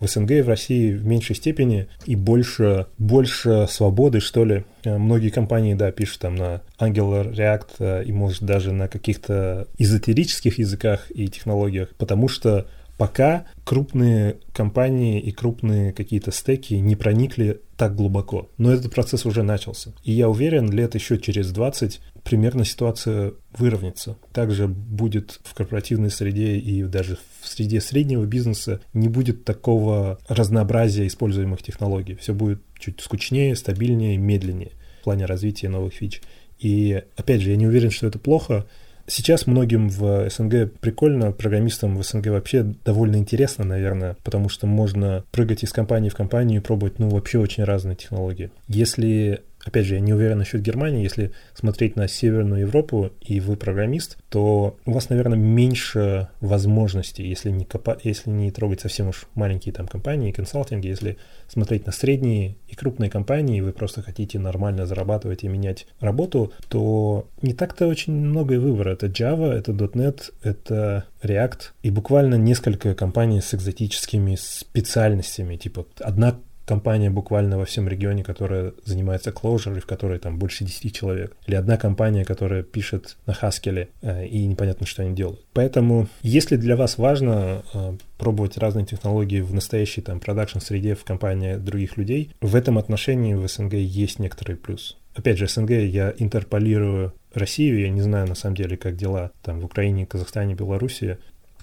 в 0.00 0.06
СНГ 0.06 0.30
и 0.30 0.42
в 0.42 0.48
России 0.48 0.92
в 0.92 1.04
меньшей 1.04 1.36
степени 1.36 1.88
и 2.06 2.16
больше, 2.16 2.86
больше 2.98 3.66
свободы, 3.68 4.20
что 4.20 4.44
ли. 4.44 4.64
Э, 4.84 4.98
многие 4.98 5.30
компании, 5.30 5.74
да, 5.74 5.90
пишут 5.90 6.20
там 6.20 6.36
на 6.36 6.62
Angular, 6.78 7.34
React 7.34 7.68
э, 7.78 8.04
и, 8.04 8.12
может, 8.12 8.42
даже 8.42 8.72
на 8.72 8.88
каких-то 8.88 9.66
эзотерических 9.78 10.58
языках 10.58 11.06
и 11.10 11.28
технологиях, 11.28 11.90
потому 11.96 12.28
что 12.28 12.66
пока 12.98 13.46
крупные 13.64 14.38
компании 14.52 15.20
и 15.20 15.30
крупные 15.30 15.92
какие-то 15.92 16.32
стеки 16.32 16.74
не 16.74 16.96
проникли 16.96 17.60
так 17.76 17.94
глубоко. 17.94 18.50
Но 18.58 18.72
этот 18.72 18.92
процесс 18.92 19.24
уже 19.24 19.42
начался. 19.42 19.92
И 20.02 20.12
я 20.12 20.28
уверен, 20.28 20.70
лет 20.70 20.94
еще 20.96 21.18
через 21.18 21.52
20 21.52 22.00
примерно 22.28 22.66
ситуация 22.66 23.32
выровняется. 23.56 24.18
Также 24.34 24.68
будет 24.68 25.40
в 25.44 25.54
корпоративной 25.54 26.10
среде 26.10 26.58
и 26.58 26.82
даже 26.82 27.16
в 27.40 27.48
среде 27.48 27.80
среднего 27.80 28.26
бизнеса 28.26 28.82
не 28.92 29.08
будет 29.08 29.46
такого 29.46 30.18
разнообразия 30.28 31.06
используемых 31.06 31.62
технологий. 31.62 32.16
Все 32.16 32.34
будет 32.34 32.60
чуть 32.78 33.00
скучнее, 33.00 33.56
стабильнее, 33.56 34.18
медленнее 34.18 34.72
в 35.00 35.04
плане 35.04 35.24
развития 35.24 35.70
новых 35.70 35.94
фич. 35.94 36.20
И 36.58 37.02
опять 37.16 37.40
же, 37.40 37.48
я 37.50 37.56
не 37.56 37.66
уверен, 37.66 37.90
что 37.90 38.06
это 38.06 38.18
плохо, 38.18 38.66
Сейчас 39.10 39.46
многим 39.46 39.88
в 39.88 40.28
СНГ 40.28 40.70
прикольно, 40.80 41.32
программистам 41.32 41.96
в 41.96 42.02
СНГ 42.04 42.26
вообще 42.26 42.74
довольно 42.84 43.16
интересно, 43.16 43.64
наверное, 43.64 44.18
потому 44.22 44.50
что 44.50 44.66
можно 44.66 45.24
прыгать 45.30 45.64
из 45.64 45.72
компании 45.72 46.10
в 46.10 46.14
компанию 46.14 46.60
и 46.60 46.62
пробовать, 46.62 46.98
ну, 46.98 47.08
вообще 47.08 47.38
очень 47.38 47.64
разные 47.64 47.96
технологии. 47.96 48.50
Если 48.68 49.40
опять 49.68 49.86
же, 49.86 49.94
я 49.94 50.00
не 50.00 50.12
уверен 50.12 50.38
насчет 50.38 50.62
Германии, 50.62 51.02
если 51.02 51.32
смотреть 51.54 51.96
на 51.96 52.08
Северную 52.08 52.62
Европу, 52.62 53.10
и 53.20 53.40
вы 53.40 53.56
программист, 53.56 54.18
то 54.30 54.76
у 54.86 54.92
вас, 54.92 55.10
наверное, 55.10 55.38
меньше 55.38 56.28
возможностей, 56.40 57.26
если 57.26 57.50
не, 57.50 57.64
копа... 57.64 57.98
если 58.02 58.30
не 58.30 58.50
трогать 58.50 58.80
совсем 58.80 59.08
уж 59.08 59.26
маленькие 59.34 59.72
там 59.72 59.86
компании, 59.86 60.32
консалтинги, 60.32 60.88
если 60.88 61.18
смотреть 61.46 61.86
на 61.86 61.92
средние 61.92 62.56
и 62.66 62.74
крупные 62.74 63.10
компании, 63.10 63.58
и 63.58 63.60
вы 63.60 63.72
просто 63.72 64.02
хотите 64.02 64.38
нормально 64.38 64.86
зарабатывать 64.86 65.44
и 65.44 65.48
менять 65.48 65.86
работу, 66.00 66.52
то 66.68 67.28
не 67.42 67.52
так-то 67.52 67.86
очень 67.86 68.14
много 68.14 68.54
и 68.54 68.58
выбора. 68.58 68.90
Это 68.90 69.06
Java, 69.06 69.52
это 69.52 69.72
.NET, 69.72 70.32
это 70.42 71.04
React, 71.22 71.60
и 71.82 71.90
буквально 71.90 72.36
несколько 72.36 72.94
компаний 72.94 73.40
с 73.40 73.54
экзотическими 73.54 74.36
специальностями, 74.36 75.56
типа 75.56 75.86
одна 76.00 76.38
компания 76.68 77.10
буквально 77.10 77.58
во 77.58 77.64
всем 77.64 77.88
регионе, 77.88 78.22
которая 78.22 78.72
занимается 78.84 79.30
Clojure, 79.30 79.78
и 79.78 79.80
в 79.80 79.86
которой 79.86 80.18
там 80.18 80.38
больше 80.38 80.64
10 80.64 80.94
человек. 80.94 81.34
Или 81.46 81.56
одна 81.56 81.78
компания, 81.78 82.24
которая 82.24 82.62
пишет 82.62 83.16
на 83.26 83.32
Haskell, 83.32 83.88
э, 84.02 84.26
и 84.26 84.46
непонятно, 84.46 84.86
что 84.86 85.02
они 85.02 85.14
делают. 85.14 85.40
Поэтому, 85.54 86.08
если 86.22 86.56
для 86.56 86.76
вас 86.76 86.98
важно 86.98 87.62
э, 87.72 87.96
пробовать 88.18 88.58
разные 88.58 88.84
технологии 88.84 89.40
в 89.40 89.54
настоящей 89.54 90.02
там 90.02 90.20
продакшн 90.20 90.58
среде 90.58 90.94
в 90.94 91.04
компании 91.04 91.56
других 91.56 91.96
людей, 91.96 92.30
в 92.40 92.54
этом 92.54 92.76
отношении 92.76 93.34
в 93.34 93.48
СНГ 93.48 93.74
есть 93.74 94.18
некоторый 94.18 94.56
плюс. 94.56 94.96
Опять 95.14 95.38
же, 95.38 95.48
СНГ 95.48 95.70
я 95.70 96.14
интерполирую 96.16 97.12
Россию, 97.32 97.80
я 97.80 97.88
не 97.88 98.02
знаю 98.02 98.28
на 98.28 98.34
самом 98.34 98.56
деле, 98.56 98.76
как 98.76 98.96
дела 98.96 99.30
там 99.42 99.60
в 99.60 99.64
Украине, 99.64 100.06
Казахстане, 100.06 100.54
Белоруссии. 100.54 101.18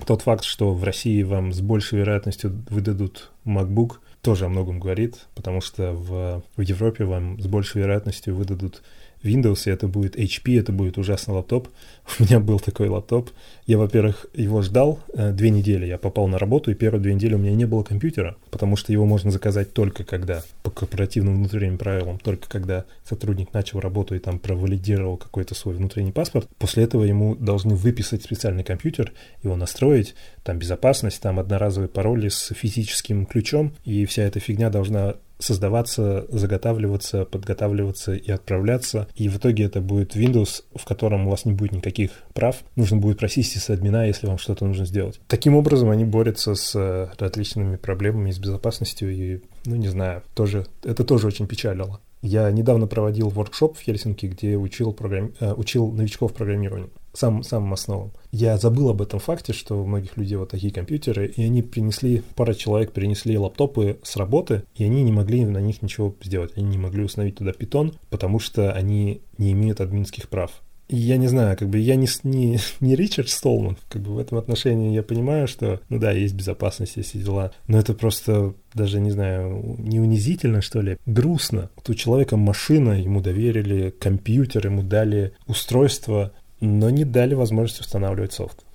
Тот 0.06 0.24
факт, 0.24 0.43
что 0.43 0.74
в 0.74 0.84
России 0.84 1.24
вам 1.24 1.53
с 1.53 1.62
большей 1.62 1.99
вероятностью 1.99 2.51
выдадут 2.70 3.32
MacBook, 3.45 3.99
тоже 4.26 4.46
о 4.46 4.50
многом 4.50 4.80
говорит, 4.80 5.28
потому 5.36 5.62
что 5.62 5.92
в, 5.92 6.44
в 6.58 6.62
Европе 6.62 7.06
вам 7.06 7.40
с 7.40 7.46
большей 7.46 7.82
вероятностью 7.84 8.36
выдадут 8.36 8.82
Windows, 9.26 9.70
это 9.70 9.88
будет 9.88 10.16
HP, 10.16 10.60
это 10.60 10.72
будет 10.72 10.98
ужасный 10.98 11.34
лаптоп. 11.34 11.68
У 12.20 12.24
меня 12.24 12.40
был 12.40 12.60
такой 12.60 12.88
лаптоп. 12.88 13.30
Я, 13.66 13.78
во-первых, 13.78 14.28
его 14.34 14.62
ждал 14.62 15.00
э, 15.14 15.32
две 15.32 15.50
недели. 15.50 15.86
Я 15.86 15.98
попал 15.98 16.28
на 16.28 16.38
работу, 16.38 16.72
и 16.72 16.76
первые 16.76 17.02
две 17.02 17.14
недели 17.14 17.34
у 17.34 17.38
меня 17.38 17.54
не 17.54 17.66
было 17.66 17.84
компьютера, 17.84 18.38
потому 18.52 18.76
что 18.76 18.92
его 18.92 19.06
можно 19.06 19.32
заказать 19.32 19.74
только 19.74 20.04
когда, 20.04 20.44
по 20.64 20.72
корпоративным 20.72 21.38
внутренним 21.38 21.78
правилам, 21.78 22.20
только 22.20 22.48
когда 22.48 22.86
сотрудник 23.04 23.54
начал 23.54 23.80
работу 23.80 24.16
и 24.16 24.20
там 24.20 24.40
провалидировал 24.40 25.18
какой-то 25.18 25.56
свой 25.56 25.76
внутренний 25.76 26.12
паспорт. 26.12 26.48
После 26.58 26.84
этого 26.84 27.04
ему 27.04 27.36
должны 27.36 27.76
выписать 27.76 28.24
специальный 28.24 28.64
компьютер, 28.64 29.12
его 29.44 29.56
настроить, 29.56 30.16
там 30.44 30.60
безопасность, 30.60 31.22
там 31.22 31.40
одноразовые 31.40 31.90
пароли 31.90 32.30
с 32.30 32.54
физическим 32.54 33.26
ключом, 33.26 33.74
и 33.84 34.06
вся 34.06 34.24
эта 34.24 34.40
фигня 34.40 34.70
должна 34.70 35.16
создаваться, 35.40 36.26
заготавливаться, 36.30 37.26
подготавливаться 37.26 38.14
и 38.14 38.32
отправляться. 38.32 39.08
И 39.16 39.30
в 39.30 39.38
итоге 39.38 39.66
это 39.66 39.82
будет 39.82 40.16
Windows, 40.16 40.64
в 40.76 40.86
котором 40.86 41.28
у 41.28 41.30
вас 41.30 41.46
не 41.46 41.54
будет 41.54 41.74
никаких 41.74 42.12
прав. 42.34 42.58
Нужно 42.76 42.98
будет 42.98 43.20
просить 43.20 43.48
с 43.48 43.70
админа, 43.70 44.08
если 44.08 44.28
вам 44.28 44.38
что-то 44.38 44.66
нужно 44.66 44.86
сделать. 44.86 45.20
Таким 45.28 45.56
образом, 45.56 45.90
они 45.90 46.06
борются 46.06 46.56
с 46.56 46.76
э, 46.76 47.10
различными 47.18 47.76
проблемами 47.76 48.32
с 48.32 48.40
безопасностью 48.40 49.12
и, 49.12 49.42
ну, 49.66 49.76
не 49.76 49.88
знаю, 49.88 50.24
тоже, 50.34 50.66
это 50.84 51.04
тоже 51.04 51.28
очень 51.28 51.48
печалило. 51.48 52.00
Я 52.22 52.50
недавно 52.50 52.88
проводил 52.88 53.30
воркшоп 53.30 53.78
в 53.78 53.82
Хельсинки, 53.82 54.26
где 54.26 54.58
учил, 54.58 54.94
программ... 54.94 55.34
Э, 55.40 55.54
учил 55.54 55.92
новичков 55.92 56.34
программированию 56.34 56.90
самым, 57.16 57.43
самым 57.43 57.74
основам. 57.74 58.11
Я 58.32 58.57
забыл 58.57 58.89
об 58.89 59.01
этом 59.01 59.20
факте, 59.20 59.53
что 59.53 59.82
у 59.82 59.86
многих 59.86 60.18
людей 60.18 60.36
вот 60.36 60.49
такие 60.49 60.74
компьютеры, 60.74 61.28
и 61.28 61.43
они 61.43 61.61
принесли, 61.61 62.24
пара 62.36 62.53
человек 62.53 62.91
принесли 62.91 63.38
лаптопы 63.38 63.99
с 64.03 64.16
работы, 64.16 64.63
и 64.76 64.84
они 64.84 65.03
не 65.03 65.11
могли 65.11 65.45
на 65.45 65.59
них 65.59 65.82
ничего 65.82 66.16
сделать. 66.22 66.53
Они 66.55 66.68
не 66.68 66.78
могли 66.78 67.03
установить 67.03 67.38
туда 67.38 67.53
питон, 67.53 67.93
потому 68.09 68.39
что 68.39 68.72
они 68.74 69.22
не 69.38 69.51
имеют 69.51 69.82
админских 69.82 70.30
прав. 70.30 70.61
И 70.88 70.97
я 70.97 71.18
не 71.18 71.28
знаю, 71.28 71.57
как 71.57 71.70
бы 71.70 71.80
я 71.80 71.95
не, 71.95 72.07
не, 72.24 72.59
не 72.80 72.95
Ричард 72.95 73.30
Столман, 73.30 73.78
как 73.89 74.01
бы 74.01 74.13
в 74.13 74.20
этом 74.20 74.38
отношении 74.38 74.93
я 74.93 75.03
понимаю, 75.03 75.47
что, 75.47 75.82
ну 75.89 75.99
да, 75.99 76.11
есть 76.11 76.36
безопасность, 76.36 76.97
есть 76.97 77.22
дела, 77.22 77.51
но 77.68 77.80
это 77.80 77.93
просто 77.93 78.53
даже, 78.74 78.99
не 78.99 79.09
знаю, 79.09 79.78
не 79.80 79.99
унизительно, 79.99 80.61
что 80.61 80.82
ли, 80.82 80.97
грустно. 81.05 81.70
Вот 81.76 81.89
у 81.89 81.93
человека 81.95 82.38
машина, 82.38 83.01
ему 83.01 83.22
доверили 83.22 83.89
компьютер, 83.89 84.68
ему 84.68 84.84
дали 84.84 85.34
устройство, 85.47 86.34
но 86.60 86.89
не 86.89 87.06
дали 87.06 87.34
возможность 87.34 87.82
устанавливать 87.82 88.34
софт. 88.34 88.66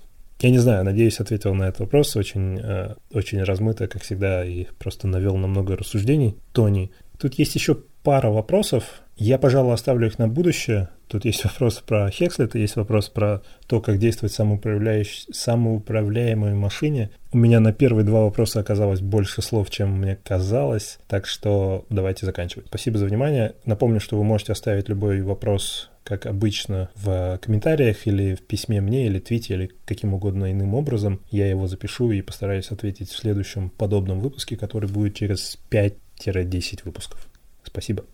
Я 0.41 0.49
не 0.49 0.57
знаю, 0.57 0.83
надеюсь, 0.83 1.19
ответил 1.19 1.53
на 1.53 1.65
этот 1.65 1.81
вопрос 1.81 2.15
очень, 2.15 2.59
э, 2.59 2.95
очень 3.13 3.43
размыто, 3.43 3.87
как 3.87 4.01
всегда, 4.01 4.43
и 4.43 4.65
просто 4.79 5.07
навел 5.07 5.37
на 5.37 5.47
много 5.47 5.77
рассуждений. 5.77 6.35
Тони, 6.51 6.91
тут 7.19 7.35
есть 7.35 7.53
еще 7.53 7.77
пара 8.01 8.31
вопросов. 8.31 9.03
Я, 9.17 9.37
пожалуй, 9.37 9.75
оставлю 9.75 10.07
их 10.07 10.17
на 10.17 10.27
будущее. 10.27 10.89
Тут 11.07 11.25
есть 11.25 11.43
вопрос 11.43 11.83
про 11.85 12.09
Hexlet, 12.09 12.57
есть 12.57 12.75
вопрос 12.75 13.09
про 13.09 13.43
то, 13.67 13.81
как 13.81 13.99
действовать 13.99 14.33
самоуправляющей, 14.33 15.31
самоуправляемой 15.31 16.55
машине. 16.55 17.11
У 17.31 17.37
меня 17.37 17.59
на 17.59 17.71
первые 17.71 18.03
два 18.03 18.21
вопроса 18.23 18.61
оказалось 18.61 19.01
больше 19.01 19.43
слов, 19.43 19.69
чем 19.69 19.99
мне 19.99 20.17
казалось, 20.23 20.97
так 21.07 21.27
что 21.27 21.85
давайте 21.89 22.25
заканчивать. 22.25 22.65
Спасибо 22.67 22.97
за 22.97 23.05
внимание. 23.05 23.53
Напомню, 23.65 23.99
что 23.99 24.17
вы 24.17 24.23
можете 24.23 24.53
оставить 24.53 24.89
любой 24.89 25.21
вопрос 25.21 25.90
как 26.03 26.25
обычно, 26.25 26.89
в 26.95 27.39
комментариях 27.41 28.07
или 28.07 28.35
в 28.35 28.41
письме 28.41 28.81
мне, 28.81 29.05
или 29.07 29.19
твите, 29.19 29.53
или 29.53 29.71
каким 29.85 30.13
угодно 30.13 30.51
иным 30.51 30.73
образом. 30.73 31.21
Я 31.29 31.49
его 31.49 31.67
запишу 31.67 32.11
и 32.11 32.21
постараюсь 32.21 32.71
ответить 32.71 33.09
в 33.09 33.17
следующем 33.17 33.69
подобном 33.69 34.19
выпуске, 34.19 34.57
который 34.57 34.89
будет 34.89 35.15
через 35.15 35.59
5-10 35.69 36.81
выпусков. 36.85 37.27
Спасибо. 37.63 38.05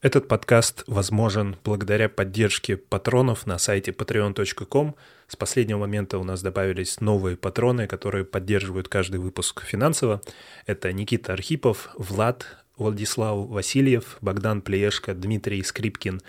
Этот 0.00 0.28
подкаст 0.28 0.84
возможен 0.86 1.56
благодаря 1.64 2.08
поддержке 2.08 2.76
патронов 2.76 3.46
на 3.46 3.58
сайте 3.58 3.90
patreon.com. 3.90 4.94
С 5.26 5.34
последнего 5.34 5.78
момента 5.78 6.18
у 6.18 6.24
нас 6.24 6.40
добавились 6.40 7.00
новые 7.00 7.36
патроны, 7.36 7.88
которые 7.88 8.24
поддерживают 8.24 8.88
каждый 8.88 9.18
выпуск 9.18 9.64
финансово. 9.64 10.22
Это 10.66 10.92
Никита 10.92 11.32
Архипов, 11.32 11.90
Влад, 11.96 12.46
Владислав 12.76 13.48
Васильев, 13.48 14.18
Богдан 14.20 14.62
Плеешко, 14.62 15.14
Дмитрий 15.14 15.64
Скрипкин, 15.64 16.20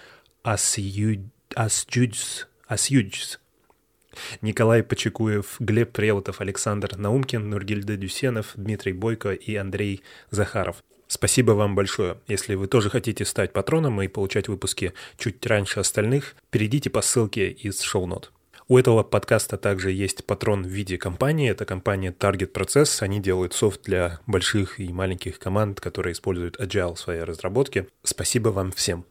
Асюдь, 0.43 1.27
Асюдьс, 1.55 2.47
Асюдьс, 2.67 3.39
Николай 4.41 4.83
Почекуев, 4.83 5.57
Глеб 5.59 5.91
Преутов, 5.91 6.41
Александр 6.41 6.97
Наумкин, 6.97 7.49
Нургильда 7.49 7.97
Дюсенов, 7.97 8.53
Дмитрий 8.55 8.93
Бойко 8.93 9.31
и 9.31 9.55
Андрей 9.55 10.01
Захаров. 10.29 10.83
Спасибо 11.07 11.53
вам 11.53 11.75
большое. 11.75 12.17
Если 12.27 12.53
вы 12.55 12.67
тоже 12.67 12.89
хотите 12.89 13.25
стать 13.25 13.51
патроном 13.51 14.01
и 14.01 14.07
получать 14.07 14.47
выпуски 14.47 14.93
чуть 15.17 15.45
раньше 15.45 15.79
остальных, 15.79 16.35
перейдите 16.51 16.89
по 16.89 17.01
ссылке 17.01 17.49
из 17.49 17.81
шоу-нот. 17.81 18.31
У 18.67 18.77
этого 18.77 19.01
подкаста 19.01 19.57
также 19.57 19.91
есть 19.91 20.23
патрон 20.25 20.61
в 20.61 20.67
виде 20.67 20.99
компании. 20.99 21.49
Это 21.49 21.65
компания 21.65 22.11
Target 22.17 22.51
Process. 22.51 23.01
Они 23.01 23.19
делают 23.19 23.55
софт 23.55 23.81
для 23.85 24.19
больших 24.27 24.79
и 24.79 24.93
маленьких 24.93 25.39
команд, 25.39 25.81
которые 25.81 26.13
используют 26.13 26.59
Agile 26.59 26.93
в 26.93 26.99
своей 26.99 27.23
разработке. 27.23 27.87
Спасибо 28.03 28.49
вам 28.49 28.71
всем. 28.71 29.05